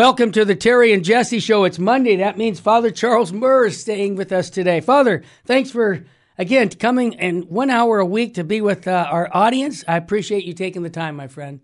Welcome 0.00 0.32
to 0.32 0.46
the 0.46 0.56
Terry 0.56 0.94
and 0.94 1.04
Jesse 1.04 1.40
Show. 1.40 1.64
It's 1.64 1.78
Monday. 1.78 2.16
That 2.16 2.38
means 2.38 2.58
Father 2.58 2.90
Charles 2.90 3.34
Murr 3.34 3.66
is 3.66 3.78
staying 3.78 4.16
with 4.16 4.32
us 4.32 4.48
today. 4.48 4.80
Father, 4.80 5.22
thanks 5.44 5.70
for, 5.70 6.06
again, 6.38 6.70
coming 6.70 7.16
and 7.16 7.44
one 7.44 7.68
hour 7.68 7.98
a 7.98 8.06
week 8.06 8.32
to 8.36 8.42
be 8.42 8.62
with 8.62 8.88
uh, 8.88 9.06
our 9.10 9.28
audience. 9.30 9.84
I 9.86 9.98
appreciate 9.98 10.46
you 10.46 10.54
taking 10.54 10.82
the 10.84 10.88
time, 10.88 11.16
my 11.16 11.28
friend. 11.28 11.60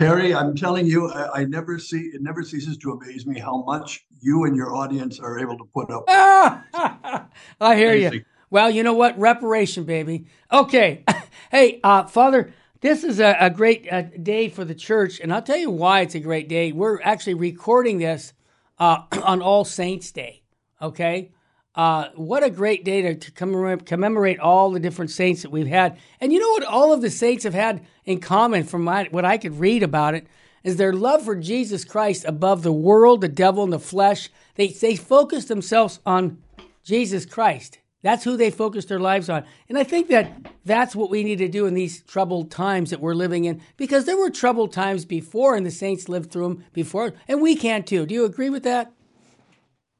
Terry, 0.00 0.34
I'm 0.34 0.56
telling 0.56 0.86
you, 0.86 1.10
I, 1.10 1.40
I, 1.40 1.44
never 1.44 1.78
see 1.78 1.98
it 2.14 2.22
never 2.22 2.42
ceases 2.42 2.78
to 2.78 2.92
amaze 2.92 3.26
me 3.26 3.38
how 3.38 3.62
much 3.64 4.02
you 4.22 4.44
and 4.44 4.56
your 4.56 4.74
audience 4.74 5.20
are 5.20 5.38
able 5.38 5.58
to 5.58 5.64
put 5.74 5.90
up. 5.90 6.04
I 6.08 7.76
hear 7.76 7.90
Amazing. 7.90 8.12
you. 8.14 8.24
Well, 8.48 8.70
you 8.70 8.82
know 8.82 8.94
what? 8.94 9.18
Reparation, 9.18 9.84
baby. 9.84 10.24
Okay. 10.50 11.04
hey, 11.50 11.80
uh, 11.84 12.04
Father, 12.04 12.54
this 12.82 13.04
is 13.04 13.20
a, 13.20 13.36
a 13.38 13.48
great 13.48 13.90
uh, 13.90 14.02
day 14.02 14.48
for 14.48 14.64
the 14.64 14.74
church, 14.74 15.20
and 15.20 15.32
I'll 15.32 15.40
tell 15.40 15.56
you 15.56 15.70
why 15.70 16.00
it's 16.00 16.16
a 16.16 16.20
great 16.20 16.48
day. 16.48 16.72
We're 16.72 17.00
actually 17.00 17.34
recording 17.34 17.98
this 17.98 18.32
uh, 18.78 19.02
on 19.22 19.40
All 19.40 19.64
Saints 19.64 20.10
Day. 20.10 20.42
Okay, 20.82 21.30
uh, 21.76 22.08
what 22.16 22.42
a 22.42 22.50
great 22.50 22.84
day 22.84 23.02
to, 23.02 23.14
to 23.14 23.30
commemorate, 23.30 24.40
all 24.40 24.72
the 24.72 24.80
different 24.80 25.12
saints 25.12 25.42
that 25.42 25.52
we've 25.52 25.68
had. 25.68 25.96
And 26.20 26.32
you 26.32 26.40
know 26.40 26.50
what? 26.50 26.64
All 26.64 26.92
of 26.92 27.02
the 27.02 27.10
saints 27.10 27.44
have 27.44 27.54
had 27.54 27.86
in 28.04 28.18
common, 28.18 28.64
from 28.64 28.82
my, 28.82 29.04
what 29.12 29.24
I 29.24 29.38
could 29.38 29.60
read 29.60 29.84
about 29.84 30.14
it, 30.14 30.26
is 30.64 30.76
their 30.76 30.92
love 30.92 31.24
for 31.24 31.36
Jesus 31.36 31.84
Christ 31.84 32.24
above 32.26 32.64
the 32.64 32.72
world, 32.72 33.20
the 33.20 33.28
devil, 33.28 33.62
and 33.62 33.72
the 33.72 33.78
flesh. 33.78 34.28
They 34.56 34.68
they 34.68 34.96
focus 34.96 35.44
themselves 35.44 36.00
on 36.04 36.42
Jesus 36.82 37.26
Christ. 37.26 37.78
That's 38.02 38.24
who 38.24 38.36
they 38.36 38.50
focus 38.50 38.84
their 38.84 38.98
lives 38.98 39.28
on. 39.28 39.44
And 39.68 39.78
I 39.78 39.84
think 39.84 40.08
that 40.08 40.32
that's 40.64 40.96
what 40.96 41.08
we 41.08 41.22
need 41.22 41.38
to 41.38 41.48
do 41.48 41.66
in 41.66 41.74
these 41.74 42.02
troubled 42.02 42.50
times 42.50 42.90
that 42.90 43.00
we're 43.00 43.14
living 43.14 43.44
in 43.44 43.62
because 43.76 44.04
there 44.04 44.16
were 44.16 44.30
troubled 44.30 44.72
times 44.72 45.04
before 45.04 45.54
and 45.54 45.64
the 45.64 45.70
saints 45.70 46.08
lived 46.08 46.32
through 46.32 46.48
them 46.48 46.64
before 46.72 47.14
and 47.28 47.40
we 47.40 47.54
can 47.54 47.84
too. 47.84 48.04
Do 48.04 48.14
you 48.14 48.24
agree 48.24 48.50
with 48.50 48.64
that? 48.64 48.92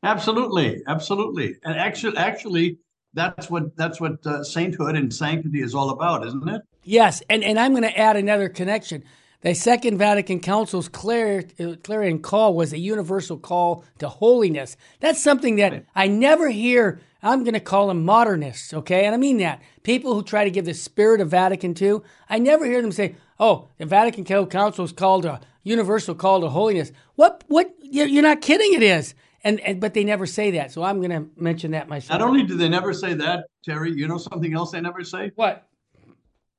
Absolutely. 0.03 0.83
Absolutely. 0.86 1.56
And 1.64 1.78
actually 1.78 2.17
actually 2.17 2.78
that's 3.14 3.50
what 3.50 3.77
that's 3.77 4.00
what 4.00 4.27
uh, 4.27 4.42
sainthood 4.42 4.97
and 4.97 5.12
sanctity 5.12 5.61
is 5.61 5.75
all 5.75 5.91
about, 5.91 6.27
isn't 6.27 6.48
it? 6.48 6.62
Yes, 6.83 7.23
and 7.28 7.45
and 7.45 7.58
I'm 7.58 7.73
going 7.73 7.83
to 7.83 7.98
add 7.98 8.17
another 8.17 8.48
connection. 8.48 9.05
The 9.42 9.55
Second 9.55 9.98
Vatican 9.98 10.41
Council's 10.41 10.89
clar- 10.89 11.45
uh, 11.58 11.75
clarion 11.83 12.20
call 12.20 12.55
was 12.55 12.73
a 12.73 12.78
universal 12.78 13.39
call 13.39 13.84
to 13.98 14.08
holiness. 14.08 14.77
That's 15.00 15.23
something 15.23 15.56
that. 15.56 15.84
I 15.95 16.06
never 16.06 16.48
hear 16.48 17.00
I'm 17.23 17.45
going 17.45 17.55
to 17.55 17.61
call 17.61 17.89
them 17.89 18.05
modernists, 18.05 18.75
okay? 18.75 19.05
And 19.05 19.15
I 19.15 19.19
mean 19.19 19.39
that. 19.39 19.62
People 19.83 20.15
who 20.15 20.23
try 20.23 20.45
to 20.45 20.51
give 20.51 20.65
the 20.65 20.75
spirit 20.75 21.20
of 21.20 21.29
Vatican 21.29 21.75
II, 21.81 22.01
I 22.29 22.39
never 22.39 22.64
hear 22.64 22.83
them 22.83 22.92
say, 22.92 23.14
oh, 23.39 23.69
the 23.79 23.87
Vatican 23.87 24.25
Council 24.25 24.84
is 24.84 24.92
called 24.92 25.25
a 25.25 25.41
universal 25.62 26.14
call 26.14 26.41
to 26.41 26.48
holiness. 26.48 26.91
What, 27.14 27.45
what, 27.47 27.73
you're 27.81 28.23
not 28.23 28.41
kidding, 28.41 28.75
it 28.75 28.83
is. 28.83 29.14
And, 29.45 29.61
and 29.61 29.81
but 29.81 29.95
they 29.95 30.05
never 30.05 30.27
say 30.27 30.53
that. 30.53 30.73
So 30.73 30.83
I'm 30.83 30.98
going 30.98 31.11
to 31.11 31.29
mention 31.37 31.73
that 31.73 31.89
myself. 31.89 32.20
Not 32.20 32.29
only 32.29 32.45
do 32.45 32.56
they 32.56 32.69
never 32.69 32.92
say 32.92 33.14
that, 33.14 33.47
Terry, 33.64 33.92
you 33.92 34.07
know 34.07 34.19
something 34.19 34.55
else 34.55 34.70
they 34.70 34.81
never 34.81 35.03
say? 35.03 35.33
What? 35.34 35.67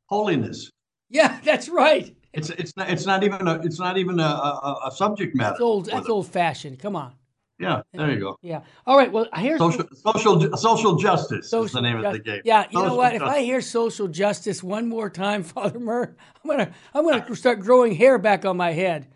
Holiness. 0.08 0.70
Yeah, 1.10 1.40
that's 1.44 1.70
right. 1.70 2.16
It's 2.34 2.50
it's 2.50 2.76
not 2.76 2.90
it's 2.90 3.06
not 3.06 3.24
even 3.24 3.48
a 3.48 3.62
it's 3.62 3.80
not 3.80 3.98
even 3.98 4.20
a, 4.20 4.24
a, 4.24 4.80
a 4.88 4.92
subject 4.92 5.36
matter. 5.36 5.52
That's 5.52 5.62
old. 5.62 5.86
That's 5.86 6.10
old 6.10 6.28
fashioned. 6.28 6.80
Come 6.80 6.96
on. 6.96 7.14
Yeah, 7.60 7.84
there 7.94 8.12
you 8.12 8.20
go. 8.20 8.38
Yeah. 8.42 8.62
All 8.86 8.98
right. 8.98 9.12
Well, 9.12 9.28
here's 9.36 9.60
social 9.60 9.88
social, 9.94 10.58
social 10.58 10.96
justice 10.96 11.50
social 11.50 11.66
is 11.66 11.72
the 11.72 11.82
name 11.82 12.00
ju- 12.00 12.06
of 12.06 12.14
the 12.14 12.20
game. 12.20 12.42
Yeah. 12.44 12.64
You 12.64 12.80
social 12.80 12.88
know 12.88 12.96
what? 12.96 13.14
Justice. 13.14 13.28
If 13.30 13.36
I 13.36 13.42
hear 13.42 13.62
social 13.62 14.08
justice 14.08 14.64
one 14.64 14.90
more 14.90 15.10
time, 15.10 15.44
Father 15.44 15.80
Murr, 15.80 16.16
I'm 16.44 16.50
gonna 16.50 16.72
I'm 16.94 17.06
gonna 17.08 17.36
start 17.36 17.60
growing 17.60 17.96
hair 17.96 18.18
back 18.18 18.44
on 18.46 18.58
my 18.58 18.72
head. 18.72 19.08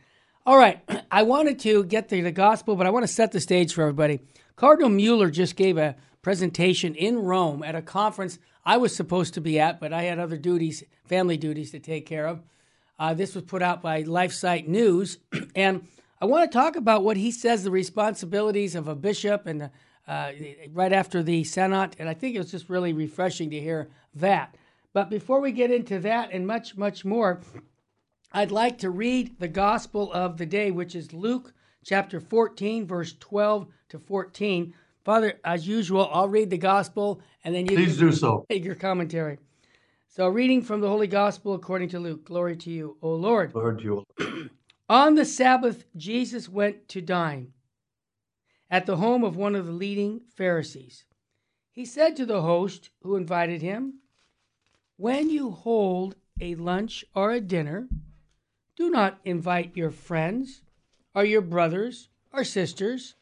All 0.46 0.58
right. 0.58 0.82
I 1.12 1.24
wanted 1.24 1.60
to 1.60 1.84
get 1.84 2.10
to 2.10 2.22
the 2.22 2.32
gospel, 2.32 2.76
but 2.76 2.86
I 2.88 2.92
want 2.92 3.04
to 3.04 3.12
set 3.12 3.32
the 3.32 3.40
stage 3.40 3.74
for 3.74 3.82
everybody. 3.82 4.20
Cardinal 4.56 4.90
Mueller 4.90 5.30
just 5.30 5.56
gave 5.56 5.78
a 5.78 5.96
presentation 6.22 6.96
in 6.96 7.20
Rome 7.20 7.64
at 7.64 7.76
a 7.76 7.82
conference 7.82 8.40
I 8.66 8.78
was 8.78 8.94
supposed 8.94 9.34
to 9.36 9.42
be 9.42 9.60
at, 9.60 9.80
but 9.80 9.94
I 9.94 10.04
had 10.04 10.20
other 10.20 10.38
duties, 10.38 10.84
family 11.06 11.38
duties 11.38 11.72
to 11.72 11.80
take 11.80 12.06
care 12.06 12.28
of. 12.28 12.42
Uh, 13.00 13.14
this 13.14 13.34
was 13.34 13.46
put 13.46 13.62
out 13.62 13.82
by 13.82 14.04
LifeSite 14.04 14.68
News, 14.68 15.20
and 15.56 15.88
I 16.20 16.26
want 16.26 16.52
to 16.52 16.58
talk 16.58 16.76
about 16.76 17.04
what 17.04 17.18
he 17.18 17.30
says 17.30 17.64
the 17.64 17.72
responsibilities 17.72 18.74
of 18.74 18.88
a 18.88 18.96
bishop 18.96 19.46
and 19.46 19.70
uh, 20.08 20.32
right 20.72 20.94
after 20.94 21.22
the 21.22 21.44
Synod. 21.44 21.96
And 22.00 22.10
I 22.10 22.14
think 22.14 22.36
it 22.36 22.40
was 22.40 22.52
just 22.52 22.70
really 22.70 22.94
refreshing 22.94 23.50
to 23.52 23.60
hear 23.60 23.90
that. 24.16 24.56
But 24.94 25.10
before 25.10 25.42
we 25.42 25.52
get 25.52 25.70
into 25.70 26.00
that 26.00 26.32
and 26.32 26.48
much, 26.48 26.76
much 26.76 27.06
more, 27.06 27.42
I'd 28.32 28.52
like 28.52 28.80
to 28.80 28.90
read 28.90 29.40
the 29.40 29.48
gospel 29.48 30.12
of 30.12 30.38
the 30.38 30.46
day, 30.46 30.72
which 30.72 30.96
is 30.96 31.14
Luke 31.14 31.54
chapter 31.86 32.20
14, 32.20 32.88
verse 32.88 33.14
12 33.20 33.68
to 33.90 34.00
14. 34.00 34.74
Father, 35.04 35.40
as 35.46 35.68
usual, 35.68 36.10
I'll 36.12 36.28
read 36.28 36.50
the 36.50 36.58
gospel 36.58 37.22
and 37.44 37.54
then 37.54 37.68
you 37.68 37.78
please 37.78 37.98
do 37.98 38.12
so. 38.12 38.46
Take 38.50 38.66
your 38.66 38.76
commentary. 38.76 39.38
So, 40.10 40.28
reading 40.28 40.64
from 40.64 40.82
the 40.82 40.88
Holy 40.88 41.06
Gospel 41.06 41.54
according 41.54 41.90
to 41.90 42.00
Luke. 42.00 42.26
Glory 42.26 42.58
to 42.58 42.72
you, 42.72 42.98
O 43.04 43.14
Lord. 43.14 43.54
Lord, 43.54 43.78
to 43.80 44.04
you. 44.20 44.50
On 44.90 45.16
the 45.16 45.26
Sabbath, 45.26 45.86
Jesus 45.96 46.48
went 46.48 46.88
to 46.90 47.02
dine 47.02 47.54
at 48.70 48.86
the 48.86 48.98
home 48.98 49.24
of 49.24 49.36
one 49.36 49.56
of 49.56 49.66
the 49.66 49.72
leading 49.72 50.22
Pharisees. 50.36 51.04
He 51.72 51.86
said 51.86 52.16
to 52.16 52.26
the 52.26 52.42
host 52.42 52.90
who 53.02 53.16
invited 53.16 53.62
him, 53.62 54.00
When 54.96 55.30
you 55.30 55.52
hold 55.52 56.16
a 56.40 56.56
lunch 56.56 57.04
or 57.14 57.32
a 57.32 57.42
dinner, 57.42 57.88
do 58.76 58.90
not 58.90 59.20
invite 59.26 59.76
your 59.76 59.92
friends, 59.92 60.62
or 61.14 61.26
your 61.26 61.42
brothers, 61.42 62.10
or 62.32 62.44
sisters, 62.44 63.16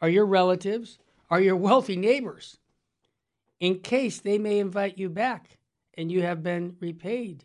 or 0.00 0.08
your 0.08 0.26
relatives, 0.26 0.98
or 1.30 1.40
your 1.40 1.56
wealthy 1.56 1.96
neighbors, 1.96 2.58
in 3.60 3.78
case 3.80 4.18
they 4.18 4.38
may 4.38 4.58
invite 4.58 4.98
you 4.98 5.08
back 5.08 5.58
and 5.94 6.10
you 6.10 6.22
have 6.22 6.42
been 6.42 6.76
repaid. 6.80 7.44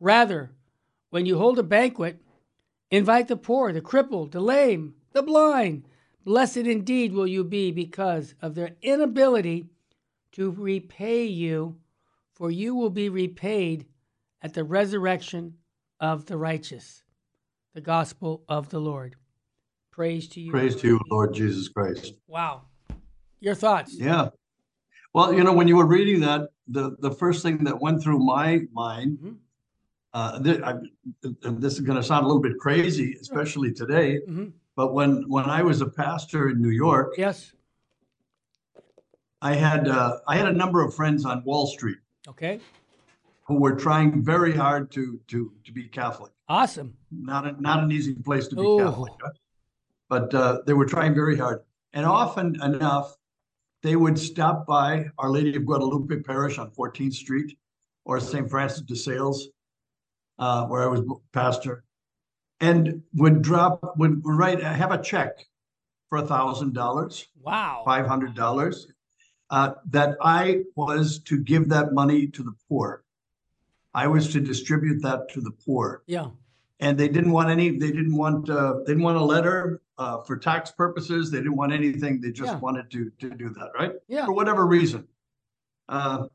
Rather, 0.00 0.52
when 1.10 1.26
you 1.26 1.38
hold 1.38 1.58
a 1.58 1.62
banquet, 1.62 2.20
Invite 2.90 3.28
the 3.28 3.36
poor, 3.36 3.72
the 3.72 3.80
crippled, 3.80 4.32
the 4.32 4.40
lame, 4.40 4.94
the 5.12 5.22
blind. 5.22 5.84
Blessed 6.24 6.58
indeed 6.58 7.12
will 7.12 7.26
you 7.26 7.44
be 7.44 7.70
because 7.70 8.34
of 8.40 8.54
their 8.54 8.76
inability 8.80 9.66
to 10.32 10.50
repay 10.50 11.24
you, 11.24 11.76
for 12.32 12.50
you 12.50 12.74
will 12.74 12.90
be 12.90 13.08
repaid 13.08 13.86
at 14.40 14.54
the 14.54 14.64
resurrection 14.64 15.54
of 16.00 16.26
the 16.26 16.36
righteous. 16.36 17.02
The 17.74 17.80
gospel 17.80 18.44
of 18.48 18.70
the 18.70 18.78
Lord. 18.78 19.16
Praise 19.90 20.28
to 20.28 20.40
you. 20.40 20.50
Praise 20.50 20.76
to 20.76 20.86
you, 20.86 21.00
Lord 21.10 21.34
Jesus 21.34 21.68
Christ. 21.68 22.14
Wow. 22.26 22.62
Your 23.40 23.54
thoughts? 23.54 23.94
Yeah. 23.98 24.28
Well, 25.12 25.32
you 25.34 25.44
know, 25.44 25.52
when 25.52 25.68
you 25.68 25.76
were 25.76 25.86
reading 25.86 26.20
that, 26.20 26.48
the, 26.68 26.96
the 27.00 27.10
first 27.10 27.42
thing 27.42 27.64
that 27.64 27.80
went 27.80 28.02
through 28.02 28.20
my 28.20 28.60
mind 28.72 29.18
mm-hmm 29.18 29.32
uh, 30.14 30.42
th- 30.42 30.60
I, 30.62 30.74
this 31.22 31.74
is 31.74 31.80
going 31.80 31.96
to 31.96 32.02
sound 32.02 32.24
a 32.24 32.26
little 32.26 32.42
bit 32.42 32.58
crazy, 32.58 33.16
especially 33.20 33.72
today. 33.72 34.20
Mm-hmm. 34.28 34.48
But 34.74 34.94
when 34.94 35.28
when 35.28 35.44
I 35.44 35.62
was 35.62 35.80
a 35.80 35.86
pastor 35.86 36.50
in 36.50 36.62
New 36.62 36.70
York, 36.70 37.14
yes, 37.18 37.52
I 39.42 39.54
had 39.54 39.88
uh, 39.88 40.18
I 40.26 40.36
had 40.36 40.48
a 40.48 40.52
number 40.52 40.84
of 40.84 40.94
friends 40.94 41.24
on 41.24 41.44
Wall 41.44 41.66
Street. 41.66 41.98
Okay. 42.28 42.60
Who 43.42 43.56
were 43.56 43.74
trying 43.74 44.22
very 44.22 44.54
hard 44.54 44.90
to 44.92 45.20
to 45.28 45.52
to 45.64 45.72
be 45.72 45.84
Catholic. 45.88 46.32
Awesome. 46.48 46.94
Not 47.10 47.46
a, 47.46 47.60
not 47.60 47.82
an 47.82 47.92
easy 47.92 48.14
place 48.14 48.48
to 48.48 48.56
be 48.56 48.62
Ooh. 48.62 48.78
Catholic, 48.78 49.12
but 50.08 50.32
uh, 50.34 50.60
they 50.66 50.74
were 50.74 50.86
trying 50.86 51.14
very 51.14 51.36
hard, 51.36 51.62
and 51.92 52.06
often 52.06 52.60
enough, 52.62 53.16
they 53.82 53.96
would 53.96 54.18
stop 54.18 54.66
by 54.66 55.06
Our 55.18 55.30
Lady 55.30 55.54
of 55.56 55.66
Guadalupe 55.66 56.22
Parish 56.22 56.58
on 56.58 56.70
14th 56.70 57.14
Street 57.14 57.58
or 58.04 58.18
St. 58.20 58.48
Francis 58.48 58.82
de 58.82 58.96
Sales 58.96 59.48
uh, 60.38 60.66
where 60.66 60.82
I 60.82 60.86
was 60.86 61.02
pastor, 61.32 61.84
and 62.60 63.02
would 63.14 63.42
drop 63.42 63.94
would 63.96 64.20
write 64.24 64.62
have 64.62 64.92
a 64.92 65.02
check 65.02 65.46
for 66.08 66.18
a 66.18 66.26
thousand 66.26 66.74
dollars. 66.74 67.26
Wow, 67.42 67.82
five 67.84 68.06
hundred 68.06 68.34
dollars. 68.34 68.86
Uh, 69.50 69.72
that 69.90 70.16
I 70.20 70.64
was 70.76 71.20
to 71.20 71.38
give 71.38 71.70
that 71.70 71.94
money 71.94 72.26
to 72.26 72.42
the 72.42 72.54
poor. 72.68 73.04
I 73.94 74.06
was 74.06 74.30
to 74.34 74.40
distribute 74.40 75.02
that 75.02 75.30
to 75.30 75.40
the 75.40 75.50
poor. 75.50 76.02
Yeah. 76.06 76.26
And 76.80 76.98
they 76.98 77.08
didn't 77.08 77.32
want 77.32 77.48
any. 77.50 77.70
They 77.70 77.90
didn't 77.90 78.14
want. 78.14 78.48
Uh, 78.48 78.74
they 78.86 78.92
didn't 78.92 79.02
want 79.02 79.16
a 79.16 79.24
letter 79.24 79.80
uh, 79.96 80.20
for 80.22 80.36
tax 80.36 80.70
purposes. 80.70 81.30
They 81.30 81.38
didn't 81.38 81.56
want 81.56 81.72
anything. 81.72 82.20
They 82.20 82.30
just 82.30 82.52
yeah. 82.52 82.58
wanted 82.58 82.90
to 82.92 83.10
to 83.18 83.30
do 83.30 83.48
that, 83.50 83.70
right? 83.76 83.92
Yeah. 84.06 84.26
For 84.26 84.32
whatever 84.32 84.66
reason. 84.66 85.08
Uh, 85.88 86.26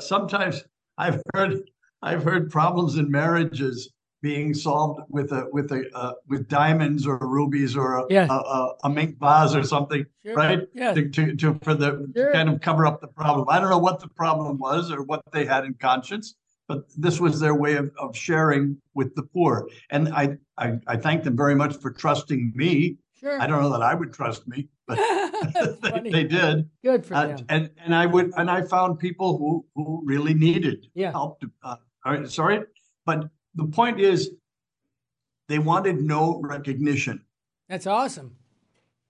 sometimes 0.00 0.64
I've 0.96 1.22
heard 1.34 1.70
I've 2.02 2.22
heard 2.22 2.50
problems 2.50 2.96
in 2.96 3.10
marriages 3.10 3.92
being 4.20 4.52
solved 4.52 5.00
with 5.08 5.32
a 5.32 5.48
with 5.52 5.70
a 5.70 5.84
uh, 5.94 6.12
with 6.28 6.48
diamonds 6.48 7.06
or 7.06 7.18
rubies 7.18 7.76
or 7.76 7.98
a, 7.98 8.04
yes. 8.10 8.28
a, 8.30 8.34
a, 8.34 8.74
a, 8.84 8.90
mink 8.90 9.18
vase 9.18 9.54
or 9.54 9.62
something, 9.62 10.04
sure. 10.24 10.34
right? 10.34 10.60
Yes. 10.74 10.94
To, 10.96 11.08
to, 11.08 11.36
to 11.36 11.58
for 11.62 11.74
the 11.74 12.10
sure. 12.16 12.26
to 12.26 12.32
kind 12.32 12.48
of 12.48 12.60
cover 12.60 12.86
up 12.86 13.00
the 13.00 13.06
problem. 13.06 13.46
I 13.48 13.60
don't 13.60 13.70
know 13.70 13.78
what 13.78 14.00
the 14.00 14.08
problem 14.08 14.58
was 14.58 14.90
or 14.90 15.02
what 15.02 15.22
they 15.32 15.44
had 15.44 15.64
in 15.64 15.74
conscience, 15.74 16.34
but 16.66 16.84
this 16.96 17.20
was 17.20 17.40
their 17.40 17.54
way 17.54 17.76
of, 17.76 17.90
of 17.98 18.16
sharing 18.16 18.76
with 18.94 19.14
the 19.14 19.22
poor. 19.22 19.68
And 19.90 20.08
I, 20.08 20.36
I, 20.58 20.78
I 20.86 20.96
thank 20.96 21.24
them 21.24 21.36
very 21.36 21.54
much 21.54 21.76
for 21.76 21.90
trusting 21.90 22.52
me. 22.54 22.98
Sure. 23.18 23.40
I 23.40 23.46
don't 23.46 23.62
know 23.62 23.70
that 23.70 23.82
I 23.82 23.94
would 23.94 24.12
trust 24.12 24.46
me, 24.46 24.68
but 24.86 24.96
they, 25.82 26.10
they, 26.10 26.24
did. 26.24 26.68
Good 26.84 27.04
for 27.04 27.14
uh, 27.14 27.26
them. 27.28 27.46
And 27.48 27.70
and 27.84 27.94
I 27.94 28.06
would 28.06 28.32
and 28.36 28.48
I 28.50 28.62
found 28.62 28.98
people 29.00 29.38
who 29.38 29.64
who 29.74 30.02
really 30.04 30.34
needed 30.34 30.86
yeah. 30.94 31.10
help. 31.10 31.40
To, 31.40 31.50
uh, 31.64 31.76
sorry, 32.26 32.62
but 33.04 33.28
the 33.54 33.64
point 33.64 34.00
is, 34.00 34.30
they 35.48 35.58
wanted 35.58 36.00
no 36.02 36.40
recognition. 36.42 37.24
That's 37.68 37.86
awesome. 37.86 38.36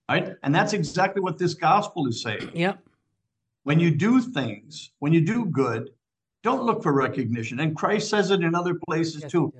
Right, 0.08 0.36
and 0.42 0.54
that's 0.54 0.72
exactly 0.72 1.20
what 1.20 1.36
this 1.36 1.54
gospel 1.54 2.06
is 2.06 2.22
saying. 2.22 2.50
Yep. 2.54 2.78
When 3.64 3.78
you 3.78 3.90
do 3.90 4.20
things, 4.20 4.92
when 5.00 5.12
you 5.12 5.20
do 5.20 5.44
good, 5.46 5.90
don't 6.42 6.62
look 6.62 6.82
for 6.82 6.92
recognition. 6.92 7.60
And 7.60 7.76
Christ 7.76 8.08
says 8.08 8.30
it 8.30 8.40
in 8.40 8.54
other 8.54 8.74
places 8.88 9.22
yes, 9.22 9.30
too. 9.30 9.52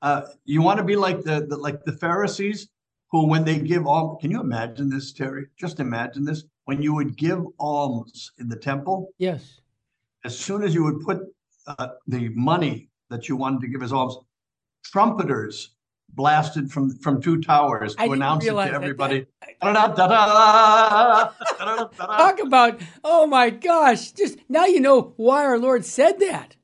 Uh, 0.00 0.22
you 0.44 0.62
want 0.62 0.78
to 0.78 0.84
be 0.84 0.96
like 0.96 1.22
the, 1.22 1.46
the 1.46 1.56
like 1.56 1.84
the 1.84 1.92
Pharisees 1.92 2.68
who, 3.10 3.26
when 3.26 3.44
they 3.44 3.58
give 3.58 3.86
all, 3.86 4.16
can 4.16 4.30
you 4.30 4.40
imagine 4.40 4.88
this, 4.88 5.12
Terry? 5.12 5.46
Just 5.58 5.80
imagine 5.80 6.24
this. 6.24 6.44
When 6.64 6.80
you 6.80 6.94
would 6.94 7.16
give 7.16 7.44
alms 7.58 8.32
in 8.38 8.48
the 8.48 8.56
temple, 8.56 9.10
yes. 9.18 9.60
As 10.24 10.38
soon 10.38 10.62
as 10.62 10.74
you 10.74 10.84
would 10.84 11.00
put 11.00 11.22
uh, 11.78 11.88
the 12.06 12.28
money 12.30 12.88
that 13.10 13.28
you 13.28 13.36
wanted 13.36 13.60
to 13.62 13.68
give 13.68 13.82
as 13.82 13.92
alms, 13.92 14.16
trumpeters 14.84 15.70
blasted 16.14 16.70
from 16.70 16.90
from 16.98 17.22
two 17.22 17.40
towers 17.40 17.94
to 17.94 18.12
announce 18.12 18.44
it 18.44 18.50
to 18.50 18.58
everybody. 18.58 19.26
Talk 21.96 22.40
about 22.40 22.80
oh 23.04 23.26
my 23.26 23.50
gosh! 23.50 24.12
Just 24.12 24.38
now 24.48 24.66
you 24.66 24.80
know 24.80 25.14
why 25.16 25.44
our 25.44 25.58
Lord 25.58 25.84
said 25.84 26.18
that. 26.20 26.56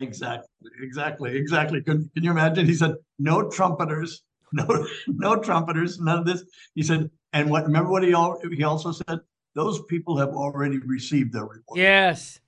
Exactly, 0.00 0.48
exactly, 0.82 1.36
exactly. 1.36 1.80
Can, 1.80 2.10
can 2.14 2.24
you 2.24 2.30
imagine? 2.30 2.66
He 2.66 2.74
said, 2.74 2.94
"No 3.18 3.48
trumpeters, 3.48 4.22
no, 4.52 4.86
no 5.06 5.36
trumpeters, 5.36 6.00
none 6.00 6.18
of 6.18 6.26
this." 6.26 6.44
He 6.74 6.82
said, 6.82 7.10
and 7.32 7.50
what? 7.50 7.64
Remember 7.64 7.90
what 7.90 8.02
he 8.02 8.14
all, 8.14 8.40
he 8.50 8.64
also 8.64 8.92
said? 8.92 9.20
Those 9.54 9.82
people 9.84 10.16
have 10.18 10.30
already 10.30 10.78
received 10.78 11.32
their 11.32 11.44
reward. 11.44 11.76
Yes. 11.76 12.40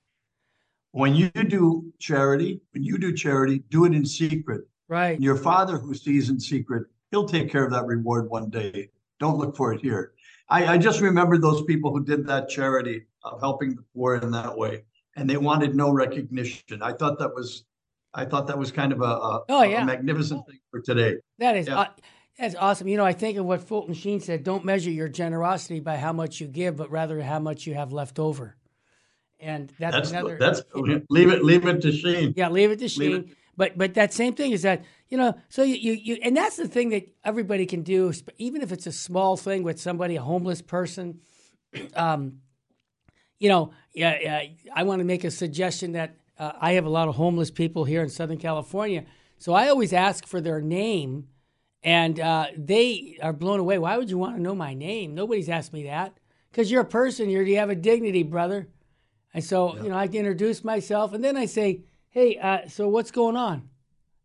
When 0.97 1.15
you 1.15 1.29
do 1.29 1.93
charity, 1.99 2.61
when 2.71 2.83
you 2.83 2.97
do 2.97 3.13
charity, 3.13 3.63
do 3.69 3.85
it 3.85 3.93
in 3.93 4.05
secret 4.05 4.67
Right. 4.87 5.19
Your 5.19 5.35
father 5.35 5.77
who 5.77 5.93
sees 5.93 6.29
in 6.29 6.39
secret, 6.39 6.87
he'll 7.11 7.27
take 7.27 7.51
care 7.51 7.65
of 7.65 7.71
that 7.71 7.85
reward 7.85 8.29
one 8.29 8.49
day. 8.49 8.89
Don't 9.19 9.37
look 9.37 9.55
for 9.55 9.73
it 9.73 9.81
here. 9.81 10.13
I, 10.49 10.65
I 10.65 10.77
just 10.77 11.01
remember 11.01 11.37
those 11.37 11.63
people 11.63 11.91
who 11.91 12.03
did 12.03 12.25
that 12.27 12.47
charity 12.47 13.03
of 13.23 13.39
helping 13.41 13.75
the 13.75 13.83
poor 13.93 14.15
in 14.15 14.31
that 14.31 14.57
way, 14.57 14.83
and 15.17 15.29
they 15.29 15.35
wanted 15.35 15.75
no 15.75 15.91
recognition. 15.91 16.81
I 16.81 16.93
thought 16.93 17.19
that 17.19 17.33
was, 17.35 17.65
I 18.13 18.23
thought 18.23 18.47
that 18.47 18.57
was 18.57 18.71
kind 18.71 18.93
of 18.93 19.01
a, 19.01 19.03
a 19.03 19.43
oh 19.49 19.63
yeah 19.63 19.81
a 19.81 19.85
magnificent 19.85 20.45
thing 20.47 20.59
for 20.71 20.79
today. 20.79 21.17
That 21.39 21.57
is. 21.57 21.67
Yeah. 21.67 21.81
Uh, 21.81 21.87
that's 22.39 22.55
awesome. 22.55 22.87
You 22.87 22.95
know, 22.95 23.05
I 23.05 23.13
think 23.13 23.37
of 23.37 23.45
what 23.45 23.61
Fulton 23.61 23.95
Sheen 23.95 24.21
said 24.21 24.43
don't 24.43 24.63
measure 24.63 24.91
your 24.91 25.09
generosity 25.09 25.81
by 25.81 25.97
how 25.97 26.13
much 26.13 26.39
you 26.39 26.47
give, 26.47 26.77
but 26.77 26.91
rather 26.91 27.19
how 27.21 27.39
much 27.39 27.65
you 27.67 27.73
have 27.73 27.91
left 27.91 28.19
over. 28.19 28.55
And 29.39 29.71
that's, 29.79 29.95
that's 29.95 30.11
another. 30.11 30.37
That's 30.39 30.61
leave 30.73 31.29
it. 31.29 31.43
Leave 31.43 31.65
it 31.65 31.81
to 31.81 31.91
Sheen. 31.91 32.33
Yeah, 32.35 32.49
leave 32.49 32.71
it 32.71 32.79
to 32.79 32.89
Sheen. 32.89 33.35
But 33.55 33.77
but 33.77 33.95
that 33.95 34.13
same 34.13 34.33
thing 34.33 34.51
is 34.51 34.61
that 34.61 34.83
you 35.09 35.17
know 35.17 35.35
so 35.49 35.63
you, 35.63 35.75
you, 35.75 35.93
you 35.93 36.17
and 36.23 36.37
that's 36.37 36.55
the 36.55 36.67
thing 36.67 36.89
that 36.89 37.07
everybody 37.23 37.65
can 37.65 37.81
do 37.81 38.13
even 38.37 38.61
if 38.61 38.71
it's 38.71 38.85
a 38.87 38.91
small 38.91 39.35
thing 39.35 39.63
with 39.63 39.79
somebody 39.79 40.15
a 40.15 40.21
homeless 40.21 40.61
person. 40.61 41.19
Um, 41.95 42.39
you 43.37 43.49
know, 43.49 43.71
yeah, 43.93 44.17
yeah 44.19 44.43
I 44.73 44.83
want 44.83 44.99
to 44.99 45.05
make 45.05 45.23
a 45.23 45.29
suggestion 45.29 45.91
that 45.91 46.15
uh, 46.39 46.53
I 46.59 46.71
have 46.71 46.85
a 46.85 46.89
lot 46.89 47.07
of 47.07 47.15
homeless 47.15 47.51
people 47.51 47.83
here 47.83 48.01
in 48.01 48.09
Southern 48.09 48.37
California, 48.37 49.03
so 49.37 49.53
I 49.53 49.67
always 49.67 49.93
ask 49.93 50.25
for 50.25 50.41
their 50.41 50.61
name, 50.61 51.27
and 51.83 52.19
uh, 52.19 52.47
they 52.55 53.19
are 53.21 53.33
blown 53.33 53.59
away. 53.59 53.77
Why 53.77 53.97
would 53.97 54.09
you 54.09 54.17
want 54.17 54.37
to 54.37 54.41
know 54.41 54.55
my 54.55 54.73
name? 54.73 55.13
Nobody's 55.13 55.49
asked 55.49 55.73
me 55.73 55.83
that 55.83 56.17
because 56.49 56.71
you're 56.71 56.81
a 56.81 56.85
person. 56.85 57.29
You're, 57.29 57.43
you 57.43 57.57
have 57.57 57.69
a 57.69 57.75
dignity, 57.75 58.23
brother. 58.23 58.69
And 59.37 59.43
so, 59.43 59.75
yeah. 59.75 59.83
you 59.83 59.89
know, 59.89 59.95
I 59.95 60.05
introduce 60.05 60.63
myself, 60.63 61.13
and 61.13 61.23
then 61.23 61.37
I 61.37 61.45
say, 61.45 61.83
hey, 62.09 62.39
uh, 62.39 62.67
so 62.67 62.89
what's 62.89 63.11
going 63.11 63.35
on? 63.35 63.69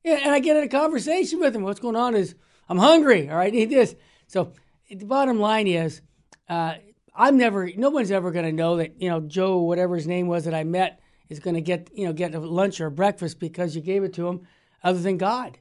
Yeah, 0.03 0.15
and 0.15 0.31
I 0.31 0.41
get 0.41 0.57
in 0.57 0.63
a 0.63 0.69
conversation 0.69 1.39
with 1.39 1.55
him. 1.55 1.65
What's 1.65 1.81
going 1.81 1.97
on 1.97 2.15
is 2.15 2.35
I'm 2.67 2.79
hungry. 2.79 3.29
All 3.29 3.37
right, 3.37 3.53
I 3.53 3.55
need 3.55 3.69
this. 3.69 3.95
So 4.27 4.55
the 4.89 5.05
bottom 5.05 5.39
line 5.39 5.67
is, 5.67 6.01
uh, 6.49 6.77
I'm 7.15 7.37
never. 7.37 7.71
No 7.77 7.91
one's 7.91 8.11
ever 8.11 8.31
going 8.31 8.47
to 8.47 8.53
know 8.53 8.79
that 8.79 9.03
you 9.03 9.11
know 9.11 9.21
Joe, 9.21 9.59
whatever 9.59 9.97
his 9.97 10.07
name 10.07 10.29
was 10.29 10.47
that 10.47 10.55
I 10.55 10.65
met, 10.65 10.99
is 11.29 11.41
going 11.41 11.57
to 11.57 11.61
get 11.61 11.91
you 11.93 12.07
know 12.07 12.15
get 12.15 12.35
a 12.35 12.41
lunch 12.41 12.81
or 12.81 12.87
a 12.87 12.91
breakfast 12.91 13.39
because 13.39 13.77
you 13.77 13.83
gave 13.83 14.05
it 14.05 14.15
to 14.15 14.27
him, 14.27 14.47
other 14.83 14.99
than 14.99 15.19
God, 15.19 15.59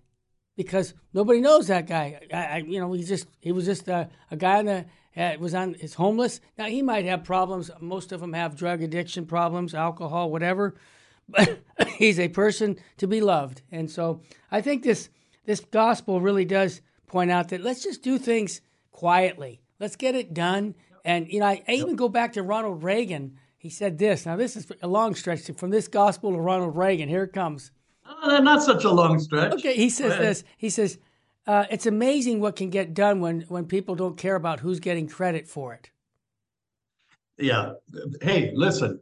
because 0.56 0.94
nobody 1.14 1.42
knows 1.42 1.68
that 1.68 1.88
guy. 1.88 2.20
I, 2.34 2.38
I 2.38 2.58
you 2.58 2.80
know, 2.80 2.92
he's 2.94 3.08
just 3.10 3.28
he 3.40 3.52
was 3.52 3.66
just 3.66 3.88
a, 3.88 4.10
a 4.30 4.36
guy 4.36 4.62
the 4.62 4.86
uh, 5.16 5.34
was 5.40 5.54
on 5.54 5.76
is 5.76 5.94
homeless. 5.94 6.40
Now 6.58 6.66
he 6.66 6.82
might 6.82 7.06
have 7.06 7.24
problems. 7.24 7.70
Most 7.80 8.12
of 8.12 8.22
them 8.22 8.34
have 8.34 8.56
drug 8.56 8.82
addiction 8.82 9.26
problems, 9.26 9.74
alcohol, 9.74 10.32
whatever 10.32 10.76
but 11.32 11.60
he's 11.98 12.20
a 12.20 12.28
person 12.28 12.78
to 12.98 13.08
be 13.08 13.22
loved. 13.22 13.62
And 13.72 13.90
so 13.90 14.22
I 14.52 14.62
think 14.62 14.84
this 14.84 15.10
this 15.46 15.60
gospel 15.60 16.22
really 16.22 16.46
does 16.46 16.82
point 17.08 17.32
out 17.32 17.50
that 17.50 17.62
let's 17.62 17.84
just 17.84 18.04
do 18.04 18.18
things 18.18 18.62
quietly. 18.92 19.62
Let's 19.80 19.96
get 19.96 20.16
it 20.16 20.34
done. 20.34 20.76
And 21.04 21.28
you 21.32 21.40
know, 21.40 21.48
I, 21.48 21.64
I 21.68 21.74
even 21.74 21.96
go 21.96 22.10
back 22.10 22.34
to 22.34 22.44
Ronald 22.44 22.84
Reagan. 22.84 23.38
He 23.58 23.70
said 23.70 23.98
this. 23.98 24.26
Now 24.26 24.36
this 24.36 24.56
is 24.56 24.72
a 24.82 24.88
long 24.88 25.16
stretch 25.16 25.50
from 25.58 25.72
this 25.72 25.88
gospel 25.88 26.32
to 26.32 26.40
Ronald 26.40 26.76
Reagan. 26.76 27.10
Here 27.10 27.24
it 27.24 27.34
comes. 27.34 27.72
Uh, 28.22 28.40
not 28.40 28.64
such 28.64 28.84
a 28.84 28.92
long 28.92 29.20
stretch. 29.20 29.54
Okay, 29.54 29.76
he 29.76 29.90
says 29.90 30.18
this. 30.18 30.44
He 30.58 30.70
says, 30.70 30.98
uh, 31.48 31.66
"It's 31.70 31.86
amazing 31.86 32.40
what 32.40 32.56
can 32.56 32.70
get 32.70 32.94
done 32.94 33.22
when 33.22 33.42
when 33.42 33.66
people 33.66 33.96
don't 33.96 34.18
care 34.18 34.36
about 34.36 34.60
who's 34.60 34.80
getting 34.80 35.08
credit 35.08 35.48
for 35.48 35.74
it." 35.74 35.90
Yeah. 37.38 37.74
Hey, 38.22 38.52
listen. 38.54 39.00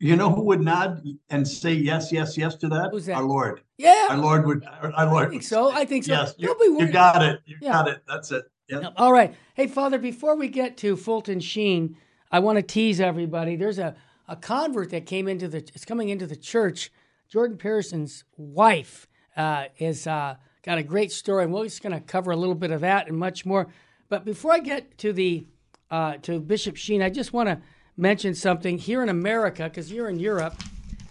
You 0.00 0.16
know 0.16 0.30
who 0.30 0.42
would 0.42 0.60
nod 0.60 1.02
and 1.30 1.46
say 1.46 1.72
yes, 1.72 2.12
yes, 2.12 2.36
yes 2.36 2.56
to 2.56 2.68
that? 2.68 2.90
Who's 2.90 3.06
that? 3.06 3.16
Our 3.16 3.24
Lord. 3.24 3.62
Yeah. 3.78 4.08
Our 4.10 4.18
Lord 4.18 4.46
would. 4.46 4.64
Our, 4.64 5.06
Lord. 5.06 5.28
I 5.28 5.30
think 5.30 5.42
so. 5.42 5.70
I 5.70 5.84
think 5.84 6.04
so. 6.04 6.12
Yes, 6.12 6.34
you, 6.36 6.54
you 6.78 6.88
got 6.88 7.22
it. 7.22 7.40
You 7.46 7.56
yeah. 7.60 7.72
got 7.72 7.88
it. 7.88 8.02
That's 8.06 8.30
it. 8.30 8.44
Yeah. 8.68 8.90
All 8.96 9.12
right. 9.12 9.34
Hey, 9.54 9.66
Father, 9.66 9.98
before 9.98 10.36
we 10.36 10.48
get 10.48 10.76
to 10.78 10.96
Fulton 10.96 11.40
Sheen, 11.40 11.96
I 12.30 12.40
want 12.40 12.56
to 12.56 12.62
tease 12.62 13.00
everybody. 13.00 13.56
There's 13.56 13.78
a, 13.78 13.94
a 14.28 14.36
convert 14.36 14.90
that 14.90 15.06
came 15.06 15.28
into 15.28 15.48
the, 15.48 15.58
it's 15.58 15.84
coming 15.84 16.08
into 16.08 16.26
the 16.26 16.36
church. 16.36 16.90
Jordan 17.34 17.56
Peterson's 17.56 18.22
wife 18.36 19.08
uh, 19.36 19.64
uh, 20.06 20.34
got 20.62 20.78
a 20.78 20.84
great 20.84 21.10
story, 21.10 21.42
and 21.42 21.52
we're 21.52 21.64
just 21.64 21.82
going 21.82 21.92
to 21.92 21.98
cover 21.98 22.30
a 22.30 22.36
little 22.36 22.54
bit 22.54 22.70
of 22.70 22.82
that 22.82 23.08
and 23.08 23.18
much 23.18 23.44
more. 23.44 23.66
But 24.08 24.24
before 24.24 24.52
I 24.52 24.60
get 24.60 24.96
to 24.98 25.12
the 25.12 25.44
uh, 25.90 26.18
to 26.22 26.38
Bishop 26.38 26.76
Sheen, 26.76 27.02
I 27.02 27.10
just 27.10 27.32
want 27.32 27.48
to 27.48 27.60
mention 27.96 28.36
something 28.36 28.78
here 28.78 29.02
in 29.02 29.08
America, 29.08 29.64
because 29.64 29.90
you're 29.90 30.08
in 30.08 30.20
Europe, 30.20 30.54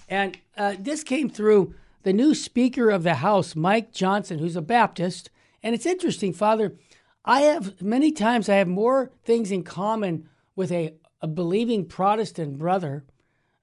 and 0.07 0.37
uh, 0.55 0.75
this 0.79 1.03
came 1.03 1.29
through 1.29 1.75
the 2.03 2.13
new 2.13 2.33
Speaker 2.33 2.89
of 2.89 3.03
the 3.03 3.15
House, 3.15 3.53
Mike 3.53 3.91
Johnson, 3.91 4.39
who's 4.39 4.55
a 4.55 4.61
Baptist. 4.61 5.29
And 5.61 5.75
it's 5.75 5.85
interesting, 5.85 6.31
Father. 6.31 6.77
I 7.25 7.41
have 7.41 7.81
many 7.81 8.13
times 8.13 8.47
I 8.47 8.55
have 8.55 8.69
more 8.69 9.11
things 9.25 9.51
in 9.51 9.63
common 9.63 10.29
with 10.55 10.71
a, 10.71 10.93
a 11.21 11.27
believing 11.27 11.85
Protestant 11.85 12.59
brother 12.59 13.03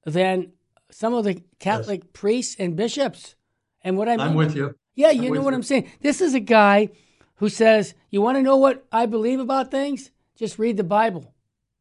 than 0.04 0.52
some 0.90 1.14
of 1.14 1.24
the 1.24 1.42
Catholic 1.58 2.02
yes. 2.02 2.10
priests 2.12 2.56
and 2.58 2.76
bishops. 2.76 3.34
And 3.82 3.96
what 3.96 4.08
I 4.08 4.16
mean, 4.16 4.20
I'm 4.20 4.34
with 4.34 4.54
you. 4.54 4.74
Yeah, 4.94 5.10
you 5.10 5.28
I'm 5.28 5.34
know 5.34 5.42
what 5.42 5.50
you. 5.50 5.56
I'm 5.56 5.62
saying. 5.62 5.90
This 6.00 6.20
is 6.20 6.34
a 6.34 6.40
guy 6.40 6.90
who 7.36 7.48
says, 7.48 7.94
"You 8.10 8.20
want 8.20 8.36
to 8.36 8.42
know 8.42 8.56
what 8.56 8.84
I 8.92 9.06
believe 9.06 9.40
about 9.40 9.70
things? 9.70 10.10
Just 10.36 10.58
read 10.58 10.76
the 10.76 10.84
Bible." 10.84 11.34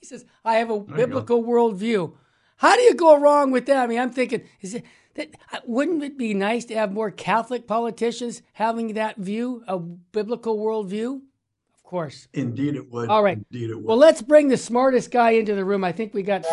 He 0.00 0.06
says, 0.06 0.24
I 0.46 0.54
have 0.54 0.70
a 0.70 0.80
biblical 0.80 1.44
worldview. 1.44 2.14
How 2.56 2.74
do 2.74 2.82
you 2.82 2.94
go 2.94 3.18
wrong 3.18 3.50
with 3.50 3.66
that? 3.66 3.76
I 3.76 3.86
mean, 3.86 3.98
I'm 3.98 4.10
thinking, 4.10 4.42
is 4.62 4.74
it 4.74 4.84
that 5.14 5.28
uh, 5.52 5.58
wouldn't 5.66 6.02
it 6.02 6.16
be 6.16 6.32
nice 6.34 6.64
to 6.66 6.74
have 6.74 6.92
more 6.92 7.10
Catholic 7.10 7.66
politicians 7.66 8.42
having 8.54 8.94
that 8.94 9.16
view, 9.18 9.62
a 9.66 9.78
biblical 9.78 10.58
worldview? 10.58 11.20
Of 11.74 11.82
course. 11.82 12.28
Indeed, 12.32 12.76
it 12.76 12.90
would. 12.90 13.10
All 13.10 13.22
right. 13.22 13.38
Indeed, 13.50 13.70
it 13.70 13.76
would. 13.76 13.84
Well, 13.84 13.96
let's 13.98 14.22
bring 14.22 14.48
the 14.48 14.56
smartest 14.56 15.10
guy 15.10 15.30
into 15.32 15.54
the 15.54 15.64
room. 15.64 15.84
I 15.84 15.92
think 15.92 16.14
we 16.14 16.22
got 16.22 16.44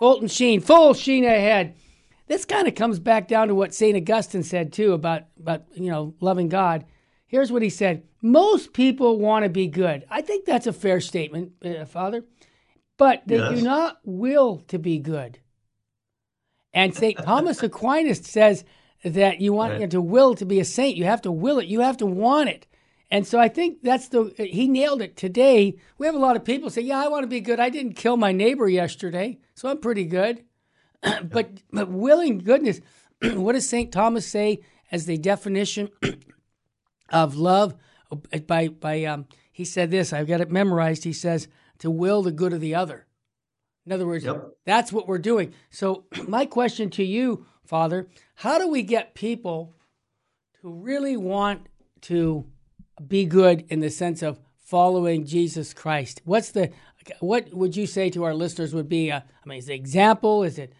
Fulton 0.00 0.28
Sheen, 0.28 0.60
full 0.60 0.94
Sheen 0.94 1.24
ahead. 1.24 1.76
This 2.26 2.46
kind 2.46 2.66
of 2.66 2.74
comes 2.74 2.98
back 2.98 3.28
down 3.28 3.48
to 3.48 3.54
what 3.54 3.74
St. 3.74 3.96
Augustine 3.96 4.42
said, 4.42 4.72
too, 4.72 4.94
about, 4.94 5.24
about 5.38 5.64
you 5.74 5.90
know, 5.90 6.14
loving 6.20 6.48
God. 6.48 6.86
Here's 7.26 7.52
what 7.52 7.62
he 7.62 7.68
said 7.70 8.04
Most 8.22 8.72
people 8.72 9.18
want 9.18 9.44
to 9.44 9.50
be 9.50 9.66
good. 9.66 10.06
I 10.10 10.22
think 10.22 10.46
that's 10.46 10.66
a 10.66 10.72
fair 10.72 11.00
statement, 11.00 11.52
uh, 11.62 11.84
Father, 11.84 12.24
but 12.96 13.22
they 13.26 13.38
yes. 13.38 13.58
do 13.58 13.62
not 13.62 13.98
will 14.04 14.62
to 14.68 14.78
be 14.78 14.98
good. 14.98 15.38
And 16.72 16.94
St. 16.94 17.18
Thomas 17.22 17.62
Aquinas 17.62 18.20
says 18.20 18.64
that 19.04 19.40
you 19.40 19.52
want 19.52 19.78
right. 19.78 19.90
to 19.90 20.00
will 20.00 20.34
to 20.36 20.46
be 20.46 20.60
a 20.60 20.64
saint. 20.64 20.96
You 20.96 21.04
have 21.04 21.22
to 21.22 21.32
will 21.32 21.58
it, 21.58 21.66
you 21.66 21.80
have 21.80 21.98
to 21.98 22.06
want 22.06 22.48
it. 22.48 22.66
And 23.10 23.26
so 23.26 23.40
I 23.40 23.48
think 23.48 23.82
that's 23.82 24.08
the, 24.08 24.32
he 24.38 24.68
nailed 24.68 25.02
it 25.02 25.16
today. 25.16 25.76
We 25.98 26.06
have 26.06 26.14
a 26.14 26.18
lot 26.18 26.36
of 26.36 26.44
people 26.44 26.70
say, 26.70 26.82
Yeah, 26.82 27.02
I 27.02 27.08
want 27.08 27.24
to 27.24 27.28
be 27.28 27.40
good. 27.40 27.58
I 27.58 27.68
didn't 27.68 27.94
kill 27.94 28.16
my 28.16 28.32
neighbor 28.32 28.68
yesterday, 28.68 29.38
so 29.54 29.68
I'm 29.68 29.78
pretty 29.78 30.04
good. 30.04 30.44
but 31.24 31.62
but 31.72 31.90
willing 31.90 32.38
goodness. 32.38 32.80
what 33.22 33.52
does 33.52 33.68
Saint 33.68 33.92
Thomas 33.92 34.26
say 34.26 34.60
as 34.92 35.06
the 35.06 35.18
definition 35.18 35.90
of 37.10 37.36
love? 37.36 37.74
By 38.46 38.68
by, 38.68 39.04
um, 39.04 39.26
he 39.52 39.64
said 39.64 39.90
this. 39.90 40.12
I've 40.12 40.26
got 40.28 40.40
it 40.40 40.50
memorized. 40.50 41.04
He 41.04 41.12
says 41.12 41.48
to 41.78 41.90
will 41.90 42.22
the 42.22 42.32
good 42.32 42.52
of 42.52 42.60
the 42.60 42.74
other. 42.74 43.06
In 43.86 43.92
other 43.92 44.06
words, 44.06 44.24
yep. 44.24 44.50
that's 44.64 44.92
what 44.92 45.08
we're 45.08 45.18
doing. 45.18 45.54
So 45.70 46.04
my 46.28 46.44
question 46.44 46.90
to 46.90 47.04
you, 47.04 47.46
Father, 47.64 48.08
how 48.36 48.58
do 48.58 48.68
we 48.68 48.82
get 48.82 49.14
people 49.14 49.74
to 50.60 50.70
really 50.70 51.16
want 51.16 51.66
to 52.02 52.46
be 53.06 53.24
good 53.24 53.64
in 53.68 53.80
the 53.80 53.90
sense 53.90 54.22
of 54.22 54.40
following 54.58 55.26
Jesus 55.26 55.74
Christ? 55.74 56.20
What's 56.24 56.50
the 56.50 56.70
what 57.20 57.52
would 57.54 57.76
you 57.76 57.86
say 57.86 58.10
to 58.10 58.24
our 58.24 58.34
listeners 58.34 58.74
would 58.74 58.88
be? 58.88 59.08
A, 59.10 59.24
I 59.44 59.48
mean, 59.48 59.58
is 59.58 59.68
it 59.68 59.74
example? 59.74 60.42
Is 60.42 60.58
it 60.58 60.74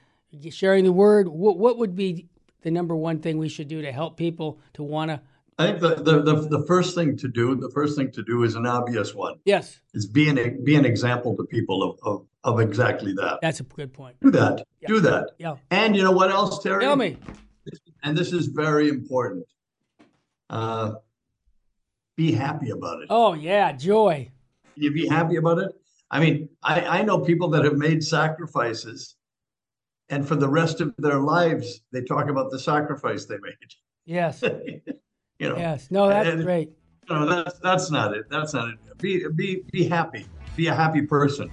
sharing 0.50 0.84
the 0.84 0.92
word? 0.92 1.28
What 1.28 1.58
what 1.58 1.78
would 1.78 1.96
be 1.96 2.26
the 2.62 2.70
number 2.70 2.94
one 2.94 3.20
thing 3.20 3.38
we 3.38 3.48
should 3.48 3.68
do 3.68 3.82
to 3.82 3.92
help 3.92 4.16
people 4.16 4.60
to 4.74 4.82
want 4.82 5.10
to? 5.10 5.20
I 5.58 5.66
think 5.66 5.80
the, 5.80 5.94
the, 5.96 6.22
the, 6.22 6.58
the, 6.58 6.66
first 6.66 6.94
thing 6.94 7.18
to 7.18 7.28
do, 7.28 7.54
the 7.54 7.68
first 7.68 7.94
thing 7.94 8.10
to 8.12 8.22
do 8.22 8.44
is 8.44 8.54
an 8.54 8.64
obvious 8.64 9.14
one. 9.14 9.34
Yes. 9.44 9.78
Is 9.92 10.06
be 10.06 10.30
an, 10.30 10.64
be 10.64 10.74
an 10.74 10.86
example 10.86 11.36
to 11.36 11.44
people 11.44 11.82
of, 11.82 11.98
of, 12.02 12.26
of 12.44 12.60
exactly 12.60 13.12
that. 13.14 13.40
That's 13.42 13.60
a 13.60 13.64
good 13.64 13.92
point. 13.92 14.16
Do 14.22 14.30
that. 14.30 14.64
Yeah. 14.80 14.88
Do 14.88 15.00
that. 15.00 15.32
Yeah. 15.38 15.56
And 15.70 15.94
you 15.94 16.02
know 16.02 16.12
what 16.12 16.30
else, 16.30 16.62
Terry? 16.62 16.82
Tell 16.82 16.96
me. 16.96 17.18
And 18.02 18.16
this 18.16 18.32
is 18.32 18.46
very 18.46 18.88
important. 18.88 19.44
Uh, 20.48 20.92
be 22.20 22.32
happy 22.32 22.68
about 22.68 23.00
it. 23.00 23.06
Oh, 23.08 23.32
yeah. 23.32 23.72
Joy. 23.72 24.28
You 24.74 24.92
be 24.92 25.06
happy 25.06 25.36
about 25.36 25.58
it? 25.58 25.72
I 26.10 26.20
mean, 26.20 26.50
I, 26.62 26.98
I 26.98 27.02
know 27.02 27.18
people 27.18 27.48
that 27.50 27.64
have 27.64 27.76
made 27.76 28.04
sacrifices 28.04 29.16
and 30.10 30.28
for 30.28 30.36
the 30.36 30.48
rest 30.48 30.82
of 30.82 30.92
their 30.98 31.20
lives 31.20 31.80
they 31.92 32.02
talk 32.02 32.28
about 32.28 32.50
the 32.50 32.58
sacrifice 32.58 33.26
they 33.26 33.38
made 33.38 33.54
yes 34.04 34.42
you 35.38 35.48
know 35.48 35.56
yes 35.56 35.88
no 35.90 36.08
that's 36.08 36.28
and, 36.28 36.42
great 36.42 36.68
you 37.08 37.14
know 37.14 37.26
that's 37.26 37.58
that's 37.60 37.92
not 37.92 38.12
it 38.12 38.24
that's 38.28 38.52
not 38.52 38.68
it 38.70 38.98
be 38.98 39.24
be 39.36 39.62
be 39.70 39.84
happy 39.86 40.26
be 40.56 40.66
a 40.66 40.74
happy 40.74 41.02
person 41.02 41.48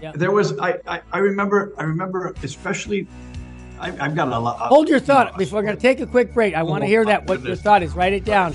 yeah. 0.00 0.12
there 0.14 0.30
was 0.30 0.56
I, 0.60 0.78
I 0.86 1.00
i 1.10 1.18
remember 1.18 1.74
i 1.78 1.82
remember 1.82 2.32
especially 2.44 3.08
I, 3.80 3.90
have 3.90 4.14
got 4.14 4.28
a 4.28 4.38
lot. 4.38 4.56
Hold 4.68 4.88
your 4.88 5.00
thought 5.00 5.36
before 5.38 5.58
we're 5.58 5.64
going 5.64 5.76
to 5.76 5.82
take 5.82 6.00
a 6.00 6.06
quick 6.06 6.32
break. 6.32 6.54
I 6.54 6.62
oh, 6.62 6.64
want 6.64 6.82
to 6.82 6.86
hear 6.86 7.04
that. 7.04 7.26
What 7.26 7.42
your 7.42 7.56
thought 7.56 7.82
is. 7.82 7.94
Write 7.94 8.14
it 8.14 8.24
down. 8.24 8.54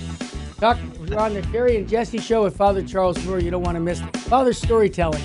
On 0.63 1.33
the 1.33 1.41
Terry 1.51 1.77
and 1.77 1.89
Jesse 1.89 2.19
show 2.19 2.43
with 2.43 2.55
Father 2.55 2.83
Charles 2.83 3.17
Murr. 3.25 3.39
You 3.39 3.49
don't 3.49 3.63
want 3.63 3.75
to 3.75 3.79
miss 3.79 3.99
it. 4.01 4.55
Storytelling. 4.55 5.23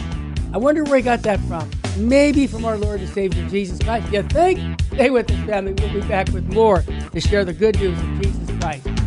I 0.54 0.56
wonder 0.56 0.82
where 0.84 0.96
he 0.96 1.02
got 1.02 1.22
that 1.22 1.40
from. 1.40 1.70
Maybe 1.98 2.46
from 2.46 2.64
our 2.64 2.78
Lord 2.78 3.00
and 3.00 3.08
Savior 3.10 3.46
Jesus 3.48 3.78
Christ. 3.80 4.10
You 4.12 4.22
think? 4.22 4.80
Stay 4.94 5.10
with 5.10 5.30
us, 5.30 5.46
family. 5.46 5.74
We'll 5.74 5.92
be 5.92 6.08
back 6.08 6.30
with 6.32 6.46
more 6.52 6.82
to 6.82 7.20
share 7.20 7.44
the 7.44 7.52
good 7.52 7.78
news 7.78 7.98
of 7.98 8.22
Jesus 8.22 8.58
Christ 8.60 9.05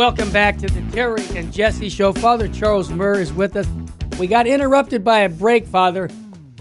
Welcome 0.00 0.32
back 0.32 0.56
to 0.56 0.66
the 0.66 0.80
Terry 0.92 1.22
and 1.36 1.52
Jesse 1.52 1.90
Show. 1.90 2.14
Father 2.14 2.48
Charles 2.48 2.88
Murr 2.88 3.20
is 3.20 3.34
with 3.34 3.54
us. 3.54 3.68
We 4.18 4.28
got 4.28 4.46
interrupted 4.46 5.04
by 5.04 5.18
a 5.18 5.28
break, 5.28 5.66
Father. 5.66 6.08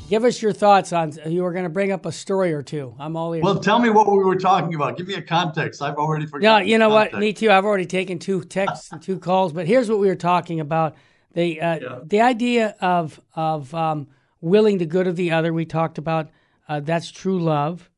Give 0.09 0.25
us 0.25 0.41
your 0.41 0.51
thoughts 0.51 0.91
on. 0.91 1.13
You 1.25 1.43
were 1.43 1.53
going 1.53 1.63
to 1.63 1.69
bring 1.69 1.93
up 1.93 2.05
a 2.05 2.11
story 2.11 2.51
or 2.51 2.61
two. 2.61 2.93
I'm 2.99 3.15
all 3.15 3.33
ears. 3.33 3.45
Well, 3.45 3.57
tell 3.57 3.79
me 3.79 3.91
what 3.91 4.11
we 4.11 4.17
were 4.17 4.35
talking 4.35 4.75
about. 4.75 4.97
Give 4.97 5.07
me 5.07 5.13
a 5.13 5.21
context. 5.21 5.81
I've 5.81 5.95
already 5.95 6.25
forgotten. 6.25 6.67
Yeah, 6.67 6.69
you 6.69 6.77
know 6.77 6.89
what? 6.89 7.13
Me 7.13 7.31
too. 7.31 7.49
I've 7.49 7.63
already 7.63 7.85
taken 7.85 8.19
two 8.19 8.43
texts 8.43 8.91
and 8.91 9.01
two 9.01 9.17
calls. 9.17 9.53
But 9.53 9.67
here's 9.67 9.89
what 9.89 9.99
we 9.99 10.07
were 10.07 10.15
talking 10.15 10.59
about: 10.59 10.97
the 11.33 11.61
uh, 11.61 11.79
yeah. 11.79 11.99
the 12.03 12.19
idea 12.19 12.75
of 12.81 13.21
of 13.37 13.73
um, 13.73 14.09
willing 14.41 14.79
the 14.79 14.85
good 14.85 15.07
of 15.07 15.15
the 15.15 15.31
other. 15.31 15.53
We 15.53 15.63
talked 15.63 15.97
about 15.97 16.29
uh, 16.67 16.81
that's 16.81 17.09
true 17.09 17.39
love, 17.39 17.89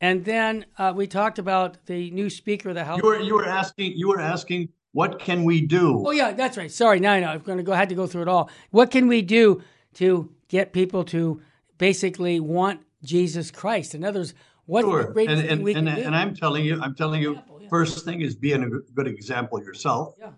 and 0.00 0.24
then 0.24 0.64
uh, 0.78 0.94
we 0.96 1.06
talked 1.06 1.38
about 1.38 1.84
the 1.84 2.10
new 2.12 2.30
speaker 2.30 2.70
of 2.70 2.76
the 2.76 2.84
house. 2.84 2.96
You 3.02 3.06
were 3.06 3.20
you 3.20 3.34
were 3.34 3.46
asking 3.46 3.92
you 3.94 4.08
were 4.08 4.22
asking 4.22 4.70
what 4.96 5.18
can 5.18 5.44
we 5.44 5.60
do? 5.60 6.02
Oh 6.06 6.10
yeah, 6.10 6.32
that's 6.32 6.56
right. 6.56 6.70
Sorry, 6.70 7.00
now 7.00 7.12
I 7.12 7.20
know. 7.20 7.28
I'm 7.28 7.40
going 7.40 7.58
to 7.58 7.64
go. 7.64 7.72
I 7.72 7.76
had 7.76 7.90
to 7.90 7.94
go 7.94 8.06
through 8.06 8.22
it 8.22 8.28
all. 8.28 8.50
What 8.70 8.90
can 8.90 9.08
we 9.08 9.22
do 9.22 9.62
to 9.94 10.30
get 10.48 10.72
people 10.72 11.04
to 11.04 11.40
basically 11.78 12.40
want 12.40 12.80
Jesus 13.02 13.50
Christ. 13.50 13.94
In 13.94 14.04
other 14.04 14.20
words, 14.20 14.34
what 14.66 14.82
sure. 14.82 15.12
greatest 15.12 15.42
and, 15.42 15.50
and, 15.50 15.62
we 15.62 15.74
and, 15.74 15.86
can 15.86 15.96
do? 15.96 16.02
And 16.02 16.16
I'm 16.16 16.34
telling 16.34 16.64
you, 16.64 16.80
I'm 16.80 16.94
telling 16.94 17.22
you, 17.22 17.32
example, 17.32 17.58
yeah. 17.62 17.68
first 17.68 18.04
thing 18.04 18.20
is 18.20 18.34
being 18.34 18.62
a 18.62 18.68
good 18.94 19.06
example 19.06 19.62
yourself. 19.62 20.14
Yeah. 20.18 20.30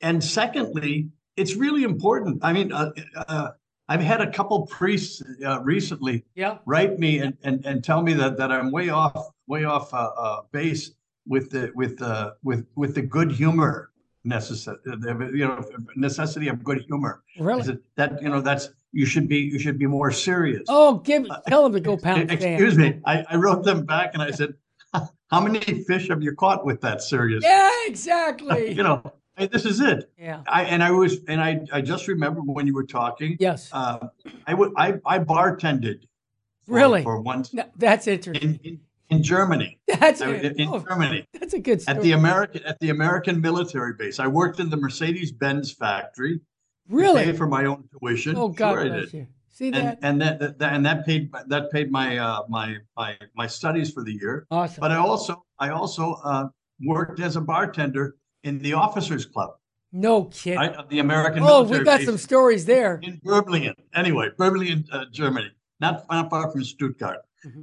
And 0.00 0.22
secondly, 0.22 1.10
it's 1.36 1.54
really 1.54 1.84
important. 1.84 2.40
I 2.42 2.52
mean, 2.52 2.72
uh, 2.72 2.90
uh, 3.16 3.50
I've 3.88 4.00
had 4.00 4.20
a 4.20 4.30
couple 4.30 4.66
priests 4.66 5.22
uh, 5.44 5.60
recently 5.62 6.24
yeah. 6.34 6.58
write 6.66 6.98
me 6.98 7.18
and, 7.18 7.36
and, 7.42 7.64
and 7.64 7.84
tell 7.84 8.02
me 8.02 8.14
that, 8.14 8.36
that 8.36 8.50
I'm 8.50 8.72
way 8.72 8.88
off 8.88 9.30
way 9.46 9.62
off 9.64 9.94
uh, 9.94 10.10
uh, 10.18 10.40
base 10.50 10.90
with 11.26 11.50
the 11.50 11.72
with 11.74 11.98
the 11.98 12.36
with 12.42 12.66
with 12.74 12.94
the 12.94 13.02
good 13.02 13.30
humor 13.30 13.90
necessary 14.26 14.78
you 14.84 15.46
know 15.46 15.64
necessity 15.94 16.48
of 16.48 16.62
good 16.62 16.82
humor. 16.86 17.22
Really? 17.38 17.78
That 17.96 18.20
you 18.22 18.28
know 18.28 18.40
that's 18.40 18.70
you 18.92 19.06
should 19.06 19.28
be 19.28 19.38
you 19.38 19.58
should 19.58 19.78
be 19.78 19.86
more 19.86 20.10
serious. 20.10 20.64
Oh, 20.68 20.98
give 20.98 21.26
tell 21.48 21.62
them 21.62 21.72
to 21.72 21.80
go 21.80 21.96
pound. 22.02 22.30
Excuse 22.30 22.76
me. 22.76 23.00
I, 23.04 23.24
I 23.28 23.36
wrote 23.36 23.64
them 23.64 23.86
back 23.86 24.10
and 24.14 24.22
I 24.22 24.30
said, 24.30 24.54
"How 25.30 25.40
many 25.40 25.60
fish 25.60 26.08
have 26.08 26.22
you 26.22 26.34
caught 26.34 26.64
with 26.66 26.80
that 26.82 27.02
serious?" 27.02 27.44
Yeah, 27.44 27.70
exactly. 27.86 28.72
you 28.76 28.82
know, 28.82 29.02
this 29.38 29.64
is 29.64 29.80
it. 29.80 30.10
Yeah. 30.18 30.42
I 30.48 30.64
and 30.64 30.82
I 30.82 30.90
was 30.90 31.18
and 31.28 31.40
I 31.40 31.60
I 31.72 31.80
just 31.80 32.08
remember 32.08 32.40
when 32.40 32.66
you 32.66 32.74
were 32.74 32.86
talking. 32.86 33.36
Yes. 33.38 33.70
Uh, 33.72 34.08
I 34.46 34.54
would 34.54 34.72
I 34.76 34.94
I 35.04 35.18
bartended. 35.18 36.02
For, 36.66 36.74
really? 36.74 37.04
For 37.04 37.20
once. 37.20 37.54
No, 37.54 37.64
that's 37.76 38.08
interesting. 38.08 38.58
In, 38.64 38.72
in, 38.72 38.80
in 39.10 39.22
Germany. 39.22 39.78
That's 39.86 40.20
I, 40.20 40.34
in 40.34 40.68
oh, 40.68 40.80
Germany. 40.80 41.26
That's 41.32 41.54
a 41.54 41.58
good 41.58 41.82
story. 41.82 41.96
At 41.96 42.02
the 42.02 42.12
American 42.12 42.62
at 42.64 42.78
the 42.80 42.90
American 42.90 43.40
military 43.40 43.94
base. 43.94 44.18
I 44.18 44.26
worked 44.26 44.60
in 44.60 44.70
the 44.70 44.76
Mercedes 44.76 45.32
Benz 45.32 45.72
factory 45.72 46.40
Really? 46.88 47.24
Pay 47.24 47.32
for 47.32 47.46
my 47.46 47.64
own 47.64 47.88
tuition. 47.98 48.36
Oh 48.36 48.48
God 48.48 48.74
sure 48.74 48.88
bless 48.88 49.12
you. 49.12 49.26
See 49.50 49.70
that? 49.70 49.98
And, 50.02 50.22
and 50.22 50.40
that, 50.40 50.58
that, 50.58 50.72
and 50.74 50.86
that 50.86 51.06
paid 51.06 51.30
that 51.48 51.70
paid 51.70 51.90
my 51.90 52.18
uh, 52.18 52.42
my 52.48 52.76
my 52.96 53.16
my 53.34 53.46
studies 53.46 53.90
for 53.90 54.04
the 54.04 54.12
year. 54.12 54.46
Awesome. 54.50 54.80
But 54.80 54.92
I 54.92 54.96
also 54.96 55.44
I 55.58 55.70
also 55.70 56.14
uh, 56.24 56.48
worked 56.84 57.20
as 57.20 57.36
a 57.36 57.40
bartender 57.40 58.16
in 58.44 58.58
the 58.58 58.74
officers 58.74 59.26
club. 59.26 59.54
No 59.92 60.24
kidding. 60.24 60.58
Right, 60.58 60.88
the 60.90 60.98
American. 60.98 61.42
Oh, 61.42 61.62
we 61.62 61.82
got 61.82 62.02
some 62.02 62.18
stories 62.18 62.66
there 62.66 63.00
in 63.02 63.20
Böblingen. 63.24 63.74
Anyway, 63.94 64.28
Böblingen, 64.38 64.84
uh, 64.92 65.06
Germany, 65.10 65.50
not, 65.80 66.04
not 66.10 66.28
far 66.28 66.50
from 66.50 66.62
Stuttgart. 66.64 67.20
Mm-hmm. 67.46 67.62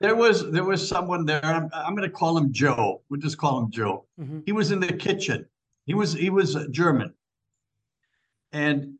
There 0.00 0.16
was 0.16 0.50
there 0.50 0.64
was 0.64 0.86
someone 0.86 1.24
there. 1.24 1.44
I'm, 1.44 1.70
I'm 1.72 1.94
going 1.94 2.08
to 2.08 2.14
call 2.14 2.36
him 2.36 2.52
Joe. 2.52 3.02
We'll 3.08 3.20
just 3.20 3.38
call 3.38 3.58
him 3.58 3.70
Joe. 3.70 4.04
Mm-hmm. 4.20 4.40
He 4.46 4.52
was 4.52 4.70
in 4.70 4.80
the 4.80 4.92
kitchen. 4.92 5.46
He 5.86 5.94
was 5.94 6.12
he 6.12 6.30
was 6.30 6.56
German 6.70 7.14
and 8.54 8.94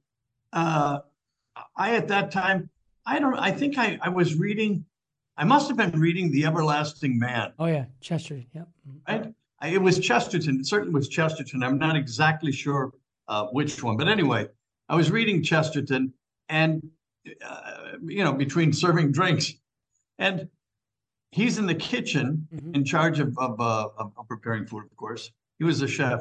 uh, 0.52 0.98
I, 1.76 1.94
at 1.94 2.08
that 2.08 2.32
time, 2.32 2.68
I 3.06 3.20
don't, 3.20 3.36
I 3.38 3.52
think 3.52 3.78
I, 3.78 3.98
I 4.02 4.08
was 4.08 4.34
reading, 4.34 4.84
I 5.36 5.44
must 5.44 5.68
have 5.68 5.76
been 5.76 5.98
reading 5.98 6.30
The 6.32 6.44
Everlasting 6.44 7.18
Man. 7.18 7.52
Oh, 7.58 7.66
yeah. 7.66 7.84
Chesterton. 8.00 8.46
Yep. 8.52 8.68
Right? 9.08 9.32
I, 9.60 9.68
it 9.68 9.80
was 9.80 10.00
Chesterton. 10.00 10.60
It 10.60 10.66
certainly 10.66 10.92
was 10.92 11.08
Chesterton. 11.08 11.62
I'm 11.62 11.78
not 11.78 11.96
exactly 11.96 12.50
sure 12.50 12.92
uh, 13.28 13.46
which 13.46 13.82
one. 13.82 13.96
But 13.96 14.08
anyway, 14.08 14.48
I 14.88 14.96
was 14.96 15.10
reading 15.10 15.42
Chesterton 15.42 16.12
and, 16.48 16.90
uh, 17.46 17.92
you 18.04 18.24
know, 18.24 18.32
between 18.32 18.72
serving 18.72 19.12
drinks. 19.12 19.54
And 20.18 20.48
he's 21.34 21.58
in 21.58 21.66
the 21.66 21.74
kitchen 21.74 22.46
mm-hmm. 22.54 22.74
in 22.76 22.84
charge 22.84 23.18
of, 23.18 23.36
of, 23.38 23.60
uh, 23.60 23.88
of, 23.98 24.12
preparing 24.28 24.64
food, 24.64 24.84
of 24.84 24.96
course. 24.96 25.32
He 25.58 25.64
was 25.64 25.82
a 25.82 25.88
chef 25.88 26.20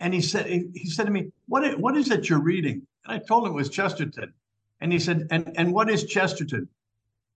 and 0.00 0.14
he 0.14 0.20
said 0.20 0.46
he 0.46 0.88
said 0.88 1.06
to 1.06 1.12
me, 1.12 1.32
"What 1.46 1.64
is, 1.64 1.76
what 1.76 1.96
is 1.96 2.10
it 2.10 2.28
you're 2.28 2.40
reading?" 2.40 2.86
And 3.04 3.12
I 3.12 3.18
told 3.18 3.44
him 3.44 3.52
it 3.52 3.54
was 3.54 3.68
Chesterton, 3.68 4.32
and 4.80 4.92
he 4.92 4.98
said, 4.98 5.26
"And 5.30 5.52
and 5.56 5.72
what 5.72 5.90
is 5.90 6.04
Chesterton, 6.04 6.68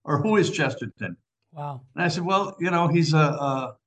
or 0.05 0.21
who 0.21 0.37
is 0.37 0.49
Chesterton?" 0.49 1.17
Wow. 1.51 1.81
And 1.95 2.03
I 2.03 2.07
said, 2.07 2.23
"Well, 2.23 2.55
you 2.59 2.71
know, 2.71 2.87
he's 2.87 3.13
a, 3.13 3.17
a 3.17 3.77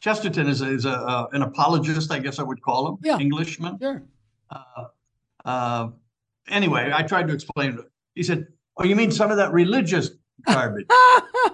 Chesterton 0.00 0.48
is 0.48 0.62
a, 0.62 0.70
is 0.70 0.84
a, 0.84 0.90
a, 0.90 1.28
an 1.32 1.42
apologist, 1.42 2.10
I 2.10 2.18
guess 2.18 2.38
I 2.38 2.42
would 2.42 2.60
call 2.60 2.88
him, 2.88 2.98
yeah. 3.02 3.18
Englishman." 3.18 3.78
Sure. 3.80 4.02
Uh, 4.50 4.84
uh, 5.44 5.88
anyway, 6.48 6.90
I 6.92 7.02
tried 7.04 7.28
to 7.28 7.34
explain. 7.34 7.78
He 8.16 8.24
said, 8.24 8.48
"Oh, 8.76 8.84
you 8.84 8.96
mean 8.96 9.12
some 9.12 9.30
of 9.30 9.36
that 9.36 9.52
religious 9.52 10.10
garbage?" 10.44 10.88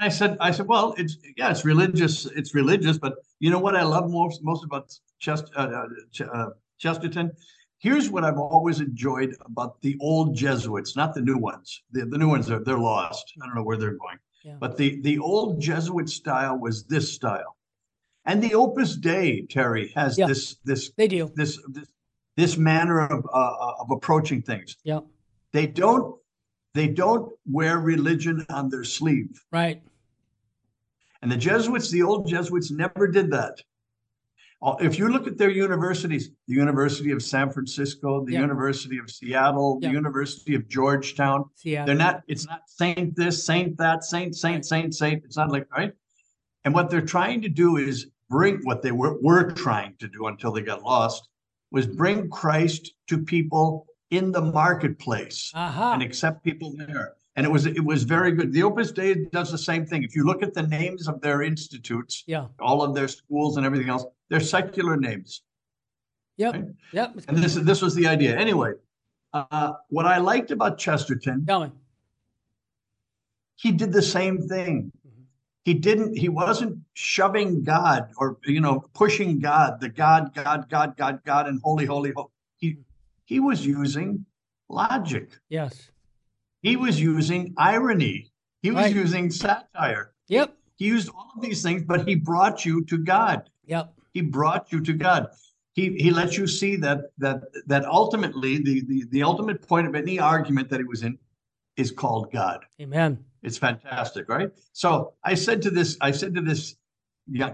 I 0.00 0.08
said, 0.08 0.38
I 0.40 0.50
said, 0.50 0.66
well, 0.66 0.94
it's 0.96 1.18
yeah, 1.36 1.50
it's 1.50 1.64
religious, 1.64 2.24
it's 2.24 2.54
religious, 2.54 2.96
but 2.96 3.16
you 3.38 3.50
know 3.50 3.58
what 3.58 3.76
I 3.76 3.82
love 3.82 4.10
most 4.10 4.42
most 4.42 4.64
about 4.64 4.98
Chest, 5.18 5.50
uh, 5.56 5.86
uh, 6.20 6.24
uh, 6.24 6.50
Chesterton? 6.78 7.32
Here's 7.78 8.10
what 8.10 8.24
I've 8.24 8.38
always 8.38 8.80
enjoyed 8.80 9.36
about 9.44 9.80
the 9.82 9.96
old 10.00 10.34
Jesuits, 10.34 10.96
not 10.96 11.14
the 11.14 11.22
new 11.22 11.38
ones. 11.38 11.82
The, 11.92 12.04
the 12.04 12.18
new 12.18 12.28
ones 12.28 12.50
are 12.50 12.62
they're 12.62 12.78
lost. 12.78 13.32
I 13.42 13.46
don't 13.46 13.54
know 13.54 13.62
where 13.62 13.78
they're 13.78 13.96
going. 13.96 14.18
Yeah. 14.44 14.56
But 14.58 14.76
the, 14.76 15.00
the 15.00 15.18
old 15.18 15.60
Jesuit 15.60 16.08
style 16.08 16.58
was 16.58 16.84
this 16.84 17.12
style. 17.12 17.56
And 18.26 18.42
the 18.42 18.54
Opus 18.54 18.96
Dei, 18.96 19.46
Terry, 19.46 19.92
has 19.94 20.18
yeah. 20.18 20.26
this 20.26 20.56
this 20.64 20.90
they 20.96 21.08
do 21.08 21.30
this 21.34 21.58
this, 21.68 21.88
this 22.36 22.56
manner 22.56 23.06
of 23.06 23.26
uh, 23.32 23.72
of 23.80 23.90
approaching 23.90 24.42
things. 24.42 24.76
Yeah. 24.84 25.00
They 25.52 25.66
don't 25.66 26.19
they 26.74 26.88
don't 26.88 27.32
wear 27.46 27.78
religion 27.78 28.46
on 28.48 28.68
their 28.68 28.84
sleeve. 28.84 29.42
Right. 29.50 29.82
And 31.22 31.30
the 31.30 31.36
Jesuits, 31.36 31.90
the 31.90 32.02
old 32.02 32.28
Jesuits, 32.28 32.70
never 32.70 33.06
did 33.06 33.30
that. 33.32 33.60
Uh, 34.62 34.74
if 34.80 34.98
you 34.98 35.08
look 35.08 35.26
at 35.26 35.38
their 35.38 35.50
universities, 35.50 36.30
the 36.46 36.54
University 36.54 37.12
of 37.12 37.22
San 37.22 37.50
Francisco, 37.50 38.24
the 38.24 38.32
yeah. 38.32 38.40
University 38.40 38.98
of 38.98 39.10
Seattle, 39.10 39.78
yeah. 39.80 39.88
the 39.88 39.94
University 39.94 40.54
of 40.54 40.68
Georgetown, 40.68 41.46
Seattle. 41.54 41.86
they're 41.86 41.94
not, 41.94 42.22
it's 42.28 42.46
not 42.46 42.60
saint 42.66 43.16
this, 43.16 43.44
saint 43.44 43.78
that, 43.78 44.04
saint, 44.04 44.36
saint, 44.36 44.56
right. 44.56 44.64
saint, 44.64 44.94
saint. 44.94 45.24
It's 45.24 45.36
not 45.36 45.50
like, 45.50 45.66
right? 45.72 45.92
And 46.64 46.74
what 46.74 46.90
they're 46.90 47.00
trying 47.00 47.40
to 47.42 47.48
do 47.48 47.78
is 47.78 48.08
bring 48.28 48.60
what 48.64 48.82
they 48.82 48.92
were, 48.92 49.18
were 49.22 49.50
trying 49.50 49.94
to 49.98 50.08
do 50.08 50.26
until 50.26 50.52
they 50.52 50.60
got 50.60 50.82
lost 50.82 51.28
was 51.72 51.86
bring 51.86 52.28
Christ 52.28 52.92
to 53.08 53.18
people 53.18 53.86
in 54.10 54.32
the 54.32 54.40
marketplace 54.40 55.52
uh-huh. 55.54 55.92
and 55.94 56.02
accept 56.02 56.42
people 56.42 56.74
there 56.76 57.14
and 57.36 57.46
it 57.46 57.48
was 57.50 57.66
it 57.66 57.84
was 57.84 58.02
very 58.02 58.32
good. 58.32 58.52
The 58.52 58.62
Opus 58.62 58.92
Dei 58.92 59.14
does 59.32 59.50
the 59.50 59.58
same 59.58 59.86
thing. 59.86 60.02
If 60.02 60.14
you 60.14 60.24
look 60.24 60.42
at 60.42 60.52
the 60.52 60.62
names 60.62 61.08
of 61.08 61.20
their 61.20 61.42
institutes, 61.42 62.24
yeah, 62.26 62.46
all 62.58 62.82
of 62.82 62.94
their 62.94 63.08
schools 63.08 63.56
and 63.56 63.64
everything 63.64 63.88
else, 63.88 64.04
they're 64.28 64.40
secular 64.40 64.96
names. 64.96 65.42
Yep, 66.36 66.54
right? 66.54 66.64
yep. 66.92 67.14
And 67.28 67.38
this 67.38 67.54
this 67.54 67.82
was 67.82 67.94
the 67.94 68.06
idea. 68.06 68.36
Anyway, 68.36 68.72
uh, 69.32 69.72
what 69.88 70.06
I 70.06 70.18
liked 70.18 70.50
about 70.50 70.76
Chesterton, 70.78 71.46
Tell 71.46 71.64
me. 71.64 71.72
he 73.56 73.72
did 73.72 73.92
the 73.92 74.02
same 74.02 74.46
thing. 74.48 74.92
Mm-hmm. 75.06 75.22
He 75.64 75.74
didn't. 75.74 76.18
He 76.18 76.28
wasn't 76.28 76.78
shoving 76.94 77.62
God 77.62 78.10
or 78.16 78.38
you 78.44 78.60
know 78.60 78.84
pushing 78.92 79.38
God, 79.38 79.80
the 79.80 79.88
God, 79.88 80.34
God, 80.34 80.68
God, 80.68 80.96
God, 80.96 81.20
God, 81.24 81.46
and 81.48 81.60
holy, 81.62 81.86
holy, 81.86 82.12
holy. 82.14 82.28
He 82.56 82.78
he 83.30 83.38
was 83.40 83.64
using 83.64 84.26
logic. 84.68 85.28
Yes 85.48 85.90
he 86.62 86.76
was 86.76 87.00
using 87.00 87.54
irony. 87.56 88.30
He 88.62 88.70
was 88.70 88.84
right. 88.84 88.94
using 88.94 89.30
satire. 89.30 90.12
Yep. 90.28 90.56
He 90.76 90.86
used 90.86 91.10
all 91.10 91.30
of 91.34 91.42
these 91.42 91.62
things, 91.62 91.82
but 91.82 92.06
he 92.06 92.14
brought 92.14 92.64
you 92.64 92.84
to 92.86 92.98
God. 92.98 93.48
Yep. 93.66 93.92
He 94.12 94.20
brought 94.20 94.70
you 94.72 94.80
to 94.82 94.92
God. 94.92 95.28
He 95.72 95.96
he 95.96 96.10
let 96.10 96.36
you 96.36 96.46
see 96.46 96.76
that 96.76 97.12
that 97.18 97.42
that 97.66 97.84
ultimately 97.84 98.58
the 98.58 98.82
the, 98.82 99.04
the 99.10 99.22
ultimate 99.22 99.66
point 99.66 99.86
of 99.86 99.94
any 99.94 100.18
argument 100.18 100.68
that 100.70 100.80
he 100.80 100.84
was 100.84 101.02
in 101.02 101.18
is 101.76 101.90
called 101.90 102.32
God. 102.32 102.64
Amen. 102.80 103.24
It's 103.42 103.56
fantastic, 103.56 104.28
right? 104.28 104.50
So 104.72 105.14
I 105.24 105.34
said 105.34 105.62
to 105.62 105.70
this, 105.70 105.96
I 106.00 106.10
said 106.10 106.34
to 106.34 106.42
this 106.42 106.76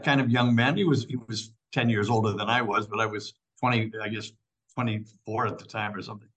kind 0.02 0.21
of 0.21 0.30
young 0.30 0.54
man, 0.54 0.76
he 0.76 0.85
was 0.85 1.04
he 1.04 1.16
was 1.28 1.52
10 1.73 1.90
years 1.90 2.09
older 2.09 2.33
than 2.33 2.49
I 2.49 2.62
was, 2.62 2.87
but 2.87 3.00
I 3.00 3.06
was 3.06 3.35
20, 3.61 3.92
I 4.02 4.09
guess 4.09 4.33
24 4.76 5.47
at 5.47 5.59
the 5.59 5.64
time 5.64 5.95
or 5.95 6.02
something. 6.02 6.28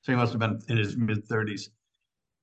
So 0.00 0.12
he 0.12 0.16
must 0.16 0.32
have 0.32 0.40
been 0.40 0.60
in 0.68 0.78
his 0.78 0.96
mid 0.96 1.28
30s. 1.28 1.68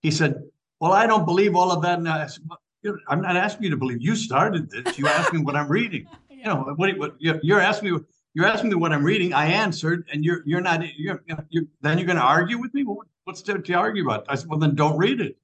He 0.01 0.11
said, 0.11 0.41
Well, 0.79 0.93
I 0.93 1.07
don't 1.07 1.25
believe 1.25 1.55
all 1.55 1.71
of 1.71 1.81
that. 1.81 1.97
And 1.99 2.07
I 2.07 2.27
said, 2.27 2.43
well, 2.47 2.59
I'm 3.07 3.21
not 3.21 3.35
asking 3.35 3.65
you 3.65 3.69
to 3.71 3.77
believe. 3.77 4.01
You 4.01 4.15
started 4.15 4.69
this. 4.69 4.97
You 4.97 5.07
asked 5.07 5.33
me 5.33 5.39
what 5.39 5.55
I'm 5.55 5.69
reading. 5.69 6.07
You 6.41 6.47
know, 6.47 6.73
what, 6.75 6.97
what 6.97 7.13
you're 7.19 7.59
asking 7.59 7.93
me. 7.93 7.99
You're 8.33 8.47
asking 8.47 8.71
me 8.71 8.75
what 8.75 8.91
I'm 8.91 9.03
reading. 9.03 9.31
I 9.31 9.45
answered, 9.45 10.09
and 10.11 10.25
you're 10.25 10.41
you're 10.43 10.59
not. 10.59 10.81
You're, 10.97 11.21
you're 11.51 11.65
then 11.81 11.99
you're 11.99 12.07
going 12.07 12.17
to 12.17 12.23
argue 12.23 12.57
with 12.57 12.73
me. 12.73 12.83
Well, 12.83 12.97
what's 13.25 13.43
there 13.43 13.59
to 13.59 13.73
argue 13.73 14.05
about? 14.05 14.25
I 14.27 14.33
said, 14.33 14.49
well, 14.49 14.57
then 14.57 14.73
don't 14.73 14.97
read 14.97 15.21
it, 15.21 15.37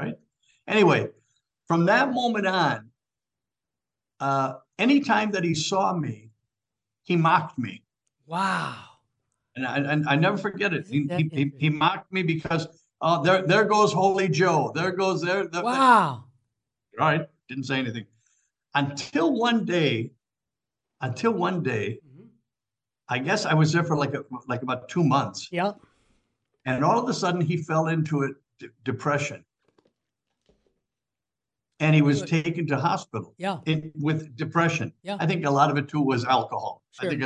right? 0.00 0.16
Anyway, 0.66 1.10
from 1.68 1.84
that 1.84 2.12
moment 2.12 2.48
on, 2.48 2.90
uh, 4.18 4.54
anytime 4.80 5.30
that 5.30 5.44
he 5.44 5.54
saw 5.54 5.94
me, 5.94 6.32
he 7.04 7.14
mocked 7.14 7.56
me. 7.56 7.84
Wow. 8.26 8.74
And 9.54 9.66
I, 9.66 9.76
and 9.78 10.08
I 10.08 10.16
never 10.16 10.38
forget 10.38 10.72
it. 10.72 10.86
He, 10.86 11.06
he, 11.10 11.52
he, 11.58 11.68
mocked 11.68 12.10
me 12.10 12.22
because 12.22 12.66
Oh, 13.02 13.20
there, 13.20 13.42
there 13.42 13.64
goes 13.64 13.92
Holy 13.92 14.28
Joe. 14.28 14.70
There 14.74 14.92
goes 14.92 15.20
there. 15.20 15.48
there 15.48 15.64
wow. 15.64 16.24
There. 16.92 17.04
Right. 17.04 17.28
Didn't 17.48 17.64
say 17.64 17.80
anything 17.80 18.06
until 18.74 19.34
one 19.34 19.64
day. 19.64 20.12
Until 21.00 21.32
one 21.32 21.64
day, 21.64 21.98
mm-hmm. 22.06 22.26
I 23.08 23.18
guess 23.18 23.44
I 23.44 23.54
was 23.54 23.72
there 23.72 23.82
for 23.82 23.96
like 23.96 24.14
a, 24.14 24.22
like 24.46 24.62
about 24.62 24.88
two 24.88 25.02
months. 25.02 25.48
Yeah. 25.50 25.72
And 26.64 26.84
all 26.84 26.96
of 26.96 27.08
a 27.08 27.12
sudden, 27.12 27.40
he 27.40 27.56
fell 27.56 27.88
into 27.88 28.22
a 28.22 28.28
d- 28.60 28.68
depression, 28.84 29.44
and 31.80 31.92
he 31.92 32.02
was 32.02 32.20
Good. 32.20 32.44
taken 32.44 32.66
to 32.68 32.76
hospital. 32.76 33.34
Yeah. 33.36 33.58
In, 33.66 33.90
with 33.96 34.36
depression. 34.36 34.92
Yeah. 35.02 35.16
I 35.18 35.26
think 35.26 35.44
a 35.44 35.50
lot 35.50 35.72
of 35.72 35.76
it 35.76 35.88
too 35.88 36.00
was 36.00 36.24
alcohol. 36.24 36.84
Sure. 36.92 37.08
I 37.08 37.10
think 37.10 37.24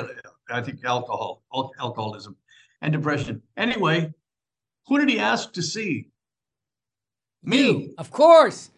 I 0.51 0.63
think 0.63 0.85
alcohol, 0.85 1.43
alcoholism, 1.81 2.37
and 2.83 2.93
depression. 2.93 3.43
Anyway, 3.57 4.13
who 4.87 4.99
did 4.99 5.09
he 5.09 5.19
ask 5.19 5.53
to 5.55 5.63
see? 5.63 6.09
Me. 7.43 7.59
You, 7.59 7.95
of 7.99 8.11
course. 8.11 8.71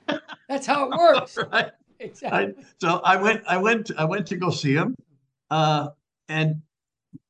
That's 0.49 0.67
how 0.67 0.91
it 0.91 0.91
works. 0.99 1.39
right. 1.53 1.71
Exactly. 2.01 2.55
I, 2.59 2.65
so 2.81 3.01
I 3.05 3.17
went. 3.17 3.43
I 3.47 3.57
went. 3.57 3.91
I 3.99 4.05
went 4.05 4.27
to 4.29 4.37
go 4.37 4.51
see 4.51 4.73
him, 4.75 4.95
uh, 5.51 5.89
and 6.29 6.63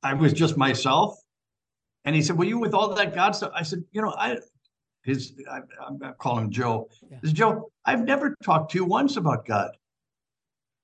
I 0.03 0.13
was 0.15 0.33
just 0.33 0.57
myself. 0.57 1.19
And 2.05 2.15
he 2.15 2.23
said, 2.23 2.37
"Were 2.37 2.45
you 2.45 2.59
with 2.59 2.75
all 2.75 2.93
that 2.95 3.15
God 3.15 3.35
stuff?" 3.35 3.53
I 3.55 3.63
said, 3.63 3.83
"You 3.93 4.03
know, 4.03 4.15
I." 4.17 4.39
His, 5.05 5.33
I, 5.51 5.61
I 6.05 6.13
call 6.19 6.39
him 6.39 6.51
Joe. 6.51 6.91
Yeah. 7.11 7.19
Joe, 7.33 7.71
I've 7.87 8.05
never 8.05 8.37
talked 8.43 8.73
to 8.73 8.79
you 8.79 8.85
once 8.85 9.17
about 9.17 9.47
God. 9.47 9.71